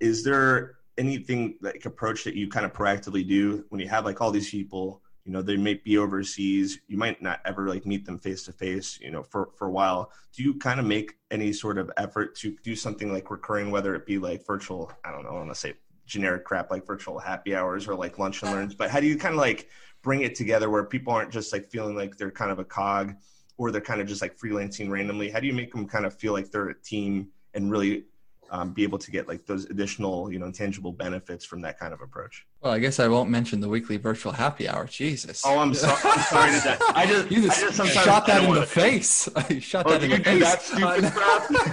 is 0.00 0.24
there 0.24 0.76
anything 0.98 1.56
like 1.60 1.84
approach 1.84 2.24
that 2.24 2.34
you 2.34 2.48
kind 2.48 2.66
of 2.66 2.72
proactively 2.72 3.26
do 3.26 3.64
when 3.68 3.80
you 3.80 3.88
have 3.88 4.04
like 4.04 4.20
all 4.20 4.30
these 4.30 4.50
people 4.50 5.02
you 5.24 5.32
know 5.32 5.42
they 5.42 5.56
might 5.56 5.84
be 5.84 5.98
overseas 5.98 6.78
you 6.88 6.96
might 6.96 7.20
not 7.20 7.40
ever 7.44 7.68
like 7.68 7.84
meet 7.84 8.06
them 8.06 8.18
face 8.18 8.44
to 8.44 8.52
face 8.52 8.98
you 9.02 9.10
know 9.10 9.22
for 9.22 9.50
for 9.56 9.66
a 9.66 9.70
while. 9.70 10.10
Do 10.34 10.42
you 10.42 10.54
kind 10.54 10.80
of 10.80 10.86
make 10.86 11.14
any 11.30 11.52
sort 11.52 11.78
of 11.78 11.90
effort 11.96 12.34
to 12.36 12.56
do 12.62 12.74
something 12.74 13.12
like 13.12 13.30
recurring 13.30 13.70
whether 13.70 13.94
it 13.94 14.06
be 14.06 14.18
like 14.18 14.46
virtual 14.46 14.90
i 15.04 15.10
don't 15.10 15.24
know 15.24 15.30
i 15.30 15.34
want 15.34 15.50
to 15.50 15.54
say 15.54 15.74
generic 16.06 16.44
crap 16.44 16.70
like 16.70 16.86
virtual 16.86 17.18
happy 17.18 17.54
hours 17.54 17.86
or 17.88 17.94
like 17.94 18.18
lunch 18.18 18.42
and 18.42 18.52
learns 18.52 18.74
but 18.74 18.90
how 18.90 19.00
do 19.00 19.06
you 19.06 19.16
kind 19.16 19.34
of 19.34 19.40
like 19.40 19.68
bring 20.06 20.22
it 20.22 20.36
together 20.36 20.70
where 20.70 20.84
people 20.84 21.12
aren't 21.12 21.32
just 21.32 21.52
like 21.52 21.68
feeling 21.68 21.96
like 21.96 22.16
they're 22.16 22.30
kind 22.30 22.52
of 22.52 22.60
a 22.60 22.64
cog 22.64 23.14
or 23.58 23.72
they're 23.72 23.80
kind 23.80 24.00
of 24.00 24.06
just 24.06 24.22
like 24.22 24.38
freelancing 24.38 24.88
randomly? 24.88 25.30
How 25.30 25.40
do 25.40 25.48
you 25.48 25.52
make 25.52 25.72
them 25.72 25.86
kind 25.86 26.06
of 26.06 26.14
feel 26.14 26.32
like 26.32 26.50
they're 26.50 26.68
a 26.68 26.80
team 26.80 27.28
and 27.54 27.70
really 27.72 28.04
um, 28.50 28.72
be 28.72 28.84
able 28.84 28.98
to 28.98 29.10
get 29.10 29.26
like 29.26 29.44
those 29.46 29.64
additional 29.64 30.30
you 30.30 30.38
know 30.38 30.46
intangible 30.46 30.92
benefits 30.92 31.44
from 31.44 31.60
that 31.62 31.76
kind 31.80 31.92
of 31.92 32.00
approach? 32.00 32.46
Well 32.60 32.72
i 32.72 32.78
guess 32.78 33.00
i 33.00 33.08
won't 33.08 33.28
mention 33.30 33.58
the 33.58 33.68
weekly 33.68 33.96
virtual 33.96 34.30
happy 34.30 34.68
hour. 34.68 34.86
Jesus. 34.86 35.42
Oh 35.44 35.58
i'm, 35.58 35.74
so, 35.74 35.88
I'm 35.88 36.20
sorry 36.20 36.52
to 36.52 36.60
that. 36.64 36.78
I 36.94 37.06
just 37.06 37.30
you 37.32 37.42
just, 37.42 37.80
I 37.80 37.86
just 37.86 38.04
shot 38.04 38.26
that 38.28 38.44
in 38.44 38.54
the 38.54 38.64
face. 38.64 39.28
You 39.50 39.60
shot 39.60 39.86
oh, 39.86 39.98
that 39.98 40.04
in 40.04 40.10
the 40.10 40.18
face 40.18 40.40
that 40.40 40.62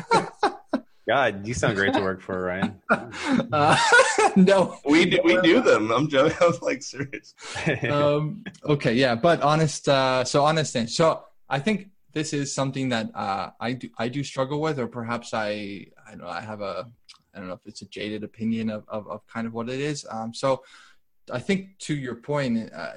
stupid 0.09 0.29
God, 1.07 1.45
you 1.45 1.53
sound 1.53 1.75
great 1.75 1.93
to 1.93 2.01
work 2.01 2.21
for, 2.21 2.43
Ryan. 2.43 2.79
Uh, 3.51 3.77
no, 4.35 4.77
we 4.85 5.05
do, 5.05 5.19
we 5.23 5.39
do 5.41 5.61
them. 5.61 5.91
I'm 5.91 6.07
joking. 6.07 6.35
I'm 6.41 6.53
like 6.61 6.81
serious. 6.81 7.35
um, 7.89 8.43
okay, 8.65 8.93
yeah, 8.93 9.13
but 9.15 9.41
honest. 9.41 9.87
Uh, 9.87 10.23
so 10.23 10.43
honest. 10.43 10.73
Thing. 10.73 10.87
So 10.87 11.23
I 11.49 11.59
think 11.59 11.89
this 12.13 12.33
is 12.33 12.53
something 12.53 12.89
that 12.89 13.09
uh, 13.13 13.51
I 13.59 13.73
do 13.73 13.89
I 13.97 14.07
do 14.07 14.23
struggle 14.23 14.61
with, 14.61 14.79
or 14.79 14.87
perhaps 14.87 15.33
I 15.33 15.87
I 16.05 16.11
don't 16.11 16.21
know 16.21 16.27
I 16.27 16.41
have 16.41 16.61
a 16.61 16.87
I 17.33 17.39
don't 17.39 17.47
know 17.47 17.53
if 17.53 17.65
it's 17.65 17.81
a 17.81 17.85
jaded 17.85 18.23
opinion 18.23 18.69
of 18.69 18.85
of, 18.87 19.07
of 19.07 19.25
kind 19.27 19.45
of 19.45 19.53
what 19.53 19.69
it 19.69 19.79
is. 19.79 20.05
Um, 20.09 20.33
so 20.33 20.63
I 21.31 21.39
think 21.39 21.77
to 21.79 21.95
your 21.95 22.15
point. 22.15 22.71
Uh, 22.73 22.93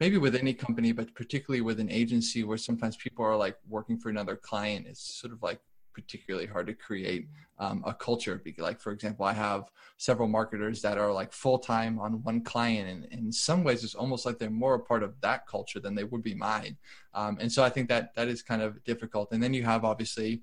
maybe 0.00 0.18
with 0.18 0.34
any 0.34 0.52
company, 0.52 0.90
but 0.90 1.14
particularly 1.14 1.60
with 1.60 1.78
an 1.78 1.88
agency 1.88 2.42
where 2.42 2.58
sometimes 2.58 2.96
people 2.96 3.24
are 3.24 3.36
like 3.36 3.56
working 3.68 3.96
for 3.96 4.08
another 4.08 4.34
client, 4.34 4.84
it's 4.88 5.00
sort 5.00 5.32
of 5.32 5.40
like 5.44 5.60
particularly 5.92 6.46
hard 6.46 6.66
to 6.66 6.74
create 6.74 7.28
um, 7.58 7.82
a 7.86 7.94
culture. 7.94 8.42
Like 8.58 8.80
for 8.80 8.92
example, 8.92 9.24
I 9.24 9.32
have 9.32 9.70
several 9.96 10.28
marketers 10.28 10.82
that 10.82 10.98
are 10.98 11.12
like 11.12 11.32
full 11.32 11.58
time 11.58 11.98
on 11.98 12.22
one 12.22 12.42
client, 12.42 12.88
and, 12.88 13.04
and, 13.12 13.26
in 13.26 13.32
some 13.32 13.62
ways, 13.62 13.84
it's 13.84 13.94
almost 13.94 14.26
like 14.26 14.38
they're 14.38 14.50
more 14.50 14.74
a 14.74 14.80
part 14.80 15.02
of 15.02 15.20
that 15.20 15.46
culture 15.46 15.80
than 15.80 15.94
they 15.94 16.04
would 16.04 16.22
be 16.22 16.34
mine. 16.34 16.76
Um, 17.14 17.38
and 17.40 17.50
so 17.50 17.62
I 17.62 17.70
think 17.70 17.88
that 17.88 18.14
that 18.16 18.28
is 18.28 18.42
kind 18.42 18.62
of 18.62 18.82
difficult. 18.84 19.32
And 19.32 19.42
then 19.42 19.54
you 19.54 19.62
have 19.64 19.84
obviously 19.84 20.42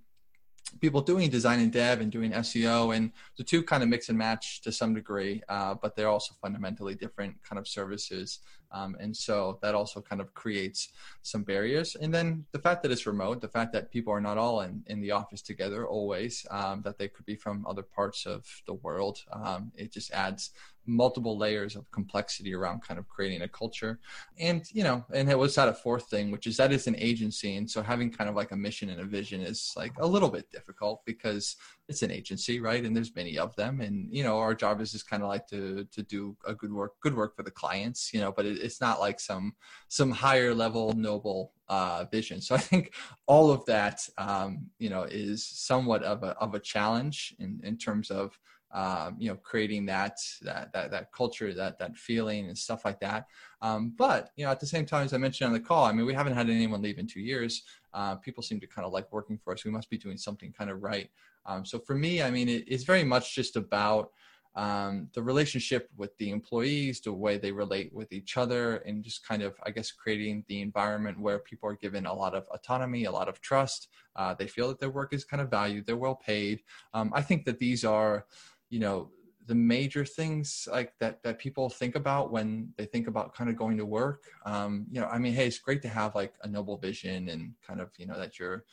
people 0.79 1.01
doing 1.01 1.29
design 1.29 1.59
and 1.59 1.71
dev 1.71 1.99
and 1.99 2.11
doing 2.11 2.31
SEO, 2.31 2.95
and 2.95 3.11
the 3.37 3.43
two 3.43 3.63
kind 3.63 3.83
of 3.83 3.89
mix 3.89 4.09
and 4.09 4.17
match 4.17 4.61
to 4.61 4.71
some 4.71 4.93
degree, 4.93 5.41
uh, 5.49 5.75
but 5.81 5.95
they're 5.95 6.09
also 6.09 6.33
fundamentally 6.41 6.95
different 6.95 7.35
kind 7.43 7.59
of 7.59 7.67
services. 7.67 8.39
Um, 8.71 8.95
and 8.99 9.15
so 9.15 9.59
that 9.61 9.75
also 9.75 10.01
kind 10.01 10.21
of 10.21 10.33
creates 10.33 10.89
some 11.21 11.43
barriers. 11.43 11.95
And 11.95 12.13
then 12.13 12.45
the 12.51 12.59
fact 12.59 12.83
that 12.83 12.91
it's 12.91 13.07
remote, 13.07 13.41
the 13.41 13.47
fact 13.47 13.73
that 13.73 13.91
people 13.91 14.13
are 14.13 14.21
not 14.21 14.37
all 14.37 14.61
in, 14.61 14.83
in 14.87 15.01
the 15.01 15.11
office 15.11 15.41
together 15.41 15.87
always, 15.87 16.45
um, 16.51 16.81
that 16.83 16.97
they 16.97 17.07
could 17.07 17.25
be 17.25 17.35
from 17.35 17.65
other 17.67 17.83
parts 17.83 18.25
of 18.25 18.45
the 18.65 18.75
world, 18.75 19.23
um, 19.31 19.71
it 19.75 19.91
just 19.91 20.11
adds 20.11 20.51
multiple 20.85 21.37
layers 21.37 21.75
of 21.75 21.89
complexity 21.91 22.53
around 22.53 22.81
kind 22.81 22.99
of 22.99 23.07
creating 23.07 23.41
a 23.43 23.47
culture. 23.47 23.99
And, 24.39 24.63
you 24.71 24.83
know, 24.83 25.05
and 25.13 25.29
it 25.29 25.37
was 25.37 25.53
that 25.55 25.69
a 25.69 25.73
fourth 25.73 26.09
thing, 26.09 26.31
which 26.31 26.47
is 26.47 26.57
that 26.57 26.71
it's 26.71 26.87
an 26.87 26.95
agency. 26.97 27.57
And 27.57 27.69
so 27.69 27.81
having 27.81 28.11
kind 28.11 28.29
of 28.29 28.35
like 28.35 28.51
a 28.51 28.55
mission 28.55 28.89
and 28.89 29.01
a 29.01 29.05
vision 29.05 29.41
is 29.41 29.73
like 29.77 29.93
a 29.99 30.07
little 30.07 30.29
bit 30.29 30.49
difficult 30.51 31.05
because 31.05 31.57
it's 31.87 32.01
an 32.01 32.11
agency, 32.11 32.59
right? 32.59 32.83
And 32.83 32.95
there's 32.95 33.15
many 33.15 33.37
of 33.37 33.55
them. 33.55 33.81
And, 33.81 34.07
you 34.11 34.23
know, 34.23 34.39
our 34.39 34.55
job 34.55 34.81
is 34.81 34.91
just 34.91 35.09
kind 35.09 35.21
of 35.21 35.29
like 35.29 35.47
to, 35.47 35.85
to 35.91 36.03
do 36.03 36.35
a 36.45 36.53
good 36.53 36.73
work, 36.73 36.99
good 37.01 37.15
work 37.15 37.35
for 37.35 37.43
the 37.43 37.51
clients, 37.51 38.11
you 38.13 38.19
know, 38.19 38.31
but 38.31 38.45
it, 38.45 38.59
it's 38.59 38.81
not 38.81 38.99
like 38.99 39.19
some, 39.19 39.53
some 39.89 40.11
higher 40.11 40.53
level 40.55 40.93
noble 40.93 41.51
uh, 41.67 42.05
vision. 42.11 42.41
So 42.41 42.55
I 42.55 42.59
think 42.59 42.93
all 43.27 43.51
of 43.51 43.63
that, 43.65 44.07
um, 44.17 44.67
you 44.79 44.89
know, 44.89 45.03
is 45.03 45.45
somewhat 45.45 46.03
of 46.03 46.23
a, 46.23 46.37
of 46.39 46.55
a 46.55 46.59
challenge 46.59 47.35
in, 47.37 47.59
in 47.63 47.77
terms 47.77 48.09
of, 48.09 48.39
um, 48.71 49.15
you 49.17 49.29
know, 49.29 49.35
creating 49.35 49.85
that, 49.87 50.17
that, 50.41 50.71
that, 50.73 50.91
that 50.91 51.11
culture, 51.11 51.53
that, 51.53 51.79
that 51.79 51.97
feeling 51.97 52.47
and 52.47 52.57
stuff 52.57 52.85
like 52.85 52.99
that. 52.99 53.25
Um, 53.61 53.93
but, 53.97 54.31
you 54.35 54.45
know, 54.45 54.51
at 54.51 54.59
the 54.59 54.67
same 54.67 54.85
time, 54.85 55.05
as 55.05 55.13
I 55.13 55.17
mentioned 55.17 55.47
on 55.47 55.53
the 55.53 55.59
call, 55.59 55.85
I 55.85 55.91
mean, 55.91 56.05
we 56.05 56.13
haven't 56.13 56.33
had 56.33 56.49
anyone 56.49 56.81
leave 56.81 56.99
in 56.99 57.07
two 57.07 57.21
years. 57.21 57.63
Uh, 57.93 58.15
people 58.15 58.43
seem 58.43 58.59
to 58.59 58.67
kind 58.67 58.85
of 58.85 58.93
like 58.93 59.11
working 59.11 59.37
for 59.37 59.53
us. 59.53 59.65
We 59.65 59.71
must 59.71 59.89
be 59.89 59.97
doing 59.97 60.17
something 60.17 60.53
kind 60.53 60.69
of 60.69 60.83
right. 60.83 61.09
Um, 61.45 61.65
so 61.65 61.79
for 61.79 61.95
me, 61.95 62.21
I 62.21 62.29
mean, 62.29 62.47
it, 62.47 62.65
it's 62.67 62.83
very 62.83 63.03
much 63.03 63.35
just 63.35 63.55
about, 63.55 64.11
um, 64.55 65.09
the 65.13 65.21
relationship 65.21 65.89
with 65.95 66.17
the 66.17 66.31
employees, 66.31 66.99
the 66.99 67.13
way 67.13 67.37
they 67.37 67.51
relate 67.51 67.93
with 67.93 68.11
each 68.11 68.35
other, 68.35 68.77
and 68.77 69.03
just 69.03 69.25
kind 69.25 69.43
of, 69.43 69.53
I 69.63 69.69
guess, 69.69 69.91
creating 69.91 70.43
the 70.47 70.61
environment 70.61 71.19
where 71.19 71.39
people 71.39 71.69
are 71.69 71.75
given 71.75 72.07
a 72.07 72.13
lot 72.13 72.33
of 72.33 72.45
autonomy, 72.51 73.05
a 73.05 73.11
lot 73.11 73.29
of 73.29 73.39
trust. 73.41 73.89
Uh, 74.15 74.33
they 74.33 74.47
feel 74.47 74.67
that 74.67 74.79
their 74.79 74.89
work 74.89 75.13
is 75.13 75.23
kind 75.23 75.39
of 75.39 75.49
valued, 75.49 75.85
they're 75.85 75.95
well 75.97 76.15
paid. 76.15 76.61
Um, 76.93 77.11
I 77.13 77.21
think 77.21 77.45
that 77.45 77.59
these 77.59 77.85
are 77.85 78.25
you 78.69 78.79
know 78.79 79.09
the 79.45 79.55
major 79.55 80.05
things 80.05 80.67
like 80.71 80.93
that 80.99 81.23
that 81.23 81.39
people 81.39 81.69
think 81.69 81.95
about 81.95 82.31
when 82.31 82.71
they 82.77 82.85
think 82.85 83.07
about 83.07 83.33
kind 83.33 83.49
of 83.49 83.57
going 83.57 83.77
to 83.77 83.85
work 83.85 84.23
um, 84.45 84.85
you 84.91 85.01
know 85.01 85.07
i 85.07 85.17
mean 85.17 85.33
hey 85.33 85.47
it's 85.47 85.59
great 85.59 85.81
to 85.81 85.89
have 85.89 86.13
like 86.15 86.33
a 86.43 86.47
noble 86.47 86.77
vision 86.77 87.29
and 87.29 87.53
kind 87.65 87.81
of 87.81 87.89
you 87.97 88.05
know 88.05 88.17
that 88.17 88.37
you're 88.37 88.63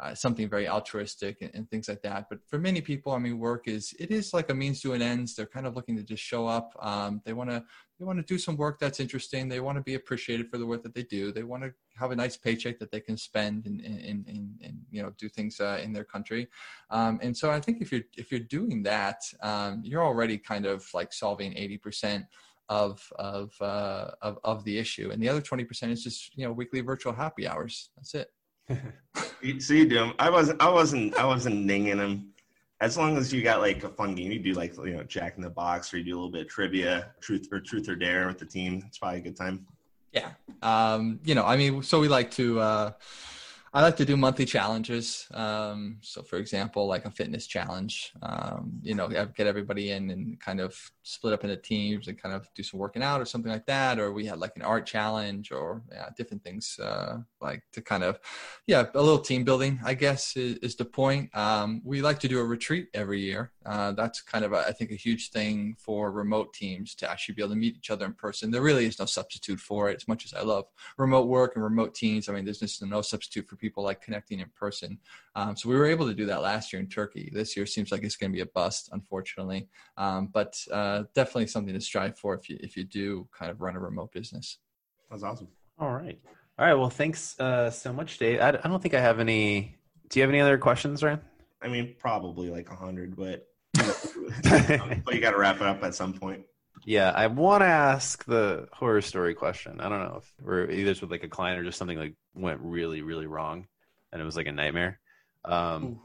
uh, 0.00 0.14
something 0.14 0.48
very 0.48 0.68
altruistic 0.68 1.38
and, 1.40 1.50
and, 1.54 1.68
things 1.70 1.88
like 1.88 2.02
that. 2.02 2.26
But 2.30 2.38
for 2.46 2.58
many 2.58 2.80
people, 2.80 3.12
I 3.12 3.18
mean, 3.18 3.38
work 3.38 3.66
is 3.66 3.94
it 3.98 4.12
is 4.12 4.32
like 4.32 4.48
a 4.48 4.54
means 4.54 4.80
to 4.82 4.92
an 4.92 5.02
end. 5.02 5.28
They're 5.36 5.46
kind 5.46 5.66
of 5.66 5.74
looking 5.74 5.96
to 5.96 6.04
just 6.04 6.22
show 6.22 6.46
up. 6.46 6.72
Um, 6.80 7.20
they 7.24 7.32
want 7.32 7.50
to 7.50 7.64
they 7.98 8.04
want 8.04 8.18
to 8.20 8.24
do 8.24 8.38
some 8.38 8.56
work 8.56 8.78
that's 8.78 9.00
interesting. 9.00 9.48
They 9.48 9.58
want 9.58 9.76
to 9.76 9.82
be 9.82 9.94
appreciated 9.94 10.50
for 10.50 10.58
the 10.58 10.66
work 10.66 10.84
that 10.84 10.94
they 10.94 11.02
do. 11.02 11.32
They 11.32 11.42
want 11.42 11.64
to 11.64 11.72
have 11.98 12.12
a 12.12 12.16
nice 12.16 12.36
paycheck 12.36 12.78
that 12.78 12.92
they 12.92 13.00
can 13.00 13.16
spend 13.16 13.66
and 13.66 13.80
and 13.80 14.24
and, 14.28 14.60
and 14.62 14.80
you 14.90 15.02
know 15.02 15.12
do 15.18 15.28
things 15.28 15.58
uh, 15.58 15.80
in 15.82 15.92
their 15.92 16.04
country. 16.04 16.48
Um, 16.90 17.18
and 17.20 17.36
so 17.36 17.50
I 17.50 17.60
think 17.60 17.82
if 17.82 17.90
you're 17.90 18.06
if 18.16 18.30
you're 18.30 18.40
doing 18.40 18.84
that, 18.84 19.22
um, 19.42 19.82
you're 19.84 20.04
already 20.04 20.38
kind 20.38 20.64
of 20.64 20.86
like 20.94 21.12
solving 21.12 21.56
eighty 21.56 21.76
percent 21.76 22.26
of 22.68 23.02
of 23.18 23.52
uh, 23.60 24.12
of 24.22 24.38
of 24.44 24.62
the 24.62 24.78
issue, 24.78 25.10
and 25.10 25.20
the 25.20 25.28
other 25.28 25.40
twenty 25.40 25.64
percent 25.64 25.90
is 25.90 26.04
just 26.04 26.36
you 26.36 26.46
know 26.46 26.52
weekly 26.52 26.82
virtual 26.82 27.12
happy 27.12 27.48
hours. 27.48 27.90
That's 27.96 28.14
it. 28.14 28.30
So 29.58 29.74
you 29.74 29.88
do 29.88 29.94
them. 29.96 30.14
I 30.18 30.30
wasn't. 30.30 30.60
I 30.60 30.68
wasn't. 30.68 31.14
I 31.16 31.24
wasn't 31.24 31.66
ninging 31.66 31.98
them. 31.98 32.32
As 32.80 32.96
long 32.96 33.16
as 33.16 33.32
you 33.32 33.42
got 33.42 33.60
like 33.60 33.82
a 33.82 33.88
fun 33.88 34.14
game, 34.14 34.30
you 34.30 34.38
do 34.38 34.52
like 34.52 34.76
you 34.76 34.94
know 34.94 35.02
Jack 35.02 35.36
in 35.36 35.42
the 35.42 35.50
Box, 35.50 35.92
or 35.92 35.98
you 35.98 36.04
do 36.04 36.12
a 36.12 36.16
little 36.16 36.30
bit 36.30 36.42
of 36.42 36.48
trivia, 36.48 37.12
truth 37.20 37.48
or 37.50 37.60
truth 37.60 37.88
or 37.88 37.96
dare 37.96 38.26
with 38.26 38.38
the 38.38 38.46
team. 38.46 38.84
It's 38.86 38.98
probably 38.98 39.18
a 39.18 39.22
good 39.22 39.36
time. 39.36 39.66
Yeah. 40.12 40.30
Um, 40.62 41.20
you 41.24 41.34
know, 41.34 41.44
I 41.44 41.56
mean, 41.56 41.82
so 41.82 42.00
we 42.00 42.08
like 42.08 42.30
to. 42.32 42.60
Uh, 42.60 42.90
I 43.74 43.82
like 43.82 43.96
to 43.96 44.04
do 44.04 44.16
monthly 44.16 44.46
challenges. 44.46 45.26
Um, 45.32 45.98
so, 46.00 46.22
for 46.22 46.36
example, 46.36 46.86
like 46.86 47.04
a 47.04 47.10
fitness 47.10 47.46
challenge, 47.46 48.12
um, 48.22 48.80
you 48.82 48.94
know, 48.94 49.08
get 49.08 49.46
everybody 49.46 49.90
in 49.90 50.10
and 50.10 50.40
kind 50.40 50.60
of 50.60 50.74
split 51.08 51.32
up 51.32 51.42
into 51.42 51.56
teams 51.56 52.06
and 52.06 52.20
kind 52.20 52.34
of 52.34 52.48
do 52.54 52.62
some 52.62 52.78
working 52.78 53.02
out 53.02 53.20
or 53.20 53.24
something 53.24 53.50
like 53.50 53.64
that. 53.66 53.98
Or 53.98 54.12
we 54.12 54.26
had 54.26 54.38
like 54.38 54.52
an 54.56 54.62
art 54.62 54.84
challenge 54.84 55.50
or 55.50 55.82
yeah, 55.90 56.10
different 56.16 56.44
things 56.44 56.78
uh, 56.78 57.18
like 57.40 57.62
to 57.72 57.80
kind 57.80 58.04
of, 58.04 58.20
yeah, 58.66 58.84
a 58.94 59.00
little 59.00 59.18
team 59.18 59.42
building, 59.44 59.80
I 59.84 59.94
guess, 59.94 60.36
is, 60.36 60.58
is 60.58 60.76
the 60.76 60.84
point. 60.84 61.34
Um, 61.34 61.80
we 61.82 62.02
like 62.02 62.20
to 62.20 62.28
do 62.28 62.38
a 62.38 62.44
retreat 62.44 62.88
every 62.92 63.20
year. 63.20 63.52
Uh, 63.64 63.92
that's 63.92 64.20
kind 64.20 64.44
of, 64.44 64.52
a, 64.52 64.58
I 64.68 64.72
think, 64.72 64.90
a 64.90 64.96
huge 64.96 65.30
thing 65.30 65.76
for 65.78 66.10
remote 66.10 66.52
teams 66.54 66.94
to 66.96 67.10
actually 67.10 67.34
be 67.34 67.42
able 67.42 67.50
to 67.50 67.56
meet 67.56 67.76
each 67.76 67.90
other 67.90 68.06
in 68.06 68.14
person. 68.14 68.50
There 68.50 68.62
really 68.62 68.86
is 68.86 68.98
no 68.98 69.04
substitute 69.04 69.60
for 69.60 69.90
it, 69.90 69.96
as 69.96 70.08
much 70.08 70.24
as 70.24 70.34
I 70.34 70.42
love 70.42 70.66
remote 70.96 71.28
work 71.28 71.52
and 71.54 71.64
remote 71.64 71.94
teams. 71.94 72.28
I 72.28 72.32
mean, 72.32 72.44
there's 72.44 72.60
just 72.60 72.82
no 72.82 73.02
substitute 73.02 73.48
for 73.48 73.56
people 73.56 73.82
like 73.82 74.00
connecting 74.00 74.40
in 74.40 74.48
person. 74.54 74.98
Um, 75.34 75.56
so 75.56 75.68
we 75.68 75.76
were 75.76 75.86
able 75.86 76.06
to 76.06 76.14
do 76.14 76.26
that 76.26 76.42
last 76.42 76.72
year 76.72 76.80
in 76.80 76.88
Turkey. 76.88 77.30
This 77.32 77.56
year 77.56 77.66
seems 77.66 77.92
like 77.92 78.02
it's 78.02 78.16
going 78.16 78.32
to 78.32 78.36
be 78.36 78.42
a 78.42 78.46
bust, 78.46 78.88
unfortunately. 78.92 79.68
Um, 79.96 80.28
but 80.32 80.58
uh, 80.72 80.97
definitely 81.14 81.46
something 81.46 81.74
to 81.74 81.80
strive 81.80 82.18
for 82.18 82.34
if 82.34 82.48
you 82.48 82.58
if 82.60 82.76
you 82.76 82.84
do 82.84 83.28
kind 83.36 83.50
of 83.50 83.60
run 83.60 83.76
a 83.76 83.80
remote 83.80 84.12
business. 84.12 84.58
That's 85.10 85.22
awesome. 85.22 85.48
All 85.78 85.92
right. 85.92 86.18
All 86.58 86.66
right. 86.66 86.74
Well, 86.74 86.90
thanks 86.90 87.38
uh, 87.38 87.70
so 87.70 87.92
much, 87.92 88.18
Dave. 88.18 88.40
I, 88.40 88.48
I 88.48 88.68
don't 88.68 88.82
think 88.82 88.94
I 88.94 89.00
have 89.00 89.20
any. 89.20 89.76
Do 90.08 90.18
you 90.18 90.22
have 90.22 90.30
any 90.30 90.40
other 90.40 90.58
questions, 90.58 91.02
Ryan? 91.02 91.20
I 91.62 91.68
mean, 91.68 91.94
probably 91.98 92.50
like 92.50 92.70
a 92.70 92.76
hundred, 92.76 93.16
but 93.16 93.46
but 93.74 95.14
you 95.14 95.20
got 95.20 95.32
to 95.32 95.38
wrap 95.38 95.56
it 95.56 95.62
up 95.62 95.82
at 95.82 95.94
some 95.94 96.12
point. 96.12 96.42
Yeah, 96.84 97.10
I 97.10 97.26
want 97.26 97.62
to 97.62 97.66
ask 97.66 98.24
the 98.24 98.68
horror 98.72 99.02
story 99.02 99.34
question. 99.34 99.80
I 99.80 99.88
don't 99.88 100.00
know 100.00 100.22
if 100.22 100.32
we're 100.40 100.70
either 100.70 100.94
with 101.00 101.10
like 101.10 101.24
a 101.24 101.28
client 101.28 101.60
or 101.60 101.64
just 101.64 101.78
something 101.78 101.98
like 101.98 102.14
went 102.34 102.60
really, 102.60 103.02
really 103.02 103.26
wrong, 103.26 103.66
and 104.12 104.22
it 104.22 104.24
was 104.24 104.36
like 104.36 104.46
a 104.46 104.52
nightmare. 104.52 105.00
Um, 105.44 105.82
you 105.82 105.88
don't 105.88 106.00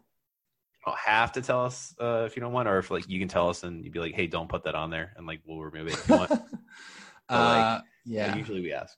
have 0.91 1.31
to 1.33 1.41
tell 1.41 1.65
us 1.65 1.95
uh, 1.99 2.23
if 2.25 2.35
you 2.35 2.41
don't 2.41 2.53
want, 2.53 2.67
or 2.67 2.77
if 2.77 2.91
like 2.91 3.07
you 3.07 3.19
can 3.19 3.27
tell 3.27 3.49
us 3.49 3.63
and 3.63 3.83
you'd 3.83 3.93
be 3.93 3.99
like, 3.99 4.13
"Hey, 4.13 4.27
don't 4.27 4.49
put 4.49 4.63
that 4.63 4.75
on 4.75 4.89
there," 4.89 5.13
and 5.17 5.25
like 5.25 5.41
we'll 5.45 5.59
remove 5.59 5.87
it 5.87 5.93
if 5.93 6.09
you 6.09 6.15
want. 6.15 6.29
but, 7.29 7.35
uh, 7.35 7.81
yeah, 8.05 8.27
like, 8.27 8.37
usually 8.37 8.61
we 8.61 8.73
ask. 8.73 8.97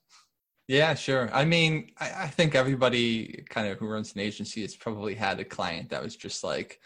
Yeah, 0.68 0.94
sure. 0.94 1.30
I 1.32 1.44
mean, 1.44 1.92
I, 1.98 2.24
I 2.24 2.26
think 2.26 2.54
everybody 2.54 3.44
kind 3.48 3.68
of 3.68 3.78
who 3.78 3.86
runs 3.86 4.14
an 4.14 4.20
agency 4.20 4.62
has 4.62 4.74
probably 4.74 5.14
had 5.14 5.38
a 5.38 5.44
client 5.44 5.90
that 5.90 6.02
was 6.02 6.16
just 6.16 6.42
like 6.42 6.80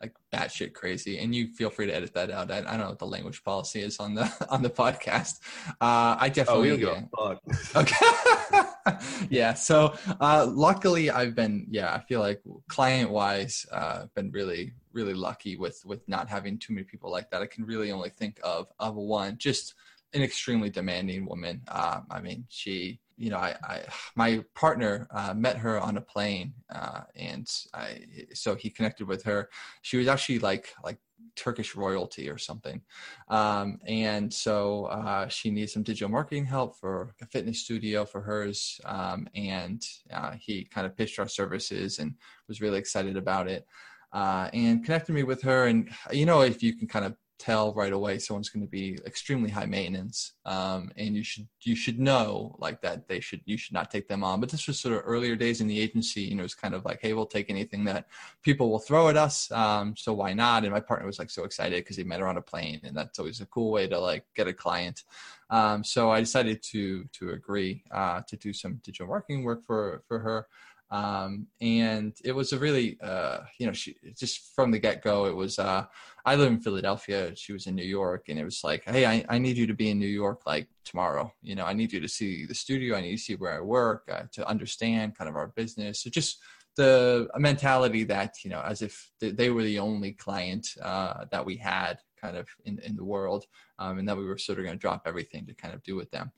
like 0.00 0.14
batshit 0.32 0.74
crazy. 0.74 1.18
And 1.18 1.34
you 1.34 1.48
feel 1.48 1.70
free 1.70 1.86
to 1.86 1.94
edit 1.94 2.12
that 2.14 2.30
out. 2.30 2.50
I, 2.50 2.58
I, 2.58 2.60
don't 2.62 2.80
know 2.80 2.88
what 2.88 2.98
the 2.98 3.06
language 3.06 3.42
policy 3.42 3.80
is 3.80 3.98
on 3.98 4.14
the 4.14 4.30
on 4.50 4.62
the 4.62 4.70
podcast. 4.70 5.40
Uh, 5.80 6.16
I 6.18 6.28
definitely 6.28 6.70
oh, 6.70 6.76
go. 6.76 7.08
Fuck. 7.16 7.42
Okay. 7.76 8.98
yeah. 9.30 9.54
So 9.54 9.94
uh, 10.20 10.46
luckily, 10.48 11.10
I've 11.10 11.34
been 11.34 11.66
yeah. 11.70 11.94
I 11.94 12.00
feel 12.00 12.20
like 12.20 12.42
client 12.68 13.10
wise, 13.10 13.66
uh, 13.72 14.06
been 14.14 14.30
really 14.30 14.72
really 14.92 15.14
lucky 15.14 15.56
with 15.56 15.82
with 15.84 16.06
not 16.08 16.28
having 16.28 16.58
too 16.58 16.72
many 16.74 16.84
people 16.84 17.10
like 17.10 17.30
that. 17.30 17.42
I 17.42 17.46
can 17.46 17.64
really 17.64 17.90
only 17.90 18.10
think 18.10 18.38
of 18.42 18.68
of 18.78 18.94
one 18.94 19.36
just 19.38 19.74
an 20.14 20.22
extremely 20.22 20.70
demanding 20.70 21.26
woman. 21.26 21.62
Uh, 21.68 22.00
I 22.10 22.20
mean, 22.20 22.44
she 22.48 23.00
you 23.16 23.30
know, 23.30 23.38
I, 23.38 23.56
I 23.62 23.82
my 24.14 24.44
partner 24.54 25.06
uh, 25.10 25.34
met 25.34 25.56
her 25.56 25.80
on 25.80 25.96
a 25.96 26.00
plane, 26.00 26.52
uh, 26.74 27.02
and 27.14 27.50
I 27.72 28.04
so 28.34 28.54
he 28.54 28.70
connected 28.70 29.06
with 29.06 29.22
her. 29.24 29.48
She 29.82 29.96
was 29.96 30.06
actually 30.06 30.40
like 30.40 30.74
like 30.84 30.98
Turkish 31.34 31.74
royalty 31.74 32.28
or 32.28 32.36
something, 32.36 32.82
um, 33.28 33.78
and 33.86 34.32
so 34.32 34.86
uh, 34.86 35.28
she 35.28 35.50
needs 35.50 35.72
some 35.72 35.82
digital 35.82 36.10
marketing 36.10 36.44
help 36.44 36.76
for 36.76 37.14
a 37.22 37.26
fitness 37.26 37.60
studio 37.60 38.04
for 38.04 38.20
hers, 38.20 38.80
um, 38.84 39.28
and 39.34 39.82
uh, 40.12 40.32
he 40.38 40.64
kind 40.64 40.86
of 40.86 40.96
pitched 40.96 41.18
our 41.18 41.28
services 41.28 41.98
and 41.98 42.14
was 42.48 42.60
really 42.60 42.78
excited 42.78 43.16
about 43.16 43.48
it. 43.48 43.66
Uh, 44.12 44.48
and 44.54 44.84
connected 44.84 45.12
me 45.12 45.24
with 45.24 45.42
her, 45.42 45.66
and 45.66 45.90
you 46.12 46.24
know, 46.24 46.42
if 46.42 46.62
you 46.62 46.74
can 46.74 46.86
kind 46.86 47.04
of 47.04 47.16
tell 47.38 47.74
right 47.74 47.92
away 47.92 48.18
someone's 48.18 48.48
going 48.48 48.64
to 48.64 48.70
be 48.70 48.98
extremely 49.06 49.50
high 49.50 49.66
maintenance 49.66 50.32
um, 50.46 50.90
and 50.96 51.14
you 51.14 51.22
should 51.22 51.46
you 51.62 51.76
should 51.76 51.98
know 51.98 52.56
like 52.58 52.80
that 52.80 53.08
they 53.08 53.20
should 53.20 53.40
you 53.44 53.56
should 53.56 53.74
not 53.74 53.90
take 53.90 54.08
them 54.08 54.24
on. 54.24 54.40
But 54.40 54.48
this 54.48 54.66
was 54.66 54.78
sort 54.78 54.94
of 54.94 55.02
earlier 55.04 55.36
days 55.36 55.60
in 55.60 55.66
the 55.66 55.78
agency 55.78 56.22
you 56.22 56.34
know 56.34 56.44
it's 56.44 56.54
kind 56.54 56.74
of 56.74 56.84
like 56.84 57.00
hey 57.02 57.12
we'll 57.12 57.26
take 57.26 57.50
anything 57.50 57.84
that 57.84 58.06
people 58.42 58.70
will 58.70 58.78
throw 58.78 59.08
at 59.08 59.16
us 59.16 59.50
um, 59.52 59.94
so 59.96 60.12
why 60.12 60.32
not? 60.32 60.64
And 60.64 60.72
my 60.72 60.80
partner 60.80 61.06
was 61.06 61.18
like 61.18 61.30
so 61.30 61.44
excited 61.44 61.84
because 61.84 61.96
he 61.96 62.04
met 62.04 62.20
her 62.20 62.28
on 62.28 62.36
a 62.36 62.42
plane 62.42 62.80
and 62.84 62.96
that's 62.96 63.18
always 63.18 63.40
a 63.40 63.46
cool 63.46 63.70
way 63.70 63.86
to 63.88 63.98
like 63.98 64.24
get 64.34 64.48
a 64.48 64.52
client. 64.52 65.04
Um, 65.48 65.84
so 65.84 66.10
i 66.10 66.18
decided 66.20 66.62
to 66.64 67.04
to 67.12 67.30
agree 67.30 67.84
uh, 67.92 68.22
to 68.26 68.36
do 68.36 68.52
some 68.52 68.80
digital 68.82 69.06
marketing 69.06 69.44
work 69.44 69.64
for 69.64 70.02
for 70.08 70.18
her 70.18 70.46
um, 70.90 71.46
and 71.60 72.14
it 72.24 72.32
was 72.32 72.52
a 72.52 72.58
really 72.58 72.98
uh, 73.02 73.38
you 73.58 73.66
know 73.66 73.72
she 73.72 73.96
just 74.16 74.54
from 74.54 74.70
the 74.70 74.78
get-go 74.78 75.26
it 75.26 75.34
was 75.34 75.58
uh, 75.58 75.84
i 76.24 76.34
live 76.34 76.50
in 76.52 76.60
philadelphia. 76.60 77.34
She 77.34 77.52
was 77.52 77.66
in 77.66 77.74
new 77.74 77.84
york 77.84 78.28
and 78.28 78.38
it 78.38 78.44
was 78.44 78.62
like 78.62 78.84
hey 78.84 79.06
I, 79.06 79.24
I 79.28 79.38
need 79.38 79.56
you 79.56 79.66
to 79.66 79.74
be 79.74 79.90
in 79.90 79.98
new 79.98 80.06
york 80.06 80.46
like 80.46 80.68
tomorrow. 80.84 81.32
You 81.42 81.54
know 81.54 81.64
i 81.64 81.72
need 81.72 81.92
you 81.92 82.00
to 82.00 82.08
see 82.08 82.46
the 82.46 82.54
studio. 82.54 82.96
I 82.96 83.00
need 83.00 83.16
to 83.16 83.22
see 83.22 83.34
where 83.34 83.56
i 83.56 83.60
work 83.60 84.08
uh, 84.12 84.24
to 84.32 84.48
understand 84.48 85.16
kind 85.16 85.28
of 85.28 85.36
our 85.36 85.48
business. 85.48 86.00
So 86.00 86.10
just 86.10 86.38
the 86.76 87.28
mentality 87.38 88.04
that 88.04 88.44
you 88.44 88.50
know 88.50 88.60
as 88.60 88.82
if 88.82 89.10
they 89.20 89.50
were 89.50 89.62
the 89.62 89.78
only 89.78 90.12
client 90.12 90.68
uh, 90.82 91.24
that 91.30 91.44
we 91.44 91.56
had 91.56 91.98
kind 92.26 92.36
of 92.36 92.48
in, 92.64 92.78
in 92.80 92.96
the 92.96 93.04
world 93.04 93.44
um, 93.78 93.98
and 93.98 94.08
that 94.08 94.16
we 94.16 94.24
were 94.24 94.38
sort 94.38 94.58
of 94.58 94.64
going 94.64 94.76
to 94.76 94.80
drop 94.80 95.02
everything 95.06 95.46
to 95.46 95.54
kind 95.54 95.74
of 95.74 95.82
do 95.82 95.94
with 95.96 96.10
them 96.10 96.32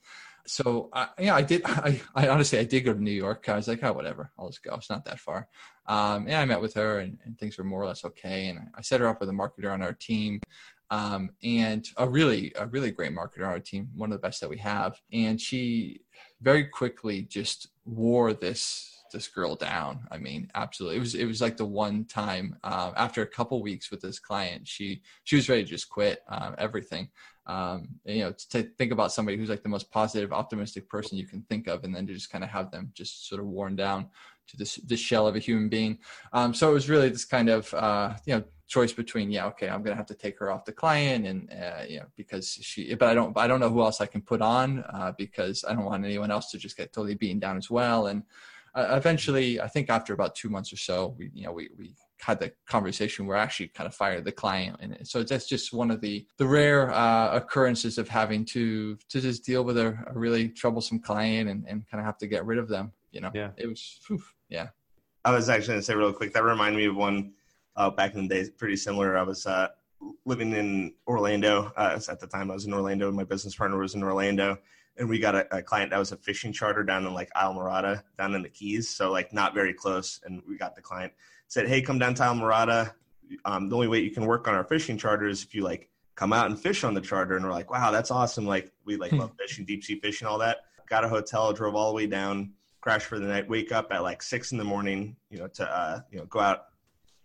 so 0.49 0.89
uh, 0.93 1.07
yeah, 1.19 1.35
I 1.35 1.43
did. 1.43 1.61
I, 1.65 2.01
I 2.15 2.27
honestly 2.27 2.59
I 2.59 2.63
did 2.63 2.81
go 2.81 2.93
to 2.93 3.01
New 3.01 3.11
York. 3.11 3.47
I 3.47 3.55
was 3.55 3.67
like, 3.67 3.83
oh, 3.83 3.93
whatever, 3.93 4.31
I'll 4.37 4.49
just 4.49 4.63
go. 4.63 4.73
It's 4.75 4.89
not 4.89 5.05
that 5.05 5.19
far. 5.19 5.47
Um, 5.87 6.25
and 6.27 6.35
I 6.35 6.45
met 6.45 6.61
with 6.61 6.73
her, 6.75 6.99
and, 6.99 7.17
and, 7.25 7.37
things 7.37 7.57
were 7.57 7.63
more 7.63 7.81
or 7.81 7.87
less 7.87 8.05
okay. 8.05 8.47
And 8.47 8.59
I 8.75 8.81
set 8.81 8.99
her 8.99 9.07
up 9.07 9.19
with 9.19 9.29
a 9.29 9.33
marketer 9.33 9.71
on 9.73 9.81
our 9.81 9.93
team, 9.93 10.39
um, 10.91 11.31
and 11.43 11.87
a 11.97 12.07
really 12.07 12.51
a 12.55 12.67
really 12.67 12.91
great 12.91 13.11
marketer 13.11 13.45
on 13.45 13.51
our 13.51 13.59
team, 13.59 13.89
one 13.95 14.11
of 14.11 14.17
the 14.19 14.27
best 14.27 14.41
that 14.41 14.49
we 14.49 14.57
have. 14.57 14.99
And 15.13 15.39
she 15.39 16.01
very 16.41 16.65
quickly 16.65 17.23
just 17.23 17.69
wore 17.85 18.33
this 18.33 18.98
this 19.11 19.27
girl 19.27 19.55
down. 19.55 20.07
I 20.11 20.17
mean, 20.17 20.49
absolutely. 20.55 20.97
It 20.97 21.01
was 21.01 21.15
it 21.15 21.25
was 21.25 21.41
like 21.41 21.57
the 21.57 21.65
one 21.65 22.05
time 22.05 22.57
uh, 22.63 22.91
after 22.95 23.21
a 23.21 23.27
couple 23.27 23.61
weeks 23.61 23.91
with 23.91 24.01
this 24.01 24.19
client, 24.19 24.67
she 24.67 25.01
she 25.23 25.35
was 25.35 25.49
ready 25.49 25.63
to 25.63 25.69
just 25.69 25.89
quit 25.89 26.21
um, 26.27 26.55
everything. 26.57 27.09
Um, 27.45 27.87
and, 28.05 28.17
you 28.17 28.23
know, 28.23 28.33
to 28.51 28.63
think 28.77 28.91
about 28.91 29.11
somebody 29.11 29.35
who's 29.35 29.49
like 29.49 29.63
the 29.63 29.69
most 29.69 29.89
positive, 29.89 30.31
optimistic 30.31 30.87
person 30.87 31.17
you 31.17 31.25
can 31.25 31.41
think 31.43 31.67
of, 31.67 31.83
and 31.83 31.95
then 31.95 32.05
to 32.05 32.13
just 32.13 32.31
kind 32.31 32.43
of 32.43 32.49
have 32.51 32.69
them 32.69 32.91
just 32.93 33.27
sort 33.27 33.41
of 33.41 33.47
worn 33.47 33.75
down 33.75 34.07
to 34.49 34.57
this 34.57 34.75
this 34.75 34.99
shell 34.99 35.27
of 35.27 35.35
a 35.35 35.39
human 35.39 35.69
being. 35.69 35.99
Um, 36.33 36.53
so 36.53 36.69
it 36.69 36.73
was 36.73 36.89
really 36.89 37.09
this 37.09 37.25
kind 37.25 37.49
of 37.49 37.73
uh, 37.73 38.13
you 38.25 38.35
know 38.35 38.43
choice 38.69 38.93
between 38.93 39.31
yeah 39.31 39.47
okay 39.47 39.67
I'm 39.67 39.81
gonna 39.81 39.95
have 39.95 40.05
to 40.05 40.15
take 40.15 40.37
her 40.37 40.51
off 40.51 40.63
the 40.63 40.71
client 40.71 41.25
and 41.25 41.51
uh, 41.51 41.83
you 41.89 41.97
know 41.99 42.05
because 42.15 42.59
she 42.61 42.93
but 42.93 43.09
I 43.09 43.15
don't 43.15 43.35
I 43.35 43.47
don't 43.47 43.59
know 43.59 43.69
who 43.69 43.81
else 43.81 43.99
I 43.99 44.05
can 44.05 44.21
put 44.21 44.41
on 44.41 44.83
uh, 44.93 45.11
because 45.17 45.65
I 45.67 45.73
don't 45.73 45.85
want 45.85 46.05
anyone 46.05 46.29
else 46.29 46.51
to 46.51 46.59
just 46.59 46.77
get 46.77 46.93
totally 46.93 47.15
beaten 47.15 47.39
down 47.39 47.57
as 47.57 47.69
well 47.69 48.07
and 48.07 48.21
uh, 48.75 48.87
eventually, 48.91 49.59
I 49.59 49.67
think 49.67 49.89
after 49.89 50.13
about 50.13 50.35
two 50.35 50.49
months 50.49 50.71
or 50.71 50.77
so, 50.77 51.15
we 51.17 51.29
you 51.33 51.45
know 51.45 51.51
we 51.51 51.69
we 51.77 51.95
had 52.19 52.39
the 52.39 52.51
conversation 52.67 53.25
where 53.25 53.37
I 53.37 53.43
actually 53.43 53.69
kind 53.69 53.87
of 53.87 53.95
fired 53.95 54.25
the 54.25 54.31
client, 54.31 54.77
and 54.79 54.97
so 55.07 55.23
that's 55.23 55.47
just 55.47 55.73
one 55.73 55.91
of 55.91 56.01
the 56.01 56.25
the 56.37 56.47
rare 56.47 56.91
uh, 56.91 57.35
occurrences 57.35 57.97
of 57.97 58.07
having 58.07 58.45
to 58.45 58.97
to 59.09 59.21
just 59.21 59.45
deal 59.45 59.63
with 59.63 59.77
a, 59.77 59.97
a, 60.07 60.17
really 60.17 60.49
troublesome 60.49 60.99
client 60.99 61.49
and, 61.49 61.65
and 61.67 61.87
kind 61.89 61.99
of 61.99 62.05
have 62.05 62.17
to 62.19 62.27
get 62.27 62.45
rid 62.45 62.57
of 62.57 62.67
them. 62.67 62.91
You 63.11 63.21
know, 63.21 63.31
yeah, 63.33 63.51
it 63.57 63.67
was 63.67 63.99
whew, 64.07 64.21
yeah. 64.49 64.69
I 65.25 65.31
was 65.31 65.49
actually 65.49 65.73
going 65.73 65.79
to 65.79 65.85
say 65.85 65.95
real 65.95 66.13
quick 66.13 66.33
that 66.33 66.43
reminded 66.43 66.77
me 66.77 66.85
of 66.85 66.95
one 66.95 67.33
uh, 67.75 67.89
back 67.89 68.15
in 68.15 68.27
the 68.27 68.33
days, 68.33 68.49
pretty 68.49 68.77
similar. 68.77 69.17
I 69.17 69.23
was 69.23 69.45
uh, 69.45 69.67
living 70.25 70.53
in 70.53 70.93
Orlando 71.07 71.71
uh, 71.75 71.99
at 72.09 72.19
the 72.19 72.27
time. 72.27 72.51
I 72.51 72.53
was 72.53 72.65
in 72.65 72.73
Orlando, 72.73 73.07
and 73.07 73.17
my 73.17 73.23
business 73.23 73.55
partner 73.55 73.77
was 73.77 73.95
in 73.95 74.03
Orlando 74.03 74.57
and 74.99 75.09
we 75.09 75.17
got 75.17 75.33
a, 75.33 75.57
a, 75.57 75.61
client 75.61 75.91
that 75.91 75.97
was 75.97 76.11
a 76.11 76.17
fishing 76.17 76.51
charter 76.51 76.83
down 76.83 77.05
in 77.05 77.13
like 77.13 77.29
Islamorada, 77.35 78.03
down 78.17 78.35
in 78.35 78.41
the 78.41 78.49
Keys, 78.49 78.89
so 78.89 79.11
like 79.11 79.33
not 79.33 79.53
very 79.53 79.73
close. 79.73 80.19
And 80.25 80.41
we 80.47 80.57
got 80.57 80.75
the 80.75 80.81
client 80.81 81.13
said, 81.47 81.67
"Hey, 81.67 81.81
come 81.81 81.97
down 81.97 82.13
to 82.15 82.23
Islamorada. 82.23 82.93
Um, 83.45 83.69
the 83.69 83.75
only 83.75 83.87
way 83.87 83.99
you 83.99 84.11
can 84.11 84.25
work 84.25 84.47
on 84.47 84.53
our 84.53 84.63
fishing 84.63 84.97
charter 84.97 85.27
is 85.27 85.43
if 85.43 85.55
you 85.55 85.63
like 85.63 85.89
come 86.15 86.33
out 86.33 86.47
and 86.47 86.59
fish 86.59 86.83
on 86.83 86.93
the 86.93 87.01
charter." 87.01 87.35
And 87.35 87.45
we're 87.45 87.51
like, 87.51 87.71
"Wow, 87.71 87.91
that's 87.91 88.11
awesome! 88.11 88.45
Like 88.45 88.71
we 88.85 88.97
like 88.97 89.11
love 89.11 89.31
fishing, 89.39 89.65
deep 89.65 89.83
sea 89.83 89.99
fishing, 89.99 90.27
all 90.27 90.37
that." 90.39 90.57
Got 90.87 91.05
a 91.05 91.09
hotel, 91.09 91.53
drove 91.53 91.75
all 91.75 91.89
the 91.89 91.95
way 91.95 92.07
down, 92.07 92.53
crashed 92.81 93.05
for 93.05 93.19
the 93.19 93.27
night. 93.27 93.47
Wake 93.47 93.71
up 93.71 93.91
at 93.91 94.03
like 94.03 94.21
six 94.21 94.51
in 94.51 94.57
the 94.57 94.63
morning, 94.63 95.15
you 95.29 95.37
know, 95.37 95.47
to 95.47 95.69
uh, 95.69 96.01
you 96.11 96.17
know 96.17 96.25
go 96.25 96.39
out 96.39 96.65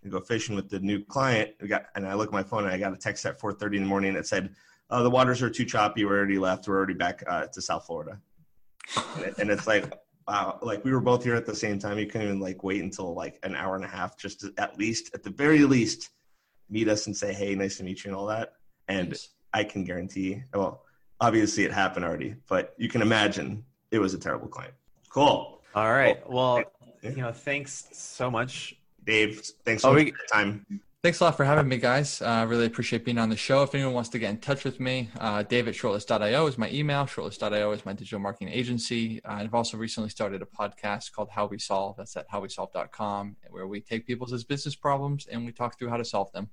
and 0.03 0.13
go 0.13 0.21
fishing 0.21 0.55
with 0.55 0.69
the 0.69 0.79
new 0.81 1.03
client. 1.03 1.53
We 1.61 1.69
got, 1.69 1.87
and 1.97 2.07
I 2.07 2.15
look 2.15 2.29
at 2.29 2.33
my 2.33 2.43
phone 2.43 2.65
and 2.65 2.73
I 2.73 2.79
got 2.79 2.93
a 2.93 2.97
text 2.97 3.27
at 3.27 3.41
4:30 3.41 3.77
in 3.77 3.83
the 3.83 3.89
morning 3.89 4.15
that 4.15 4.27
said 4.27 4.55
uh, 4.91 5.03
the 5.03 5.11
waters 5.11 5.43
are 5.43 5.51
too 5.51 5.65
choppy. 5.65 6.05
We're 6.05 6.17
already 6.17 6.39
left. 6.39 6.69
We're 6.69 6.77
already 6.77 6.95
back 6.95 7.23
uh, 7.27 7.47
to 7.47 7.63
South 7.63 7.87
Florida. 7.87 8.19
and, 9.39 9.51
it's 9.51 9.67
like, 9.67 9.93
wow, 10.29 10.59
like 10.63 10.85
we 10.85 10.93
were 10.93 11.01
both 11.01 11.25
here 11.25 11.35
at 11.35 11.47
the 11.47 11.55
same 11.55 11.79
time. 11.79 11.99
You 11.99 12.07
couldn't 12.07 12.27
even 12.29 12.41
like 12.41 12.63
wait 12.63 12.83
until 12.83 13.15
like 13.15 13.39
an 13.43 13.55
hour 13.55 13.77
and 13.77 13.85
a 13.85 13.89
half 13.89 14.19
just 14.19 14.41
to 14.41 14.53
at 14.59 14.79
least, 14.79 15.11
at 15.15 15.23
the 15.23 15.31
very 15.31 15.61
least, 15.65 16.11
meet 16.69 16.89
us 16.89 17.07
and 17.07 17.17
say, 17.17 17.33
hey, 17.33 17.55
nice 17.55 17.77
to 17.79 17.85
meet 17.85 18.05
you 18.05 18.11
and 18.11 18.17
all 18.17 18.27
that. 18.27 18.53
And 18.89 19.11
Nice. 19.11 19.31
I 19.53 19.65
can 19.65 19.85
guarantee, 19.85 20.43
well, 20.53 20.83
obviously 21.21 21.65
it 21.65 21.73
happened 21.73 22.05
already, 22.05 22.35
but 22.49 22.75
you 22.79 22.89
can 22.89 23.01
imagine 23.03 23.65
it 23.91 23.99
was 23.99 24.13
a 24.15 24.19
terrible 24.19 24.49
client. 24.49 24.75
Cool. 25.09 25.63
All 25.75 25.93
right. 25.93 26.29
Well, 26.29 26.63
Yeah. 27.03 27.11
you 27.11 27.17
know, 27.23 27.33
thanks 27.33 27.87
so 27.93 28.31
much. 28.31 28.77
Dave, 29.05 29.41
thanks 29.65 29.83
so 29.83 29.91
Oh, 29.91 29.93
much 29.93 30.05
we- 30.05 30.11
for 30.11 30.17
your 30.19 30.27
time. 30.33 30.67
Thanks 31.05 31.21
a 31.21 31.25
lot 31.25 31.37
for 31.37 31.45
having 31.45 31.69
me, 31.69 31.77
guys. 31.77 32.23
I 32.23 32.41
uh, 32.41 32.47
really 32.47 32.65
appreciate 32.65 33.05
being 33.05 33.19
on 33.19 33.29
the 33.29 33.37
show. 33.37 33.63
If 33.63 33.75
anyone 33.75 33.93
wants 33.93 34.09
to 34.09 34.19
get 34.19 34.31
in 34.31 34.39
touch 34.39 34.65
with 34.65 34.81
me, 34.81 35.11
uh, 35.21 35.45
shortlist.io 35.45 36.47
is 36.47 36.57
my 36.57 36.71
email. 36.71 37.05
Shortlist.io 37.05 37.73
is 37.73 37.85
my 37.85 37.93
digital 37.93 38.21
marketing 38.21 38.49
agency. 38.49 39.23
Uh, 39.23 39.33
I've 39.33 39.53
also 39.53 39.77
recently 39.77 40.09
started 40.09 40.41
a 40.41 40.47
podcast 40.47 41.13
called 41.13 41.29
How 41.29 41.45
We 41.45 41.59
Solve. 41.59 41.99
That's 41.99 42.17
at 42.17 42.27
howwesolve.com, 42.31 43.37
where 43.51 43.67
we 43.67 43.83
take 43.83 44.07
people's 44.07 44.45
business 44.45 44.75
problems 44.75 45.27
and 45.27 45.45
we 45.45 45.53
talk 45.53 45.79
through 45.79 45.91
how 45.91 45.99
to 45.99 46.07
solve 46.07 46.33
them. 46.33 46.49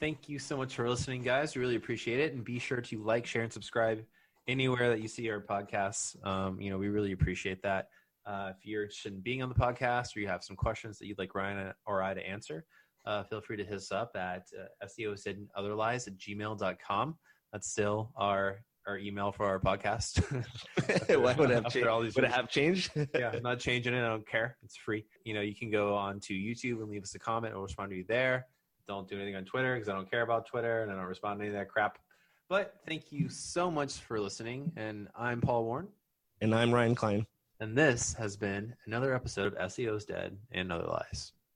Thank 0.00 0.28
you 0.28 0.40
so 0.40 0.56
much 0.56 0.74
for 0.74 0.90
listening, 0.90 1.22
guys. 1.22 1.54
We 1.54 1.60
really 1.60 1.76
appreciate 1.76 2.18
it. 2.18 2.32
And 2.32 2.42
be 2.42 2.58
sure 2.58 2.80
to 2.80 3.04
like, 3.04 3.24
share, 3.24 3.42
and 3.42 3.52
subscribe 3.52 4.02
anywhere 4.48 4.88
that 4.88 5.00
you 5.00 5.06
see 5.06 5.30
our 5.30 5.40
podcasts. 5.40 6.16
Um, 6.26 6.60
you 6.60 6.70
know, 6.70 6.78
we 6.78 6.88
really 6.88 7.12
appreciate 7.12 7.62
that. 7.62 7.86
Uh, 8.26 8.50
if 8.56 8.66
you're 8.66 8.82
interested 8.82 9.12
in 9.12 9.20
being 9.20 9.44
on 9.44 9.48
the 9.48 9.54
podcast 9.54 10.16
or 10.16 10.20
you 10.20 10.26
have 10.26 10.42
some 10.42 10.56
questions 10.56 10.98
that 10.98 11.06
you'd 11.06 11.18
like 11.18 11.36
Ryan 11.36 11.72
or 11.86 12.02
I 12.02 12.14
to 12.14 12.28
answer, 12.28 12.64
uh, 13.04 13.24
feel 13.24 13.40
free 13.40 13.56
to 13.56 13.64
hit 13.64 13.74
us 13.74 13.92
up 13.92 14.16
at 14.16 14.46
uh, 14.58 14.86
SEO's 14.86 15.22
dead 15.22 15.36
and 15.36 15.48
other 15.54 15.74
lies 15.74 16.06
at 16.06 16.16
gmail.com. 16.16 17.16
That's 17.52 17.70
still 17.70 18.12
our 18.16 18.60
our 18.86 18.98
email 18.98 19.30
for 19.30 19.46
our 19.46 19.60
podcast. 19.60 20.22
Why 21.22 21.34
would 21.34 21.50
it 21.50 21.54
have, 21.54 21.66
After 21.66 21.82
cha- 21.82 21.88
all 21.88 22.02
these 22.02 22.14
would 22.16 22.24
it 22.24 22.32
have 22.32 22.48
changed? 22.48 22.90
yeah, 23.14 23.30
I'm 23.32 23.42
not 23.42 23.58
changing 23.58 23.94
it. 23.94 24.02
I 24.02 24.08
don't 24.08 24.26
care. 24.26 24.56
It's 24.62 24.76
free. 24.76 25.04
You 25.24 25.34
know, 25.34 25.40
you 25.40 25.54
can 25.54 25.70
go 25.70 25.94
on 25.94 26.20
to 26.20 26.34
YouTube 26.34 26.80
and 26.80 26.88
leave 26.88 27.02
us 27.02 27.14
a 27.14 27.18
comment. 27.18 27.54
We'll 27.54 27.62
respond 27.62 27.90
to 27.90 27.96
you 27.96 28.04
there. 28.08 28.46
Don't 28.88 29.08
do 29.08 29.16
anything 29.16 29.36
on 29.36 29.44
Twitter 29.44 29.74
because 29.74 29.88
I 29.88 29.94
don't 29.94 30.10
care 30.10 30.22
about 30.22 30.46
Twitter 30.46 30.82
and 30.82 30.90
I 30.90 30.96
don't 30.96 31.04
respond 31.04 31.38
to 31.38 31.46
any 31.46 31.54
of 31.54 31.60
that 31.60 31.68
crap. 31.68 31.98
But 32.48 32.74
thank 32.86 33.12
you 33.12 33.28
so 33.28 33.70
much 33.70 33.94
for 33.94 34.20
listening. 34.20 34.72
And 34.76 35.08
I'm 35.16 35.40
Paul 35.40 35.64
Warren. 35.64 35.88
And 36.40 36.54
I'm 36.54 36.72
Ryan 36.72 36.94
Klein. 36.94 37.26
And 37.60 37.78
this 37.78 38.14
has 38.14 38.36
been 38.36 38.74
another 38.86 39.14
episode 39.14 39.54
of 39.54 39.70
SEO's 39.70 40.04
Dead 40.04 40.36
and 40.50 40.72
Other 40.72 40.86
Lies. 40.86 41.32